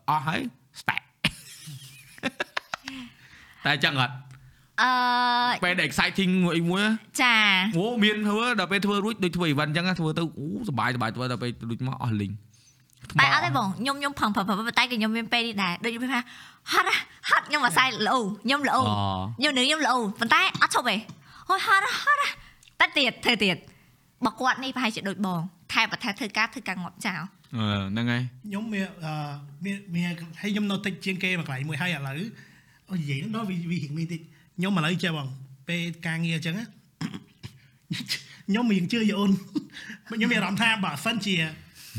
[0.09, 0.41] អស់ហើយ
[0.81, 1.03] stack
[3.65, 4.15] តែចឹងអត់
[4.83, 4.91] អឺ
[5.65, 6.85] ពេលដែល exciting មួយមួយ
[7.23, 7.37] ចា
[7.77, 12.33] អូមានធ្វើដល់ពេលធ្វើរួចដូចធ្វើ event ចឹងធ្វើទៅអូសบายសบายធ្វើដល់ពេលរួចមកអស់លីង
[13.20, 16.22] តែអត់ទេបងខ្ញុំខ្ញុំផឹងផឹងប៉ុន្តែក៏ខ្ញុំមានពេលនេះដែរដូចខ្ញុំថា
[16.72, 16.88] ហត់
[17.30, 18.78] ហត់ខ្ញុំអាសាយលោខ្ញុំលោ
[19.38, 20.96] ខ្ញុំនឹងខ្ញុំលោប៉ុន្តែអត់ឈប់ទេ
[21.48, 22.20] ហូយហត់ហត់
[22.80, 23.56] តែទៀតធ្វើទៀត
[24.26, 25.40] បើគាត់នេះប្រហែលជាដូចបង
[25.74, 27.20] ថែបថាធ្វើការធ្វើការងាប់ចោល
[27.92, 28.88] ហ្នឹងហើយខ្ញុំមាន
[29.66, 30.04] មានមាន
[30.42, 32.20] ហើយខ្ញុំនៅតិចជាងគេមួយកន្លែងមួយហើយឥឡូវ
[32.90, 34.22] អូនិយាយហ្នឹងដល់វាវារៀងនេះតិច
[34.58, 35.28] ខ្ញុំឥឡូវចេះបង
[35.70, 36.66] ពេលការងារអញ្ចឹងណា
[38.48, 39.32] ខ្ញុំរៀងជឿយអូន
[40.08, 41.36] ខ្ញុំមានអារម្មណ៍ថាបើសិនជា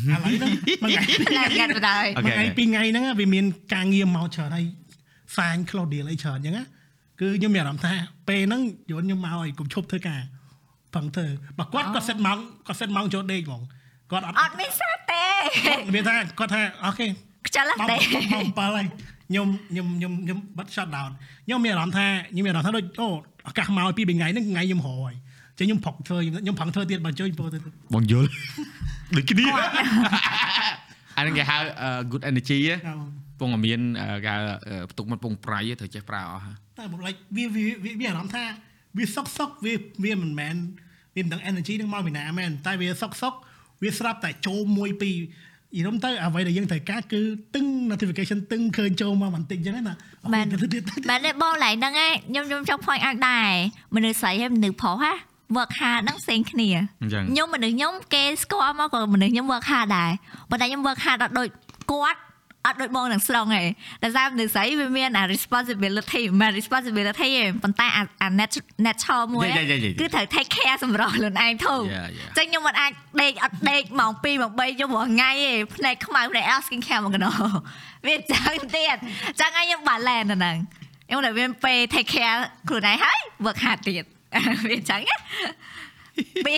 [0.00, 0.50] ឥឡូវហ្នឹង
[0.82, 0.92] មួយ
[1.28, 3.44] ថ្ងៃឡើងកាត់បណ្ដោយអូមួយខេថ្ងៃពីរថ្ងៃហ្នឹងវាមាន
[3.74, 4.64] ការងារមកច្រើនហើយ
[5.36, 6.64] សាញ cloud deal អីច្រើនអញ្ចឹងណា
[7.20, 7.94] គឺខ្ញុំមានអារម្មណ៍ថា
[8.28, 10.20] ពេលហ្នឹងយន់ខ្ញុំមកឲ្យកុំឈប់ធ្វើការ
[10.94, 11.26] ផឹងធ្វើ
[11.58, 13.62] បើគាត់គាត់សិតម៉ោងគាត់សិតម៉ោងចូលដេកហ្មង
[14.10, 15.24] គាត់អត់អត់មានសាទេ
[15.66, 17.06] គាត់វាថាគាត់ថាអូខេ
[17.46, 17.96] ខ្ជិលម៉ោងទេ
[18.32, 18.86] ម៉ោង7ហើយ
[19.28, 21.10] ខ្ញុំខ្ញុំខ្ញុំខ្ញុំបិទ shut down
[21.46, 23.08] ខ្ញុំមានអារម្មណ៍ថាខ្ញុំមានអារម្មណ៍ថាដូចអូ
[23.48, 25.12] ឱកាសមកពីរថ្ងៃហ្នឹងថ្ងៃខ្ញុំរហើយ
[25.58, 27.58] ចឹងខ្ញុំផឹកធ្វើខ្ញុំផឹងធ្វើទៀតបើជួយពោលទៅ
[27.94, 28.28] បងយល់
[29.16, 29.46] ដូចគ្នា
[31.16, 31.56] អានឹងគេហៅ
[32.10, 32.76] good energy ហ៎
[33.40, 38.44] ពងតែមានអឺគេហៅអឺផ្ទុកមាត់ពងប្រៃហ៎ត្រូវចេះប្រើអស់ហ៎តែបើ like វាវាវាវាអារម្មណ៍ថា
[38.98, 39.74] វាសុកសុកវា
[40.04, 40.56] វាមិនមែន
[41.16, 43.34] វាមិនដឹង energy នឹងមកពីណាមែនតែវាសុកសុក
[43.82, 45.16] វាស្រាប់តែចូលមួយពីរ
[45.78, 47.20] យល់ទៅអ្វីដែលយើងត្រូវការគឺ
[47.54, 49.82] ទឹង notification ទឹងឃើញចូលមកបន្តិចអញ្ចឹងណា
[50.34, 53.52] មែនទៅទៀតមែនទេបងឡៃហ្នឹងឯងខ្ញុំខ្ញុំចង់ point out ដែរ
[53.94, 55.12] មនុស្សស្រីហើយមនុស្សប្រុសហ៎
[55.56, 56.68] work hard ហ្នឹងផ្សេងគ្នា
[57.02, 60.10] អញ្ចឹងខ្ញុំមនុស្សខ្ញុំគេស្គាល់មកក៏មនុស្សខ្ញុំ work hard ដែរ
[60.50, 61.48] ប៉ុន្តែខ្ញុំ work hard អត់ដូច
[61.92, 62.20] គាត់
[62.66, 63.66] អត់ដូចបងនឹងស្រុងឯង
[64.02, 72.36] តែសារមនុស្សស្រីវាមានអា responsibility មិនមែន responsibility ទេប៉ុន្តែអាអា net- natural មួយយេយេយេគឺត្រូវ take care សម្រាប់ខ្លួនឯងធូរ Yeah, yeah.
[72.38, 72.92] ចឹងខ្ញុំមិនអាច
[73.22, 77.30] ដេកអត់ដេកម៉ោង2ម៉ោង3យប់រាល់ថ្ងៃទេភ្នែកខ្មៅភ្នែកអស់ skin care មកកណោ
[78.06, 78.96] វាចឹងទៀត
[79.40, 80.56] ចឹងហើយខ្ញុំ balance ទៅហ្នឹង
[81.08, 82.36] ខ្ញុំតែមានពេល take care
[82.68, 84.04] ខ្លួនឯងហើយ work hard ទៀត
[84.68, 85.16] វាចឹងណា
[86.46, 86.54] ពី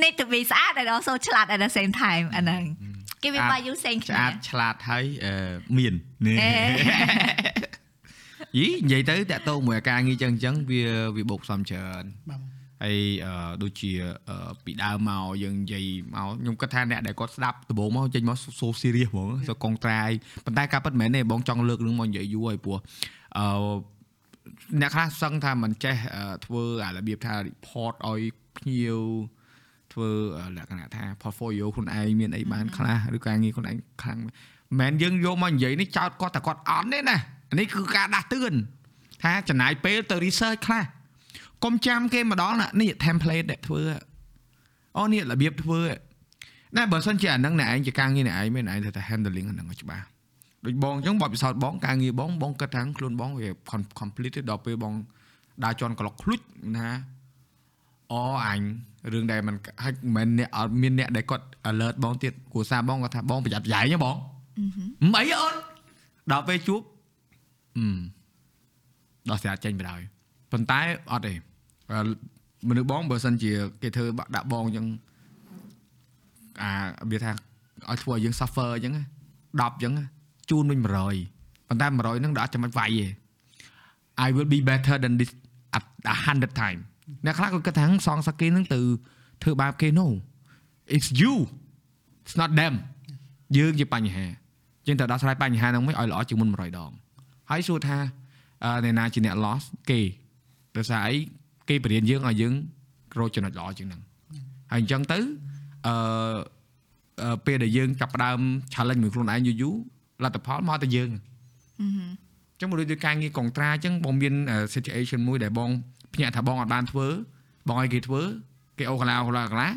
[0.00, 2.62] need to be ស្អាត and also ឆ្លាត at the same time អាហ្នឹង
[3.22, 5.34] គេវា value ផ្សេងឆ្គ្នាអាតឆ្លាតហើយអឺ
[5.76, 5.94] មាន
[6.26, 6.54] នេះអេ
[8.58, 10.82] យីនិយាយទៅតាក់ទងមួយអាការងារចឹងចឹងវា
[11.16, 12.40] វាបោកផ្សំច្រើនបាទ
[12.84, 13.90] ហើយអឺដូចជា
[14.28, 15.84] អឺពីដើមមកយើងនិយាយ
[16.14, 20.10] មកខ្ញុំគិតថាអ្នកដែលគាត់ស្ដាប់ដំបូងមកចេញមកសូ serious ហ្មងសូកងត្រាយ
[20.44, 22.78] ប៉ុន្តែការពិតមិនមែនទេបងចង់លើកនឹងមកនិយាយយូរហើយព្រោះ
[23.38, 23.46] អឺ
[24.80, 28.20] អ្នកខ្លះសឹងថាមិនចេះអឺធ្វើអារបៀបថា report ឲ្យ
[28.56, 29.00] ភ្ញៀវ
[29.92, 34.32] ធ្វើអឺលក្ខណៈថា portfolio ខ្លួនឯងមានអីបានខ្លះឬការងារខ្លួនឯងខ្លាំងមិន
[34.80, 37.16] មែនយើងយកមកនិយាយនេះចោតគាត់តែគាត់អត់ទេណា
[37.50, 38.54] អានេះគឺការដាស់តឿន
[39.22, 40.84] ថាចំណាយពេលទៅ research ខ្លះ
[41.64, 43.82] កុំចាំគេម្ដងណានេះ template ដែលធ្វើ
[44.98, 45.80] អូនេះរបៀបធ្វើ
[46.76, 50.04] ណាបើសិនជាអាហ្នឹងអ្នកឯងជាការងារអ្នកឯងមែនអ្នកឯងត្រូវតែ handling អាហ្នឹងឲ្យច្បាស់
[50.64, 54.94] ដូចបងអញ្ចឹងបបពិសោធន៍បងការងារបងបងគិតថាខ្លួនបងវា com- complete ទេដល់ពេលបង
[55.64, 56.40] ដើរជន់ក្លុកឃ្លុច
[56.76, 56.88] ណា
[58.12, 58.60] អូអញ
[59.12, 64.16] រឿងដែលมันហាច់មិនមែនអ្នកអត់មានអ្នកដែលគាត់ alert បងទៀតគ្រួសារបងគាត់ថាបងប្រយ័ត្នប្រយែងហ៎បង
[65.02, 65.54] មិនអីអូន
[66.32, 66.80] ដល់ពេលជួប
[67.78, 67.98] អឺ
[69.28, 70.02] ដល់ស្រាចេញទៅហើយ
[70.52, 70.80] ប៉ុន្តែ
[71.10, 71.32] អត់ទេ
[71.90, 72.00] អឺ
[72.68, 74.86] មនុស្សបងបើសិនជាគេធ្វើបាក់ដាក់បងអញ្ចឹង
[76.62, 76.70] អា
[77.10, 77.32] វាថា
[77.88, 79.04] ឲ្យធ្វើឲ្យយើង suffer អញ្ចឹងណា
[79.38, 80.06] 10អញ្ចឹងណា
[80.50, 83.06] ជូនវិញ100ប៉ុន្តែ100ហ្នឹងដល់អត់ចាំបាច់វាយទេ
[84.26, 85.30] I will be better than this
[85.76, 85.84] at
[86.24, 86.80] 100 time
[87.24, 88.80] អ្នកខ្លះក៏គិតថាសងសាគីហ្នឹងទៅ
[89.42, 90.06] ធ្វើបាបគេ no
[90.96, 91.34] it's you
[92.24, 92.74] it's not them
[93.56, 94.26] យើងជាបញ្ហា
[94.86, 96.90] ជាងទៅដោះស្រាយបញ្ហាហ្នឹងមិនឲ្យល្អជាងមុន100ដង
[97.50, 97.98] ហើយសួរថា
[98.64, 100.00] អឺអ្នកណាជាអ្នក loss គេ
[100.76, 101.14] ដោយសារអី
[101.68, 102.54] គេបរៀនយើងឲ្យយើង
[103.18, 104.00] រកចំណុចល្អជាងហ្នឹង
[104.72, 105.18] ហើយអញ្ចឹងទៅ
[105.86, 105.94] អឺ
[107.22, 108.38] អឺពេលដែលយើងចាប់ផ្ដើម
[108.74, 109.74] challenge មួយខ្លួនឯងយូរយូរ
[110.24, 111.10] លទ្ធផលមកទៅយើង
[111.80, 111.82] អ
[112.56, 114.34] ញ្ចឹងមកដូចដូចការងារកងត្រាអញ្ចឹងបងមាន
[114.74, 115.70] situation មួយដែលបង
[116.14, 117.06] ភ្ញាក់ថាបងអត់បានធ្វើ
[117.68, 118.22] បងឲ្យគេធ្វើ
[118.78, 119.68] គេអូកន្លាអូកន្លាកន្លា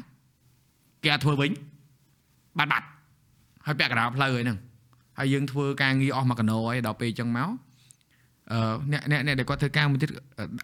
[1.04, 1.52] គេអត់ធ្វើវិញ
[2.58, 2.88] បាត់បាត់
[3.66, 4.58] ហើយពាក់កណ្ដាលផ្លូវហើយហ្នឹង
[5.18, 7.50] ហើយយើងធ្វើការងារអស់មួយកណោហើយដល់ពេលអញ្ចឹងមក
[8.52, 8.60] អឺ
[8.92, 10.10] អ្នកអ្នកអ្នកដែលគាត់ធ្វើការមួយទៀត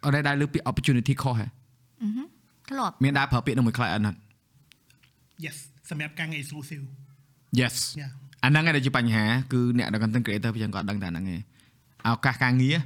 [0.06, 1.48] អត់ដែលលើកពី opportunity cost ហ៎
[2.70, 4.18] ធ្លាប់មានដែរប្រើពាក្យនោះមួយ client អត់
[5.46, 5.58] yes
[5.90, 6.84] សម្រាប់ការងារ exclusive
[7.60, 8.12] Yes yeah
[8.44, 11.42] អាហ្នឹងឯងដែលជាបញ្ហាគឺអ្នកដែល content creator យើងក៏អត់ដឹងតែហ្នឹងឯង
[12.08, 12.78] ឱកាសការងារ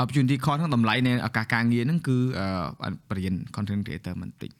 [0.00, 2.16] opportunity cost ហ្នឹងតម្លៃនៃឱកាសការងារហ្នឹងគឺ
[2.84, 4.50] អឺបរិញ្ញា content creator មិនតិច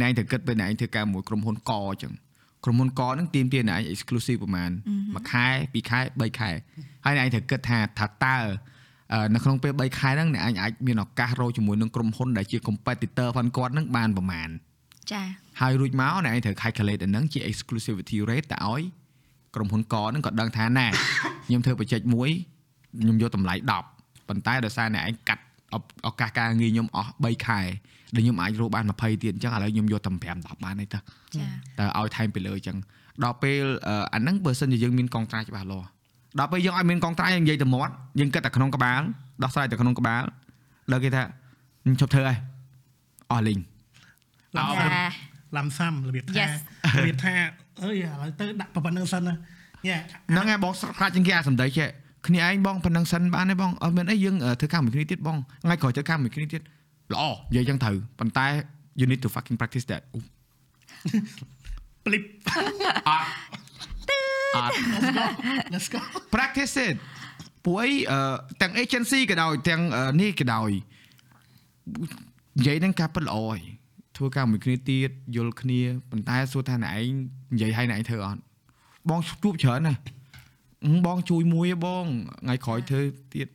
[0.00, 2.12] អ្នកឯងត្រូវគិតពេលអ្នកឯងធ្វើការមួយក្រុមហ៊ុនកអញ្ចឹង
[2.64, 4.70] ក្រុមហ៊ុនកហ្នឹងទាមទារអ្នកឯង exclusive ប្រហែល
[5.14, 6.50] មួយខែពីរខែបីខែ
[7.04, 8.36] ហើយអ្នកឯងត្រូវគិតថាថាតើ
[9.12, 14.50] អឺនៅក្នុងពេល3ខែហ្នឹងអ្នកឯងអាចមានឱកាសរកជាមួយនឹងក្រុមហ៊ុនដែលជា competitor ផងគាត់ហ្នឹងបានប្រហែល
[15.12, 15.22] ចា
[15.60, 18.82] ហើយរួចមកអ្នកឯងត្រូវ calculate អាហ្នឹងជា exclusivity rate តើឲ្យ
[19.54, 20.86] ក្រុមហ៊ុនកហ្នឹងក៏ដឹងថាណា
[21.46, 22.30] ខ្ញុំធ្វើ project មួយ
[23.00, 23.54] ខ្ញុំយកតម្លៃ
[23.92, 25.42] 10ប៉ុន្តែដោយសារអ្នកឯងកាត់
[25.74, 25.76] ឱ
[26.08, 27.60] ឱកាសការងារខ្ញុំអស់3ខែ
[28.14, 31.00] ដែលខ្ញុំអាចរកបាន20ទៀតអញ្ចឹងឥឡូវខ្ញុំយកតែ5 10បានទេតើ
[31.36, 31.46] ចា
[31.78, 32.76] តើឲ្យថែមពីលើអញ្ចឹង
[33.24, 35.88] ដល់ពេលអឺអាហ្នឹងបើសិនជាយើងមានកងត្រាច្បាស់លាស់
[36.38, 39.00] ដល់ពេលយើងឲ្យមានកងត្រាយើងនិយាយទៅមាត់យើងគិតតែក្នុងក្បាល
[39.42, 40.22] ដោះស្រាយតែក្នុងក្បាល
[40.92, 41.22] ដល់គេថា
[41.82, 42.38] ខ្ញុំឈប់ធ្វើហើយ
[43.32, 43.60] អស់លីង
[44.56, 44.86] ឡំចា
[45.56, 46.52] ឡំសាំរបៀបថា Yes
[46.96, 47.34] របៀបថា
[47.84, 49.34] អើយឥឡូវទៅដាក់ប៉ុណ្្នឹងសិនណា
[49.88, 49.98] យ៉ា
[50.30, 51.88] ហ្នឹងហើយបងស្រកាច់ជាងគេអាសំដីចេះ
[52.26, 56.62] គ្នាឯងបងប៉ុណ្ណឹងសិនបានទេបងអត់មានអីយើងអឺធ្វើការមួយគ្នាទៀតបងថ្ងៃក្រោយធ្វើការមួយគ្នាទៀត
[57.12, 58.46] ល្អនិយាយចឹងត្រូវប៉ុន្តែ
[59.00, 60.18] you need to fucking practice that អូ
[62.04, 62.24] flip
[63.08, 63.26] អត់
[64.56, 64.74] អត់
[65.72, 65.98] let's go
[66.34, 66.96] practice it
[67.64, 68.18] ពួកអីអឺ
[68.62, 70.70] ទាំង agency ក៏ដោយទាំងអឺនេះក៏ដោយ
[72.58, 73.60] និយាយនឹងការពិតល្អហើយ
[74.16, 75.80] ធ្វើការមួយគ្នាទៀតយល់គ្នា
[76.10, 77.12] ប៉ុន្តែសួរថាអ្នកឯង
[77.54, 78.40] និយាយឲ្យអ្នកឯងធ្វើអត់
[79.10, 80.00] បងជួបច្រើនណាស់
[80.84, 82.06] អឺបងជួយមួយទេបង
[82.44, 83.02] ថ្ងៃក្រោយធ្វើ
[83.34, 83.48] ទៀត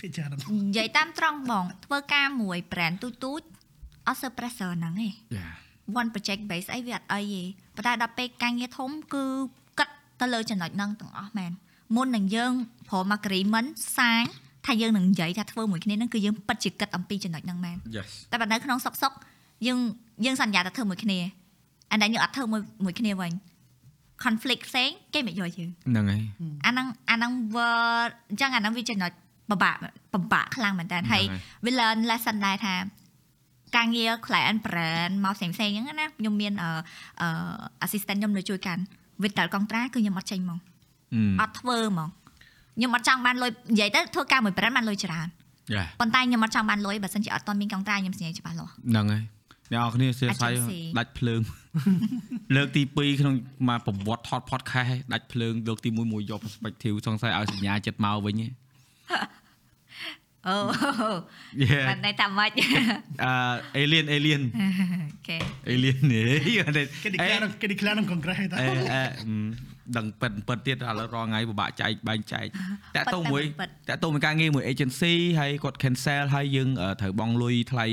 [0.00, 3.40] ភាគច្រើននិយាយតាមត្រង់បង ធ្វើការមួយ brand ទូចទូច
[4.08, 5.48] អត់សូវ pressure ហ្នឹងទេយ៉ា
[6.00, 7.42] one project base អីវាអត់អីទេ
[7.76, 9.24] ប៉ុន្តែដល់ពេលការងារធំគឺ
[9.78, 9.88] គិត
[10.20, 11.52] ទៅលើចំណុចហ្នឹងទាំងអស់មែន
[11.96, 12.52] មុននឹងយើង
[12.88, 13.68] ព្រម agreement
[13.98, 14.24] សាញ
[14.66, 19.12] ថាយើងនឹងនិយាយថាធ្វើមួយគ្នាហ្នឹងគឺយើងពិតជាគិតអំពីចំណុចហ្នឹងមែន yes តែបើនៅក្នុងសុកសុក
[19.66, 19.78] យើង
[20.24, 21.18] យើងសន្យាថាធ្វើមួយគ្នា
[21.92, 23.32] អានេះយើងអត់ធ្វើមួយមួយគ្នាវិញ
[24.24, 26.22] conflict ផ្សេងគេមិនយកយើងហ្នឹងហើយ
[26.66, 27.70] អាហ្នឹងអាហ្នឹងវា
[28.30, 29.10] អញ្ចឹងអាហ្នឹងវាចំណុច
[29.50, 29.76] ពិបាក
[30.12, 31.24] ពិបាកខ្លាំងមែនតើហើយ
[31.64, 32.74] វា learn lesson ដែរថា
[33.76, 36.70] ការងារ client brand មកផ្សេងផ្សេងហ្នឹងណាខ្ញុំមានអឺ
[37.20, 37.28] អឺ
[37.84, 38.82] assistant ខ្ញុំនៅជួយកាន់
[39.22, 40.58] វិតតកងត្រាគឺខ្ញុំអត់ចេញហ្មង
[41.40, 42.08] អត់ធ្វើហ្មង
[42.76, 45.28] ខ្ញុំអត់ចង់បានលុយនិយាយទៅធ្វើការមួយ brand បានលុយច្រើន
[45.74, 49.22] យ៉ាប៉ុន្តែខ្ញុំអត់ចង់បានលុយបើសិនជាអត់ទាន់មានកងត្រាខ្ញុំសញ្ញាច្បាស់លាស់ហ្នឹងហើយ
[49.72, 51.40] អ្នកនរគ្នាសៀស័យ Agency ដាច់ភ្លើង
[52.56, 53.34] លើកទី2ក្នុង
[53.68, 58.52] មកប្រវត្តិថត podcast ឯងដាច់ភ្លើងលើកទី1មួយយក perspective សង្ស័យឲ្យសញ្ញាចិត្តមកវិញឯង
[60.48, 60.56] អូ
[61.64, 62.50] Yeah បានន័យថាម៉េច
[63.24, 64.66] អឺ alien alien អូ
[65.28, 65.38] ខេ
[65.72, 66.40] alien នេះ
[67.04, 69.02] គេ declare គេ declare ក្នុង congress តែអេអេ
[69.96, 72.46] ដឹងប៉ិនប៉ិនទៀតឥឡូវរងថ្ងៃពិបាកចែកបែងចែក
[72.96, 73.42] តាក់ទងមួយ
[73.88, 76.68] តាក់ទងមួយការងារមួយ agency ហើយគាត់ cancel ហើយយើង
[77.00, 77.86] ត្រូវបង់លុយថ្លៃ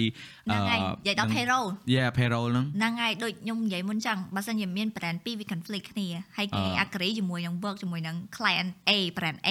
[0.45, 6.07] ហ្នឹងហើយនិយាយដល់ payroll Yeah payroll ហ្នឹងហ្នឹងហើយដូចខ្ញុំនិយាយមុនចឹងបើសិនជាមាន brand ពីរវា conflict គ្នា
[6.38, 9.49] ហើយគេអឺ agree ជាមួយនឹង work ជាមួយនឹង client A brand A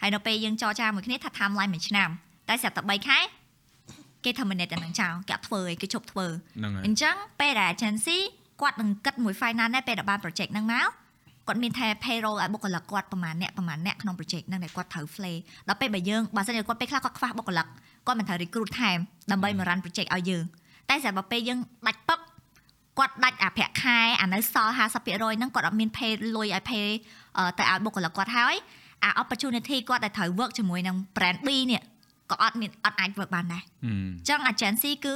[0.00, 2.08] ហើយនៅពេលយើងចរចាមួយគ្នាថា timeline មួយឆ្នាំ
[2.48, 3.18] តែស្រាប់តែ3ខែ
[4.24, 8.18] គេ terminate តែនឹងចោលគេអត់ធ្វើឯងគេឈប់ធ្វើហ្នឹងហើយអញ្ចឹងពេលដែល agency
[8.60, 10.88] គាត់នឹងគិតមួយ final ដែរពេលដែលបាន project ហ្នឹងមក
[11.48, 15.36] គាត់មានថា payroll ឲ្យបុគ្គលិកគាត់ប្រហែលអ្នកប្រហែលអ្នកក្នុង project ហ្នឹងដែលគាត់ត្រូវ flay
[15.68, 17.66] ដល់ពេលបើយើងបើសិនជាគាត់ពេលខ្លះគាត់ខ្វះបុគ្គលិក
[18.06, 18.98] គាត់មិនត្រូវ recruit ថែម
[19.30, 20.44] ដើម្បីមក run project ឲ្យយើង
[20.88, 22.20] តែស្រាប់តែពេលយើងដាច់ពឹក
[22.98, 26.86] គាត់ដាច់អាប្រាក់ខែអានៅសល់50%ហ្នឹងគាត់អត់មាន pay លុយឲ្យ pay
[27.36, 28.54] អឺទៅឲ្យបុគ្គលិកគាត់ហើយ
[29.04, 31.82] អា opportunity គាត់ដែលត្រូវ work ជាមួយនឹង brand B នេះ
[32.30, 35.14] ក៏អត់មានអត់អាច work បានដែរហឹមអញ្ចឹង agency គឺ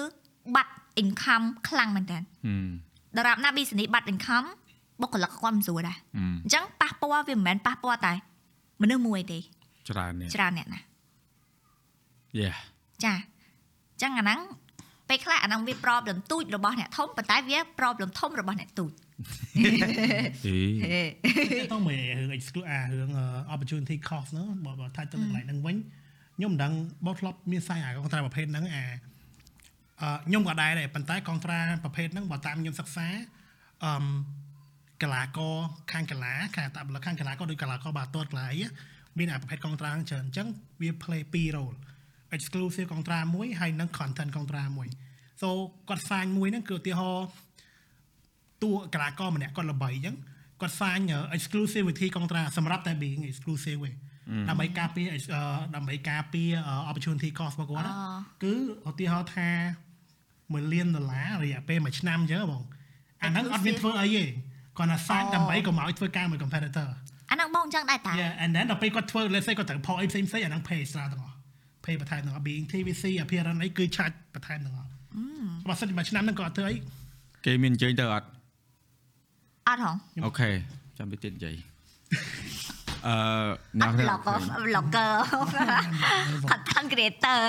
[0.54, 2.68] បាត់ income ខ្លាំងមែនតើហឹម
[3.16, 4.46] ដរាបណា business បាត់ income
[5.02, 8.12] បុគ្គលិកគាត់មិនស្រួលដែរហឹមអញ្ចឹងប៉ះពាល់វាមិនមែនប៉ះពាល់តែ
[8.82, 9.38] មនុស្សមួយទេ
[9.90, 10.80] ច្រើននេះច្រើនអ្នកណា
[12.40, 12.56] Yeah
[13.04, 14.40] ចាអញ្ចឹងអាហ្នឹង
[15.08, 18.92] ពេលខ្លះអាហ្នឹងវា problem ទូចរបស់អ្នកធំប៉ុន្តែវា problem ធំរបស់អ្នកទូច
[20.86, 21.02] អេ
[21.72, 23.10] តោះមើលរឿង exclude អារឿង
[23.54, 25.76] opportunity cost ហ្នឹងបើបើថាទៅកន្លែងហ្នឹងវិញ
[26.36, 26.72] ខ្ញុំមិនដឹង
[27.06, 28.84] បោះធ្លាប់មានសាយអាកងត្រាប្រភេទហ្នឹងអា
[30.00, 33.06] អឺខ្ញុំក៏ដែរដែរប៉ុន្តែកងត្រាប្រភេទហ្នឹងបើតាមខ្ញុំសិក្សា
[33.84, 33.92] អឺ
[35.02, 35.54] កីឡាករ
[35.92, 38.60] ខាងកីឡាខាងតាបលខាងកីឡាករដូចកីឡាករបាល់ទាត់កីឡាអី
[39.18, 40.48] មានអាប្រភេទកងត្រាហ្នឹងច្រើនអញ្ចឹង
[40.80, 41.76] វា play 2 role
[42.36, 44.88] exclusive កងត្រាមួយហើយនិង content កងត្រាមួយ
[45.42, 45.48] so
[45.88, 47.26] គាត់សាញមួយហ្នឹងគឺឧទាហរណ៍
[48.62, 50.16] តួកីឡាករម្នាក់គាត់ល្បីអញ្ចឹង
[50.60, 50.98] គាត់សាញ
[51.36, 53.94] exclusivity កងត្រាសម្រាប់តែ being exclusive ឯង
[54.48, 55.20] ដើម្បីការពារអឺ
[55.74, 56.50] ដើម្បីការពារ
[56.90, 58.08] opportunity cost របស់គាត់ណាអូ
[58.42, 58.54] គឺ
[58.90, 59.48] ឧទាហរណ៍ថា
[60.54, 62.62] 1លានដុល្លាររយៈពេល1ឆ្នាំអញ្ចឹងបង
[63.22, 64.24] អាហ្នឹងអត់មានធ្វើអីទេ
[64.78, 66.88] គាត់ថាសាញអូដើម្បីកុំឲ្យធ្វើការមួយ competitor
[67.30, 71.36] អាហ្នឹងបងអញ្ចឹងដែរតា yeah and then ដល់ពេលគាត់ធ្វើ let's say គាត់ត្រូវផកអីផ្សេងផ្សេងអាហ្នឹង pay extra ទាំងអស់
[71.84, 74.88] pay បន្ថែមទាំងអស់ being TVC appearance អីគឺ charge បន្ថែមទាំងអស់
[75.68, 76.74] បើសិនជាមួយឆ្នាំហ្នឹងគាត់អត់ធ្វើអី
[77.46, 78.26] គេមានអញ្ជើញទៅអត់
[79.68, 80.50] អត់ហងអូខេ
[80.98, 81.56] ចាំពីទៀតនិយាយ
[83.06, 83.14] អឺ
[83.80, 85.12] អត់ blogger blogger
[86.50, 87.40] content creator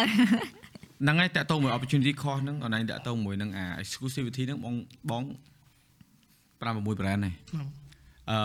[1.02, 4.76] ហ្នឹងហើយតាក់ទងមួយ opportunity cost ហ្នឹងអនឡាញតាក់ទងមួយនឹងអា exclusivity ហ្នឹងបង
[5.12, 5.24] បង
[6.62, 7.34] 5 6 brand ហ្នឹង
[8.32, 8.40] អឺ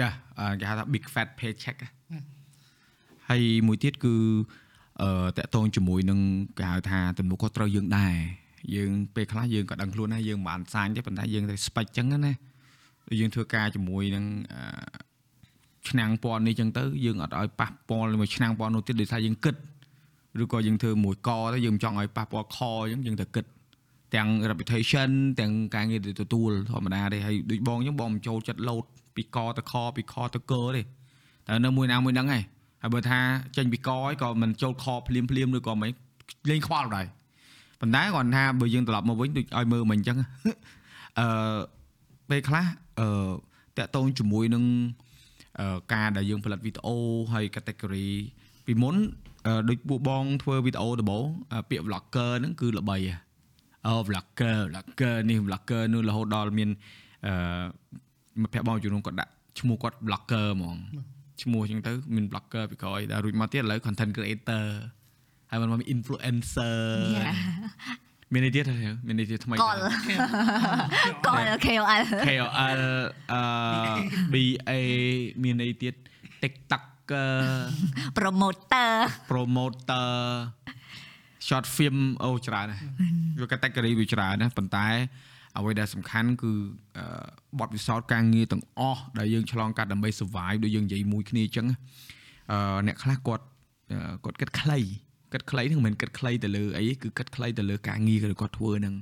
[0.00, 0.08] យ៉ា
[0.60, 1.88] គេហៅថា big fat paycheck ហ៎
[3.28, 4.14] ហើយមួយទៀតគឺ
[5.02, 6.20] អឺតាក់ទងជាមួយនឹង
[6.58, 8.14] គេហៅថាទំនួលខុសត្រូវយើងដែរ
[8.74, 12.32] យើងពេលខ្លះយើងក៏ដឹងខ្លួនដែរយើងមិនបានសាញទេប៉ុន្តែយើងត្រូវ spec ចឹងណា
[13.08, 15.06] ដូចយើងធ្វើការជាមួយនឹងអឺ
[15.88, 19.54] ឆ្នាំងពណ៌នេះចឹងទៅយើងអត់ឲ្យប៉ះពាល់មួយឆ្នាំងពណ៌នោះទៀតដោយសារយើងគិត
[20.42, 23.44] ឬក៏យើងធ្វើមួយកទៅយើងមិនចង់ឲ្យប៉ះពាល់ខអញ្ចឹងយើងត្រូវគិត
[24.14, 25.10] ទាំង reputation
[25.40, 28.84] ទាំងការងារដែលទទួលធម្មតាទេហើយដូចបងអញ្ចឹងបងមិនចូលចិត្តលោត
[29.16, 32.42] ពីកទៅខពីខទៅកទេតែនៅមួយណាមួយហ្នឹងឯងហើយ
[32.94, 33.18] បើថា
[33.56, 35.90] ចេញពីកហើយក៏មិនចូលខភ្លាមភ្លាមឬក៏មិន
[36.50, 37.06] លេងខ្វល់ដែរ
[37.80, 40.18] ប៉ុន្តែគាត់ថាបើយើងត្រឡប់មកវិញដូចឲ្យមើលមិនអញ្ចឹង
[41.18, 41.58] អឺ
[42.30, 42.64] ពេលខ្លះ
[43.00, 43.08] អឺ
[43.78, 44.64] តាក់ទងជាមួយនឹង
[45.60, 46.96] អអឺការដែលយើងផលិតវីដេអូ
[47.32, 48.08] ហើយ category
[48.66, 48.96] ពីមុន
[49.46, 53.25] អឺដូចពួកបងធ្វើវីដេអូដំបូងអឺពាក្យ vlogger ហ្នឹងគឺល្បីហ៎
[53.86, 56.70] អូ vlogger vlogger នេះ vlogger នោះរហូតដល់មាន
[57.26, 57.34] អឺ
[58.40, 60.76] មិត្តភក្តិបងជំនុំគាត់ដាក់ឈ្មោះគាត់ vlogger ហ្មង
[61.42, 64.64] ឈ្មោះអញ្ចឹងទៅមាន vlogger ពីក្រោយដល់រួចមកទៀតឥឡូវ content creator
[65.50, 66.76] ហើយมันមាន influencer
[68.32, 69.78] មាននេះទៀតហើយមាននេះទៀតថ្មីកល
[71.26, 72.80] កល KOL KOL
[73.32, 73.42] អឺ
[74.32, 74.70] BA
[75.42, 75.94] មានអីទៀត
[76.42, 77.32] TikToker
[78.16, 78.92] promoter
[79.30, 80.10] promoter
[81.46, 82.82] short film អូច្រើនណាស់
[83.40, 84.86] វា category វាច្រើនណាស់ប៉ុន្តែ
[85.58, 86.52] អ្វីដែលសំខាន់គឺ
[86.96, 87.04] អឺ
[87.58, 91.66] បទពិសោធន៍ការងារទាំងអស់ដែលយើងឆ្លងកាត់ដើម្បី survive ដូចយើងនិយាយមួយគ្នាអញ្ចឹង
[92.52, 93.44] អឺអ្នកខ្លះគាត់
[93.92, 94.78] អឺគាត់គិតខ្លី
[95.32, 98.94] គិតខ្លីហ្នឹងមិនមែនគិតខ្លីទៅលើអីគឺគិតខ្លីទៅលើការងារដែលគាត់ធ្វើហ្នឹង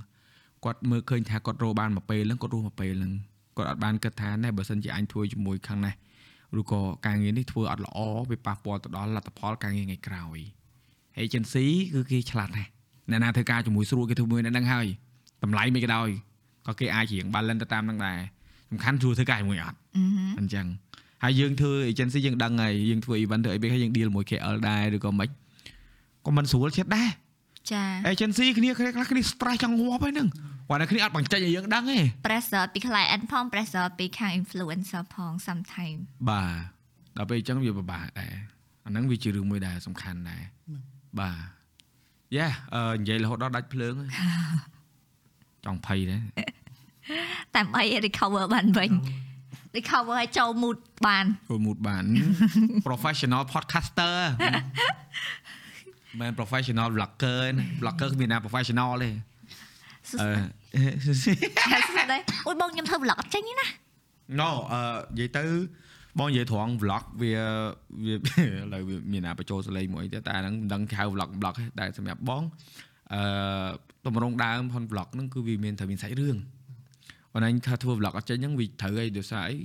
[0.65, 3.13] គាត់មើលឃើញថាគាត់រកបានមួយពេលហ្នឹងគាត់រស់មួយពេលហ្នឹង
[3.57, 5.95] គាត់អត់បានគិតថាណែបើសិនជាអញធ្វើជាមួយខាងនេះ
[6.61, 7.99] ឬក៏ការងារនេះធ្វើអត់ល្អ
[8.31, 10.39] វាប៉ះពាល់ទៅដល់លទ្ធផលការងារថ្ងៃក្រោយ
[11.23, 12.71] agency គឺគេឆ្លាតណាស់
[13.11, 14.87] អ្នកណាធ្វើការជាមួយស្រួលគេធ្វើមួយអ្នកហ្នឹងហើយ
[15.45, 16.09] តម្លៃមិនក៏ដោយ
[16.67, 18.19] ក៏គេអាចរៀង balance ទៅតាមហ្នឹងដែរ
[18.71, 19.79] សំខាន់ស្រួលធ្វើការជាមួយអត់
[20.39, 20.67] អញ្ចឹង
[21.25, 25.29] ហើយយើងធ្វើ agency យើងដឹងហើយយើងធ្វើ event ធ្វើអីពេលហើយយើង deal មួយ KL ដែរឬក៏មិន
[26.27, 27.09] ក៏មិនស្រួលចិត្តដែរ
[27.73, 27.83] ចា
[28.13, 30.29] agency គ្នាគ្នាខ្លះគ្នា stress ចង់ងាប់ហើយហ្នឹង
[30.69, 36.45] គាត់តែគ្នាអត់បញ្ចេញឲ្យយើងដឹងទេ pressure ពី client ផង pressure ពីខាង influencer ផង sometime បា
[37.17, 38.35] ទដល់ពេលអញ្ចឹងវាពិបាកដែរ
[38.87, 40.43] អាហ្នឹងវាជារឿងមួយដែលសំខាន់ដែរ
[41.21, 41.37] បាទ
[42.37, 44.11] យ៉ាអឺនិយាយរហូតដល់ដាច់ភ្លើងហើយ
[45.65, 46.21] ចង់ភ័យដែរ
[47.55, 48.91] តាមអី recover បានវិញ
[49.77, 52.05] recover ឲ្យចូល mood បានចូល mood បាន
[52.87, 54.15] professional podcaster
[56.21, 59.11] មិន professional vlogger ណា vlogger គ្មានណា professional ទេ
[60.21, 60.29] អឺ
[61.73, 63.67] ហើយស្ដីអូយបងខ្ញុំធ្វើ vlog អត់ចេញទេណា
[64.41, 64.81] no អឺ
[65.19, 65.45] និយាយទៅ
[66.19, 67.33] បងនិយាយត្រង់ vlog វា
[68.05, 68.17] វាឥ
[68.73, 72.43] ឡូវវាមានណាបញ្ចូលសលេងមួយទៀតតែអាហ្នឹងមិនដឹងគេហៅ vlog vlog ទេតែសម្រាប់បង
[73.15, 73.21] អឺ
[74.07, 76.37] តម្រងដើមផុន vlog ហ្នឹងគឺវាមានត្រូវមានសាច់រឿង
[77.33, 79.57] បើណាញ់ថាធ្វើ vlog អត់ចេញហ្នឹងវាត្រូវអីដោយសារអី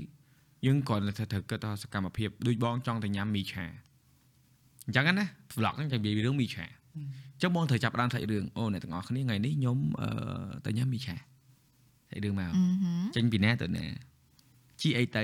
[0.66, 3.66] យើងគ្រាន់តែត្រូវគិតថាសកម្មភាពដូចបងចង់តែញ៉ាំមីឆា
[4.86, 10.10] អញ្ចឹងណា vlog ហ្នឹងចាំនិយាយពីរឿងមីឆាអញ្ចឹងបងត្រូវចាប់ផ្ដើមសាច់រឿងអូអ្នកទាំងអស់គ្នាថ្ងៃនេះខ្ញុំអឺ
[10.66, 11.16] ទៅញ៉ាំមីឆា
[12.10, 12.52] សាច់រឿងមក
[13.16, 13.86] ចេញពីណាទៅណា
[14.82, 15.24] ជីអីទៅ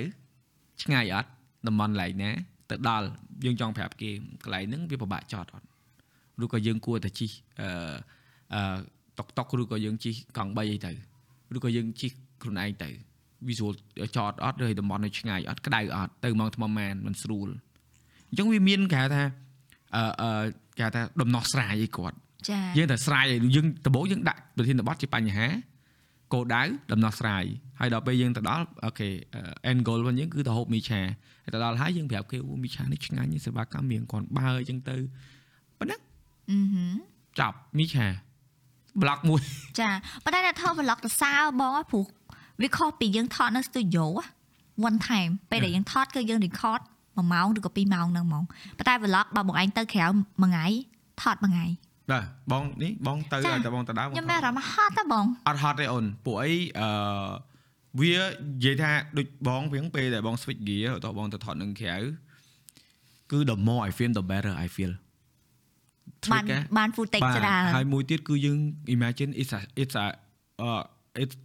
[0.83, 1.29] ឆ្ងាយអត់
[1.67, 2.31] តំបន់កន្លែងណា
[2.69, 3.07] ទៅដល់
[3.45, 4.09] យើងចង់ប្រាប់គេ
[4.43, 5.65] កន្លែងហ្នឹងវាពិបាកចតអត់
[6.43, 7.31] ឬក៏យើងគួរតែជិះ
[7.61, 7.69] អឺ
[8.53, 8.77] អឺ
[9.19, 10.91] តុកតុកឬក៏យើងជិះកង់3អីទៅ
[11.55, 12.11] ឬក៏យើងជិះ
[12.41, 12.89] ខ្លួនឯងទៅ
[13.47, 13.73] visual
[14.15, 17.49] ចតអត់ឬតំបន់នៅឆ្ងាយអត់ក្តៅអត់ទៅមកថ្មម៉ានមិនស្រួល
[18.29, 19.23] អញ្ចឹងវាមានគេហៅថា
[19.95, 20.45] អឺអឺ
[20.77, 22.15] គេហៅថាដំណោះស្រាយអីគាត់
[22.49, 25.47] ចាយើងតែស្រ័យឲ្យយើងដំបូងយើងដាក់ប្រធានបទជាបញ្ហា
[26.33, 27.45] គោលដៅដំណោះស្រាយ
[27.79, 29.07] ហើយដល់ពេលយើងទៅដល់អូខេ
[29.69, 31.01] end goal របស់យើងគឺទៅហូបមីឆា
[31.43, 34.95] ហើយទៅដល់ហើយយើងប្រាប់គេអូមីឆានេះឆ្ងាញ់សេវាកម្មមានគាត់បើអញ្ចឹងទៅ
[35.79, 35.99] ប៉ុណ្ណឹង
[36.51, 36.85] អឺហឺ
[37.39, 38.07] ចប់មីឆា
[39.01, 39.41] block មួយ
[39.79, 39.89] ចា
[40.23, 42.05] ប៉ុន្តែអ្នកថត vlog ទៅសើបង á ព្រោះ
[42.61, 44.25] វាខុសពីយើងថតនៅ studio á
[44.87, 48.43] one time ពេលដែលយើងថតគឺយើង record 1ម៉ោងឬក៏2ម៉ោងហ្នឹងហ្មង
[48.77, 50.05] ប៉ុន្តែ vlog បើបងឯងទៅក្រៅ
[50.41, 50.65] មួយថ្ងៃ
[51.21, 51.65] ថតមួយថ្ងៃ
[52.11, 56.87] បាទបងនេះបងទៅចាឲ្យតែបងទៅដើមខ្ញុំមានអារម្មណ៍ហត់តែបងអត់ហត់ទេអូនពួកអីអឺ
[58.01, 61.95] វានិយាយថាដូចបងវិញពេលដែលបង switch gear តោះបងទៅថតនឹងក្រៅ
[63.31, 64.93] គឺ the more I feel the better I feel
[66.31, 68.57] បាន Trick ហ៎បាន footage បាទច្រើនហើយមួយទៀតគឺយើង
[68.95, 70.05] imagine it's a it's a
[70.67, 70.83] uh
[71.23, 71.35] it's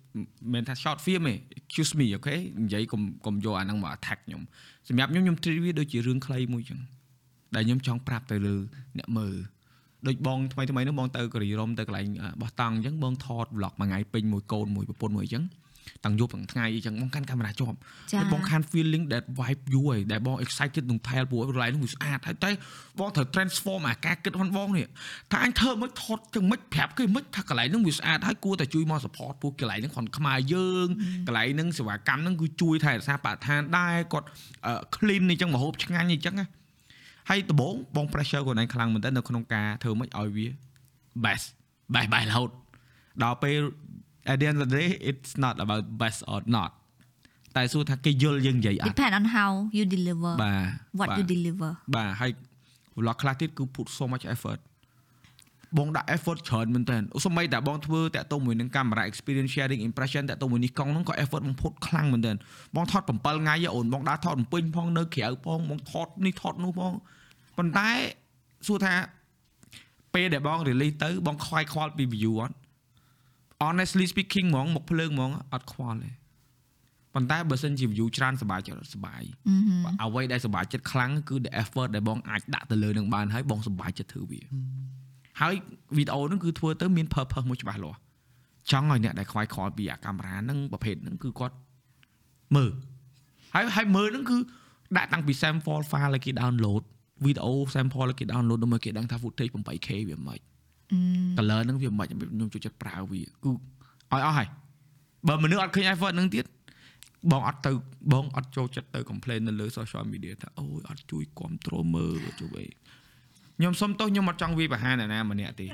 [0.53, 4.43] មិនថា short film ទេ excuse me អូខេនិយាយកុំកុំយកអាហ្នឹងមក attack ខ្ញុំ
[4.89, 6.81] សម្រាប់ខ្ញុំខ្ញុំ treat វាដូចជារឿងខ្លីមួយចឹង
[7.55, 8.57] ដែលខ្ញុំចង់ប្រាប់ទៅលើ
[8.99, 9.37] អ្នកមើល
[10.07, 15.45] ដូចបងថ្មីថ្មីហ្នឹងបងទៅកូរីរ៉ុមទៅកន្លែងអ่าបោះតង់អញ្ចឹងបងថត vlog មួយថ្ងៃពេញមួយកូនមួយប្រពន្ធមួយអញ្ចឹង
[16.05, 17.77] តាំងយប់ទាំងថ្ងៃអញ្ចឹងបងកាន់កាមេរ៉ាជាប់
[18.13, 22.51] ចាហើយបងខាន feeling that vibe យូរហើយដែលបង excited នឹង tell ព្រោះកន្លែងនោះវាស្អាតហើយតែ
[22.99, 24.87] បងត្រូវ transform អាការគិតរបស់បងនេះ
[25.33, 30.89] ថាអញធ្វើមិនថតចឹងមិនប្រាប់គេមិនថាកន្លែងនោះវាស្អាតហើយគួរតែជួយមក support ព្រោះកន្លែងហ្នឹងគាត់ខ្មែរយើង
[31.27, 34.27] កន្លែងហ្នឹងសេវាកម្មហ្នឹងគឺជួយថែរក្សាបរិស្ថានដែរគាត់
[34.67, 36.47] អឺ clean អញ្ចឹងមហូបឆ្ងាញ់អញ្ចឹងណា
[37.31, 40.47] ហើយដំបូងបង pressure ខ្លួនឯងខ្លាំងមែនតើនៅក្នុងការធ្វើមិនឲ្យវា
[41.25, 41.47] best
[41.95, 42.51] best best រហូត
[43.23, 43.61] ដល់ពេល
[44.31, 46.71] at the end of the day it's not about best or not
[47.57, 52.31] តែសួរថាគេយល់យើងនិយាយអត់ depend on how you deliver បាទ what បាទ you deliver បាទហើយ
[52.99, 54.61] vlog ខ្លះទៀតគឺ put so much effort
[55.79, 62.33] បងដាក់ effort ច្រើនមែនតើសូម្បីតែបងធ្វើតាក់ទងមួយនឹងកាមេរ៉ា experience sharing impression តាក់ទងមួយនេះកង់ហ្នឹងក៏ effort បង put ខ្លាំងមែនតើ
[62.77, 66.93] បងថត7ថ្ងៃអូនបងដាក់ថតបំពេញផងនៅក្រៅផងបងថតនេះថតនោះផង
[67.59, 67.89] ប៉ុន្តែ
[68.67, 68.95] សួរថា
[70.15, 72.55] ពេលដែលបង release ទៅបងខ្វាយខ្វល់ពី view អត់
[73.67, 76.11] honestly speaking ហ្មងមុខភ្លើងហ្មងអត់ខ្វល់ទេ
[77.15, 84.41] ប៉ុន្តែបើសិនជា view ច្រើនសប្បាយចិត្តសប្បាយអឺហឹមអ្វីដែលសប្បាយចិត្តខ្លាំងគឺ the effort ដែលបងអាចដាក់ទៅលើនឹងបានហើយបងសប្បាយចិត្តធ្វើវា
[85.41, 85.55] ហើយ
[85.97, 87.99] វីដេអូហ្នឹងគឺធ្វើទៅមាន purpose មួយច្បាស់លាស់
[88.71, 91.55] ចង់ឲ្យអ្នកដែលខ្វាយខ្វល់ពីអាកាមេរ៉ាហ្នឹងប្រភេទហ្នឹងគឺគាត់
[92.57, 92.73] មើល
[93.55, 94.37] ហើយហើយមើលហ្នឹងគឺ
[94.97, 96.83] ដាក់តាំងពី sample file ឲ្យគេ download
[97.25, 100.41] វីដេអូ sample ឲ្យគេ download ដើម្បីគេដឹងថា footage 8K វាមិន
[101.37, 103.51] color ហ្នឹងវាមិនខ្ញុំចូលចិត្តប្រើវាគឺ
[104.13, 104.49] ឲ្យអស់ហើយ
[105.29, 106.45] បើមនុស្សអត់ឃើញ effort ហ្នឹងទៀត
[107.31, 107.71] បងអត់ទៅ
[108.13, 112.67] បងអត់ចូលចិត្តទៅ complain នៅលើ social media ថាអូយអត់ជួយគ្រប់គ្រងមើលជួយអី
[113.59, 115.67] ខ្ញុំសុំទោសខ្ញុំអត់ចង់វាយប្រហារអ្នកណាម្នាក់ទេ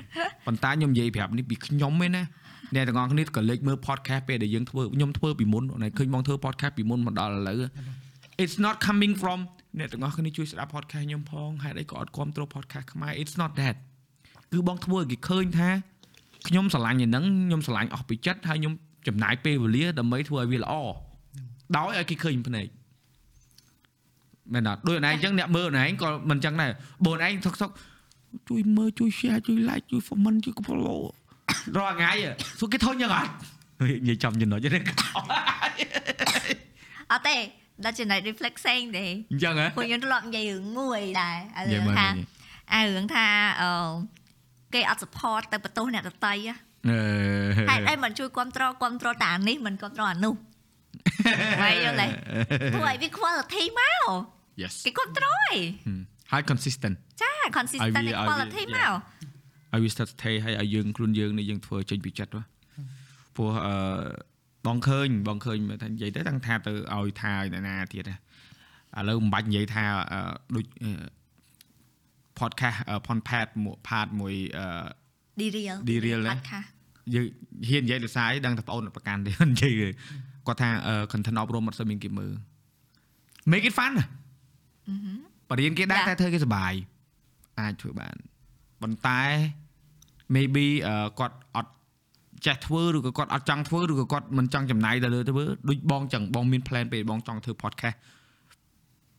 [0.45, 2.23] ប៉ុន្តែខ្ញុំនិយាយប្រាប់នេះពីខ្ញុំឯណា
[2.75, 7.59] អ្នកទាំងអស់គ្នាក៏លេចមើល podcast ពេលដែលយើងធ្វើខ្ញុំធ្វើពីមុនណែឃើញបងធ្វើ podcast ពីមុនមកដល់ឥឡូវ
[8.43, 9.39] it's not coming from
[9.79, 13.75] អ្នកទាំងអស់គ្នាជួយស្ដាប់ podcast ខ្ញុំផងហេតុអីក៏អត់គ្រប់គ្រង podcast ខ្មែរ it's not that
[14.51, 15.69] គឺបងធ្វើឲ្យគេឃើញថា
[16.47, 18.73] ខ្ញុំស្រឡាញ់ឯហ្នឹងខ្ញុំស្រឡាញ់អស់ពីចិត្តហើយខ្ញុំ
[19.07, 20.73] ចំណាយពេលវេលាដើម្បីធ្វើឲ្យវាល្អ
[21.77, 22.67] ដោយឲ្យគេឃើញភ្នែក
[24.53, 26.71] មែនអត់ដូចអូនឯងអញ្ចឹងអ្នកមើលអូនឯងក៏មិនអញ្ចឹងដែរ
[27.05, 27.69] បើអូនឯងសុកសុក
[28.49, 30.99] ជួយមើលជួយ share ជួយ like ជួយ comment ជួយ follow
[31.77, 32.11] រាល់ថ្ងៃ
[32.59, 33.31] សួរគេធុញយ៉ាងអត់
[33.81, 34.83] និយាយចំចំណុចហ្នឹង
[37.11, 37.35] អត់ទេ
[37.83, 42.27] ដល់ចំណុច reflex ផ្សេងទេអញ្ចឹងហ៎ពួកខ្ញុំធ្លាប់និយាយរឿងមួយដែរអានិយាយរឿងមើលថានិយាយ
[42.73, 43.25] អារឿងថា
[43.61, 43.71] អឺ
[44.73, 46.53] គេអត់ support ទៅបន្ទោសអ្នកដតីហ៎
[46.89, 46.97] អឺ
[47.69, 50.35] ហេតុអីមិនជួយគ្រប់គ្រងគ្រប់គ្រងតែអានេះមិនគ្រប់គ្រងអានោះ
[51.61, 52.07] ហើយយល់ទេ
[52.75, 54.05] ធ្វើឲ្យវា quality មក
[54.61, 55.57] yes គេគ្រប់គ្រងឯង
[56.31, 62.41] ហើយ consistent ចា consistent ឲ្យវា and quality ឲ្យវាមកឲ្យវាស្ថិតស្ថេរហើយឲ្យយើងខ្លួនយើងនេះយើងធ្វើចេញពីចិត្តហ៎
[63.35, 63.75] ព្រោះអឺ
[64.67, 68.17] បងឃើញបងឃើញមើលថានិយាយទៅតាំងថាទៅឲ្យថាឲ្យអ្នកណាទៀតហ៎
[68.99, 70.19] ឥឡូវមិនបាច់និយាយថាអឺ
[70.55, 70.65] ដូច
[72.37, 74.67] អឺ podcast អឺ podcast មួយ part មួយអឺ
[75.39, 76.69] D real D real ណា podcast
[77.13, 77.25] យើង
[77.69, 79.89] ហ៊ាននិយាយដោយសារអីដឹងតែបងអូនអត់ប្រកាន់ទេនិយាយទេ
[80.47, 82.33] គាត់ថាអឺ content អប់រំអត់សូវមានគេមើល
[83.51, 84.05] make it fun ណា
[85.49, 86.73] បរិញ្ញាគេដែរចាតែធ្វើគេសប្បាយ
[87.59, 88.15] អាចធ្វើបាន
[88.81, 89.21] ប៉ុន្តែ
[90.35, 91.71] maybe អឺគាត់អត់
[92.45, 97.97] ចេះធ្វើឬក៏គាត់អត់ចង់ធ្វើឬក៏គាត់មិនចង់ចំណាយទៅលើធ្វើដូចបងចឹងបងមាន plan ពេលបងចង់ធ្វើ podcast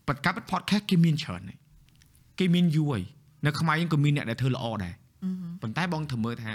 [0.07, 1.59] ប៉ុន្តែកាប់ podcast គេមានច្រើនហើយ
[2.40, 3.04] គេមានយូរហើយ
[3.46, 4.94] នៅខ្មែរយើងក៏មានអ្នកដែលធ្វើល្អដែរ
[5.62, 6.54] ប៉ុន្តែបងធ្វើមើលថា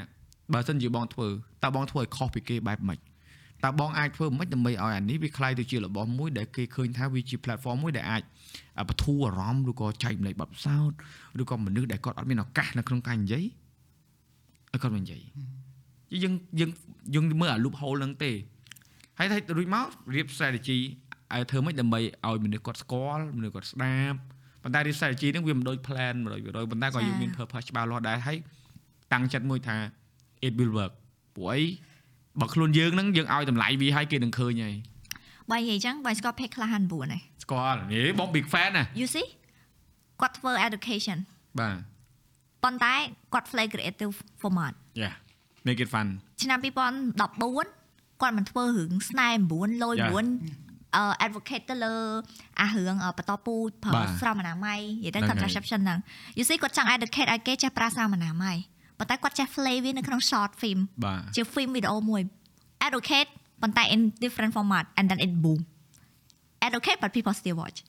[0.55, 1.29] បើសិនជាបងធ្វើ
[1.63, 2.99] តើបងធ្វើឲ្យខុសពីគេបែបម៉េច
[3.65, 8.23] តើបងអាចធ្វើម៉េចដើម្បីឲ្យអានេះវាคล้ายទៅជារបស់មួយដែលគេឃើញថាវាជា platform មួយដែលអាច
[8.89, 10.97] បធូរអារម្មណ៍ឬក៏ចែកម្លែកបទពិសោធន៍
[11.43, 13.45] ឬក៏មនុស្សដែលគាត់អត់មានឱកាសនៅក្នុងការនិយាយ
[14.73, 15.23] ឲ្យគាត់មកនិយាយ
[16.23, 16.71] យើងយើង
[17.15, 18.33] យើងមើលអា loop hole ហ្នឹងទេ
[19.19, 20.79] ហើយតែរួចមករៀប strategy
[21.35, 24.19] ឲ្យធ្វើម៉េចដើម្បីឲ្យមនុស្សគាត់ស្គាល់មនុស្សគាត់ស្ដាប់
[24.64, 26.14] ប៉ុន្តែ research strategy ហ្នឹងវាមិនដូច plan
[26.44, 28.38] 100%ប៉ុន្តែក៏យើងមាន purpose ច្បាស់លាស់ដែរហើយ
[29.14, 29.76] តាំងចិត្តមួយថា
[30.48, 30.94] it will work
[31.36, 31.62] ព្រោះអី
[32.40, 34.76] បើខ្លួនយើងហ្នឹងយើងឲ្យតម្លៃវាឲ្យគេនឹងឃើញហើយ
[35.52, 39.28] បើនិយាយអញ្ចឹងបើស្គាល់ page ខ្លះ59ឯងស្គាល់ហេបង big fan ណា you see
[40.22, 41.18] គាត់ធ្វើ education
[41.60, 41.76] បាទ
[42.64, 42.94] ប៉ុន្តែ
[43.34, 45.14] គាត់ play creative format yeah
[45.68, 46.08] make it fun
[46.42, 47.20] ឆ្នាំ2014
[48.22, 50.12] គាត់មិនធ្វើរឿងស្នេហ៍9លយ Yeah.
[50.14, 50.63] 9អឺ
[51.26, 51.96] advocate ទៅលើ
[52.60, 56.00] អារឿងអឺបន្តពូជប្រើបាទស្រោមអនាម័យនិយាយទៅហ្នឹងហើយ contraception ហ្នឹង
[56.38, 58.58] you see គាត់ចង់ educate ឲ្យគេចេះប្រើស្រោមអនាម័យ
[59.00, 62.22] ប៉ុន្តែគាត់ចេះ play វានៅក្នុង short film បាទជា film វីដេអូមួយ
[62.88, 63.30] educate
[63.62, 65.60] ប៉ុន្តែ in different format and then it boom
[66.68, 67.80] educate but people still watch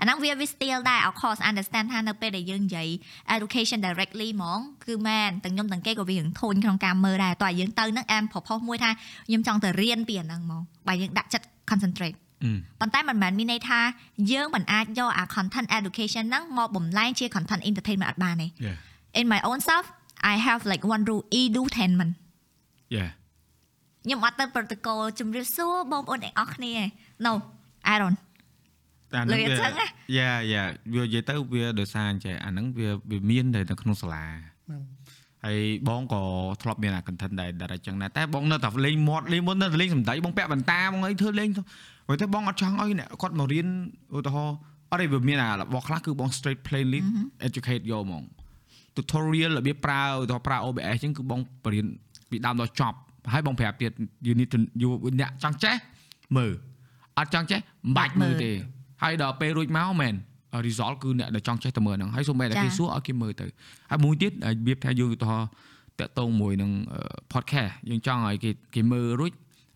[0.00, 2.88] អាហ្នឹងវាវា still ដែរ of course understand ថានៅពេលដែលយើងនិយាយ
[3.36, 8.90] education directly ហ្មងគឺមែនទាំងខ្ញុំទាំងគេក៏វារឿងធូនក្នុងការមើលដែរតោះយើងទៅហ្នឹងអែមប្រផុសមួយថា
[9.28, 12.23] ខ្ញុំចង់ទៅរៀនពីអាហ្នឹងហ្មងបើយើងដាក់ចិត្ត concentrate អឺ
[12.80, 13.80] ប៉ុន្តែមិនមែនមានន័យថា
[14.32, 18.78] យើងមិនអាចយកអា content education ហ្នឹងមកបំលែងជា content entertainment អត់បានទេ yeah
[19.20, 19.86] in my own self
[20.32, 22.12] I have like one rule edutainment
[22.96, 23.10] yeah
[24.04, 26.84] ខ្ញុំអត់ទៅ protocol ជំរាបសួរបងប្អូនទាំងអស់គ្នាទេ
[27.24, 27.32] No
[27.92, 28.16] I don't
[29.12, 29.86] តែអាហ្នឹងលុយអញ្ចឹងណា
[30.18, 30.62] យ៉ាយ៉ា
[30.94, 34.24] វានិយាយទៅវាដោយសារអញ្ចឹងអាហ្នឹងវាវាមានតែនៅក្នុងសាលា
[34.70, 34.82] បាទ
[35.44, 36.22] ហើយបងក៏
[36.62, 41.62] ធ្លាប់មានអា content ដែរដែរអញ្ចឹងដែរតែបងនៅតែលេងមាត់លេងមុននៅតែលេងសំដីបងពាក់បន្តាបងអីធ្វើលេងទៅ
[42.06, 43.66] ព្រោះតែបងអត់ចង់ឲ្យអ្នកគាត់មករៀន
[44.16, 44.56] ឧទាហរណ៍
[44.90, 47.00] អត់ទេវាមានអារបស់ខ្លះគឺបង straight plainly
[47.46, 48.22] educate យកហ្មង
[48.96, 51.86] tutorial របៀបប្រើឧទាហរណ៍ប្រើ OBS អញ្ចឹងគឺបងបរៀន
[52.30, 52.96] ពីដើមដល់ចប់
[53.32, 53.92] ហើយបងប្រាប់ទៀត
[54.26, 54.90] you need to you
[55.20, 55.74] អ្នកចង់ចេះ
[56.36, 56.52] មើល
[57.18, 58.50] អត់ចង់ចេះមិនបាច់មើលទេ
[59.02, 60.14] ហើយដល់ពេលរួចមកមែន
[60.66, 63.46] result គឺអ្នកដែលចង់ចេះតែមើលហ្នឹងហើយសូម្បីតែចា៎គេសួរឲ្យគេមើលទៅ
[63.90, 65.48] ហើយមួយទៀតរបៀបថាយើងឧទាហរណ៍
[66.00, 67.00] តាក់ទងមួយនឹងអឺ
[67.32, 69.32] podcast យើងចង់ឲ្យគេគេមើលរួច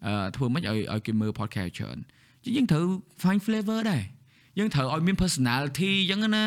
[0.06, 1.98] អឺធ្វើម៉េចឲ្យឲ្យគេមើល podcast ច្រើន
[2.56, 2.84] យើងត្រូវ
[3.22, 4.02] find flavor ដែរ
[4.58, 6.44] យើងត្រូវឲ្យមាន personality អញ្ចឹងណា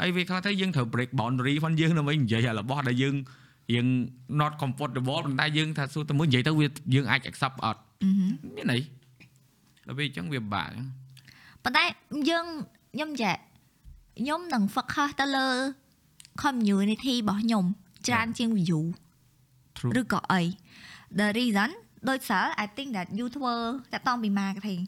[0.00, 3.14] ហើយវាខ្លះទៅយើងត្រូវ break boundary ផងយើងដើម្បីនិយាយអារបស់ដែលយើង
[3.74, 3.86] យើង
[4.40, 7.80] not comfortable ប៉ុន្តែយើងថាសួរទៅមួយនិយាយទៅវាយើងអាច accept អត់
[8.56, 8.78] មានអី
[9.86, 10.86] ដល់ពេលអញ្ចឹងវាពិបាកចឹង
[11.64, 11.84] ប៉ុន្តែ
[12.30, 12.46] យើង
[12.94, 13.36] ខ្ញុំចេះ
[14.20, 15.48] ខ្ញុំនឹង focus ទៅលើ
[16.42, 17.64] community របស់ខ្ញុំ
[18.06, 18.82] ច្រើនជាង view
[19.76, 20.42] True ឬក៏អី
[21.18, 21.70] the reason
[22.08, 23.54] ដូចសិល I think that you ធ្វើ
[23.92, 24.82] តាក់ទងពី marketing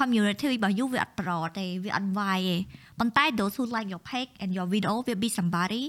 [0.00, 2.56] community របស់ you វាអត់ប្រទេវាអត់វាយទេ
[2.98, 5.82] ប៉ុន្តែ those who like your page and your video will be somebody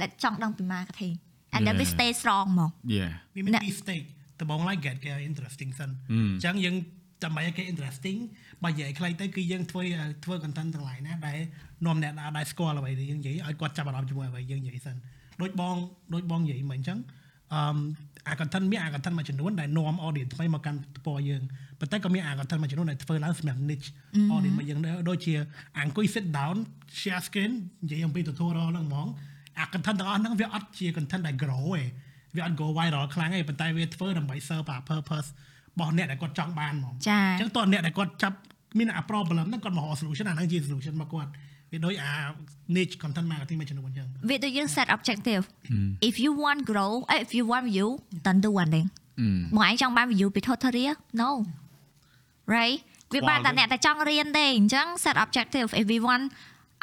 [0.00, 1.14] that ចង់ដឹងពី marketing
[1.54, 1.96] and they will Yeah.
[1.96, 4.06] stay strong ហ្មង Yeah វាមានអ្នកពីរ stage
[4.40, 6.76] ដំបូងឡើយ get គេ interesting សិនអឺអញ្ចឹងយើង
[7.24, 8.18] ដើម្បីឲ្យគេ interesting
[8.64, 9.82] បើនិយាយខ្លីទៅគឺយើងធ្វើ
[10.24, 11.38] ធ្វើ content ទាំងឡាយណាដែល
[11.86, 14.96] នាំអ្នកដែលដែលស្គាល់អ្វីដែលយើងនិយាយឲ្យគាត់ចាប់អារម្មណ៍ជាមួយអ្វីយើងនិយាយសិន
[15.42, 15.76] ដូចបង
[16.14, 16.98] ដូចបងនិយាយមិនអញ្ចឹង
[17.52, 17.58] អឺ
[18.28, 21.42] អា content មានអា content មួយចំនួនដែលនាំ audience ថ្មីមកកាន់ទំព័រយើង
[21.80, 23.88] ប៉ុន្តែក៏មានអា content មួយចំនួនដែលធ្វើឡើងសម្រាប់ niche
[24.34, 25.34] audience របស់យើងដែរដូចជា
[25.78, 26.56] អង្គុយ sit down
[27.00, 27.52] share screen
[27.82, 29.08] និយាយអំពី tutorial ហ្នឹងហ្មង
[29.58, 31.82] អា content ទាំងអស់ហ្នឹងវាអត់ជា content ដែល grow ទេ
[32.36, 35.28] វាអត់ go viral ខ្លាំងទេប៉ុន្តែវាធ្វើដើម្បី serve អា purpose
[35.74, 38.36] របស់អ្នកដែលគាត់ចង់បានហ្មងចាអញ្ចឹងតើអ្នកដែលគាត់ចាប់
[38.78, 41.30] មានអា problem ហ្នឹងគាត់មករក solution អាហ្នឹងជា solution របស់គាត់
[41.74, 42.12] វាដូចអា
[42.76, 45.42] niche content marketing មួយចំនួនអញ្ចឹងវាដូចយើង set objective
[46.08, 47.88] if you want grow eh, if you want view
[48.24, 48.86] then do one thing
[49.20, 51.30] អឺមកឯងចង់បាន view ពី tutorial no
[52.54, 52.78] right
[53.14, 56.24] វាបានតែអ្នកតែចង់រៀនទេអញ្ចឹង set objective if we want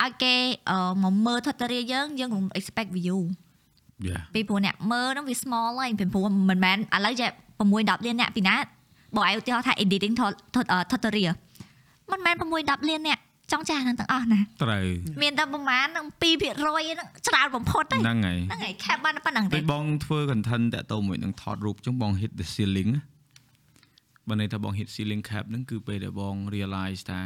[0.02, 0.34] ឲ្យគេ
[0.70, 3.20] អឺមកមើល tutorial យើងយើងកុំ expect view
[4.08, 8.56] Yeah ពីព្រោះអ្នកមើលហ្នឹងវា small ហើយពីព្រោះមិនមែនឥឡូវចេះ6 10លានអ្នកពីណា
[9.16, 11.36] បើឯងឧទាហរណ៍ថា editing tut- tut- អឺ tutorial
[12.12, 13.20] មិនមែន6 10លានអ្នក
[13.52, 14.86] ចង់ចាស់ហ្នឹងទាំងអស់ណាត្រូវ
[15.24, 23.02] មានតែប្រហែលហ្នឹង2%ហ្នឹងច្រើនបំផុតទេហ្នឹងហើយហ្នឹងហើយ cap បានតែប៉ុណ្្នឹងទេពេលបងធ្វើ content តាក់ទងមួយនឹងថតរូបអញ្ចឹងបង hit the ceiling ណា
[24.30, 27.22] បើន័យថាបង hit ceiling cap ហ្នឹងគឺពេលដែលបង realize ថា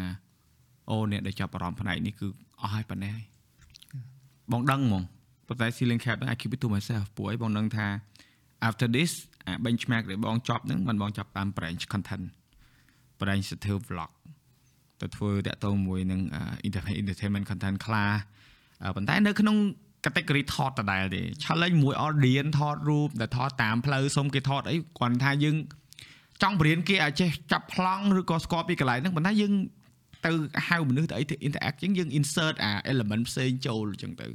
[0.90, 2.28] អូអ្នកដែលចាប់អារម្មណ៍ផ្នែកនេះគឺ
[2.62, 3.26] អស់ហើយប៉ុណ្ណេះហើយ
[4.52, 5.04] បងដឹងហ្មង
[5.48, 7.88] ប៉ុន្តែ ceiling cap ហ្នឹង I keep it to myself ព្រោះអីបងដឹងថា
[8.68, 9.12] after this
[9.46, 12.26] អា benchmark ដែលបងចប់ហ្នឹងមិនបងចាប់តាម branch content
[13.20, 14.12] branch style vlog
[15.02, 18.12] ទៅធ្វើតាក់ទងមួយនឹងអឺ entertain- entertainment content ខ្លះ
[18.84, 19.58] អឺប៉ុន្តែនៅក្នុង
[20.06, 25.56] category ថតដដែលទេ challenge មួយ audience ថតរូបដែលថតតាមផ្លូវសុំគេថតអីគាត់ថាយើង
[26.42, 29.54] ចង់បរៀនគេឲ្យចេះចាប់ប្លង់ឬក៏ស្គាល់ពីកន្លែងហ្នឹងប៉ុន្តែយើង
[30.26, 30.32] ទៅ
[30.68, 34.28] ហៅមនុស្សទៅអីទៅ interact ជាងយើង insert អា element ផ្សេងចូលអញ្ចឹងទៅ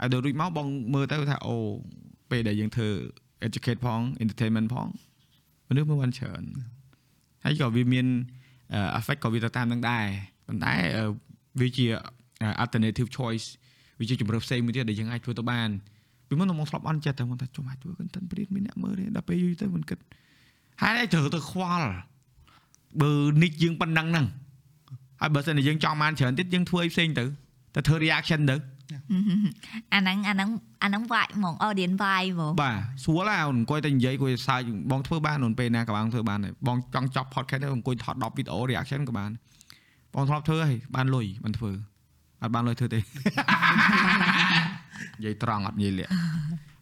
[0.00, 1.56] ហើយដល់រួចមកបងមើលទៅថាអូ
[2.30, 2.90] ពេលដែលយើងធ្វើ
[3.46, 4.86] educate ផង entertainment ផង
[5.68, 6.42] មនុស្សមើលបានច្រើន
[7.44, 8.41] ហើយក៏វាមានអឺ
[8.98, 10.04] affect ក៏វាទៅតាមនឹងដែរ
[10.46, 11.04] ប៉ុន្តែអឺ
[11.60, 11.86] វាជា
[12.62, 13.46] alternative choice
[14.00, 15.68] វាជាជំរើសផ្សេងមួយទៀតដែលយើងអាចធ្វើទៅបាន
[16.28, 19.98] ពីមុនមកធ្លាប់អន់ចិត្តតែមកថាចុះអាចធ្វើ content ព្រៀនមានអ្នកមើលទេដល់ពេលយូរទៅមិនគិត
[20.82, 21.88] ហើយឯងត្រូវទៅខ្វល់
[23.02, 23.12] បើ
[23.42, 24.26] និចយើងប៉ុណ្ណឹងហ្នឹង
[25.20, 27.24] ហើយបើសិនជាយើងចង់បានច្រើនទៀតយើងធ្វើអីផ្សេងទៅ
[27.74, 28.56] ទៅធ្វើ reaction ទៅ
[29.94, 30.48] អាហ្នឹងអាហ្នឹង
[30.82, 34.60] អាហ្នឹងវាយហ្មង audience វាយហ្មងបាទស្រួលហើយអង្គុយតែនិយាយអង្គុយសើច
[34.90, 39.30] បងធ្វើបានអូនពេលណាក៏បងធ្វើបានដែរបងចង់ចប់ podcast ទៅអង្គុយថត10វីដេអូ reaction ក៏បាន
[40.14, 41.70] បងធ្លាប់ធ្វើហើយបានលុយបានធ្វើ
[42.42, 43.00] អត់បានលុយធ្វើទេ
[45.18, 46.10] និយាយត្រង់អត់និយាយលាក់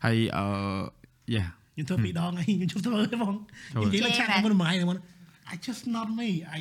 [0.04, 0.44] ហើយអឺ
[1.34, 1.44] យ៉ា
[1.74, 3.34] ខ្ញុំធ្វើពីរដងហើយខ្ញុំជប់ធ្វើទេបង
[3.72, 4.98] ធ្វើនិយាយលើឆាកមុនមួយហ្នឹងមុន
[5.52, 6.28] I just not me
[6.58, 6.60] I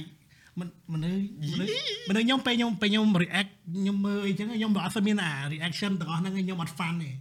[0.60, 1.22] មិនមនុស្ស
[1.52, 1.72] មនុស្ស
[2.10, 7.11] មនុស្សខ្ញុំពេលខ្ញុំពេលខ្ញុំ react ខ្ញុំមើលអីចឹងខ្ញុំអត់ស្មានអា reaction ទាំងអស់ហ្នឹងខ្ញុំអត់ fan ទេ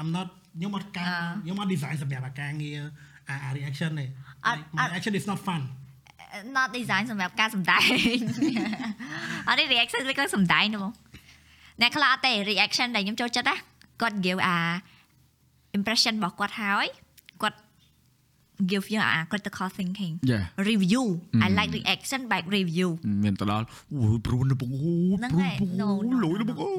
[0.00, 1.06] I'm not ខ្ញុំអត់ការ
[1.42, 2.80] ខ្ញុំអត់ design សម្រាប់អាការងារ
[3.28, 4.06] អា reaction ទេ
[4.46, 5.62] អត់អត់ reaction is not fun
[6.56, 8.18] not design សម្រាប់ការសម្ដែង
[9.48, 10.92] អត់ទេ reaction វាក៏សម្ដែងទេបង
[11.80, 13.56] អ្នកខ្លះអត់ទេ reaction ដែលខ្ញុំចូលចិត្តណា
[14.02, 14.58] គាត់ give អា
[15.78, 17.03] impression របស់គាត់ហើយគាត់
[18.70, 20.40] give យើងអា critical thinking យ៉ា
[20.70, 21.04] review
[21.44, 22.88] I like reaction by review
[23.24, 23.64] មានទៅដល់
[23.94, 26.48] អូយព្រួនទៅបងអូហ្នឹងព្រួនហើយបង no, អូ no, លុយទៅ no.
[26.50, 26.70] បងអូ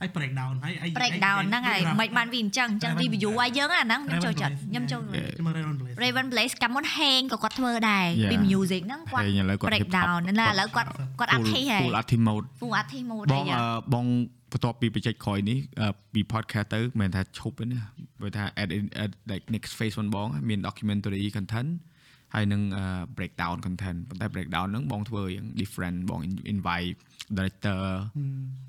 [0.00, 6.54] ហើយ break down ហើយហើយ break down ហ្នឹងហើយមិនបានវាអញ្ចឹងអញ្ចឹង Raven review Blaze ឲ្យយើងអាហ្នឹងខ្ញុំចូលចិត្តខ្ញុំចូលខ្ញុំ Raven Blaze Raven Blaze
[6.62, 8.30] កាលមុន hang ក៏គាត់ធ្វើដែរ Yeah.
[8.30, 10.88] ពី music ហ្នឹងគាត់ហេងឥឡូវគាត់ break hip hop down ហ្នឹងណាឥឡូវគាត់
[11.18, 13.62] គាត់ artist ហើយ full artist mode full artist mode បងហើយអឺ
[13.94, 14.06] បង
[14.54, 17.80] បន្ទាប់ពីបច្ចេកក្រោយនេះអឺពី podcast ទៅមិនមែនថាឈប់ទេណា
[18.22, 21.70] បើថា add in add like next phase one បងមាន documentary content
[22.34, 22.84] ហើយនឹងអឺ
[23.18, 26.20] breakdown content ប៉ុន្តែ breakdown ហ្នឹងបងធ្វើយ៉ាង different បង
[26.52, 26.96] invite
[27.36, 27.78] director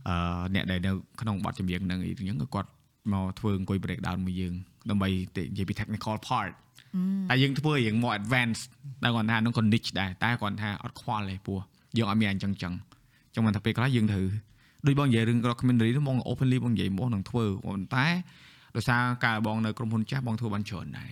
[0.08, 0.16] អឺ
[0.56, 0.92] អ្នកដែលនៅ
[1.22, 2.70] ក្នុងបទចម្រៀងហ្នឹងអីចឹងក៏គាត់
[3.14, 4.54] មកធ្វើអង្គុយ breakdown មួយយើង
[4.90, 6.52] ដើម្បីទៅនិយាយពី technical part
[7.30, 8.60] តែយើងធ្វើរៀងមក advance
[9.04, 11.60] តែគាត់ថាហ្នឹងក៏ niche ដែរតែគាត់ថាអត់ខ្វល់ទេព្រោះ
[11.98, 12.74] យើងអត់មានអញ្ចឹងចឹង
[13.34, 14.28] ចឹងមិនថាពេលខ្លះយើងត្រូវ
[14.88, 18.06] ដូចបងនិយាយរឿង documentary ហ្នឹងបង openly បងនិយាយមកនឹងធ្វើប៉ុន្តែ
[18.76, 21.12] ដោយសារការបងនៅក្រុមហ៊ុនចាស់បងធ្វើបានច្រើនដែរ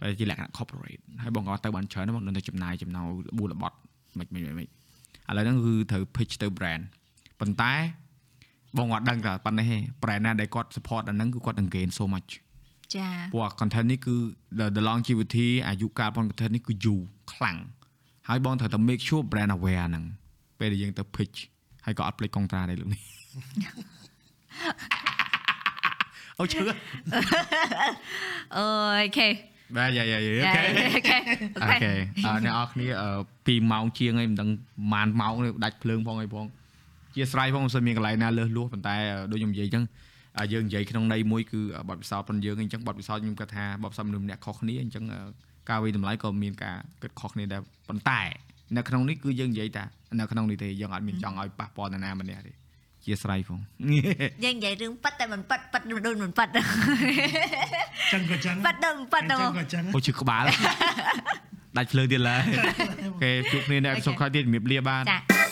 [0.00, 3.06] តែជាលក្ខណៈ corporate ហើយបងក៏ទៅបានច្រើនដែរបងនៅតែចំណាយចំណោល
[3.38, 3.76] បួលបត់
[4.18, 4.66] មិនមិនមិន
[5.28, 6.82] ឥឡូវហ្នឹងគឺត្រូវ pitch ទៅ brand
[7.40, 7.72] ប៉ុន្តែ
[8.78, 12.30] បងអត់ដឹងថាប៉ុណ្ណេះទេ brand ណាដែលគាត់ support អាហ្នឹងគឺគាត់នឹង gain so much
[12.94, 14.14] ចាព្រោះ content នេះគឺ
[14.58, 17.00] the the longevity អាយុកាលរបស់ content នេះគឺយូរ
[17.32, 17.58] ខ្លាំង
[18.28, 20.04] ហើយបងត្រូវតែ make sure brand aware ហ្នឹង
[20.58, 21.38] ពេលដែលយើងទៅ pitch
[21.84, 23.00] ហើយក៏អត់ភ្លេចកុងត្រាដែរលោកនេះ
[26.38, 26.60] អូឈឺ
[28.56, 28.64] អូ
[29.16, 29.28] ខេ
[29.76, 31.18] បាទយ៉ាយ៉ាយ៉ាអូខេអូខេ
[31.56, 31.92] អូខេ
[32.26, 32.86] អរអ្នកអរគ្នា
[33.28, 34.50] 2ម៉ោងជាងហើយមិនដឹង
[34.92, 36.46] ប៉ុន្មានម៉ោងនេះដាច់ភ្លើងផងអីផង
[37.14, 38.96] ជាស្រ័យផងមិនសូវមានកន្លែងណាលើសលួសប៉ុន្តែ
[39.30, 39.84] ដូចខ្ញុំនិយាយអញ្ចឹង
[40.52, 45.04] យើងនិយាយក្នុងន័យមួយគឺបទពិសោធន៍ប៉ុនយើងអញ្ចឹងបទពិសោធន៍ខ្ញុំគិតថាបទពិសោធន៍មនុស្សម្នាក់ខុសគ្នាអញ្ចឹង
[45.70, 48.20] ការវិតម្លៃក៏មានការគិតខុសគ្នាដែរប៉ុន្តែ
[48.76, 49.84] នៅក្នុងនេះគឺយើងនិយាយថា
[50.20, 52.52] នៅក្នុងនេះទេយើងអត់មានចង់ឲ្យប៉ះពាល់នរណាម្នាក់ទេ
[53.04, 53.58] ជាស្រ័យផង
[54.44, 56.48] យើងនិយាយរឿងប៉ិតតែមិនប៉ិតប៉ិតដូចមិនប៉ិត
[58.12, 60.44] ចឹងក៏ចឹងប៉ិតដូចមិនប៉ិតចឹហ្មងងក៏ចឹងអូឈឺក្បាល
[61.76, 62.42] ដាច់ភ្លើងទៀតឡើយ
[63.06, 65.43] អូខេជួបគ្នានៅអេពីសូតក្រោយទៀតជំរាបលាបាទចា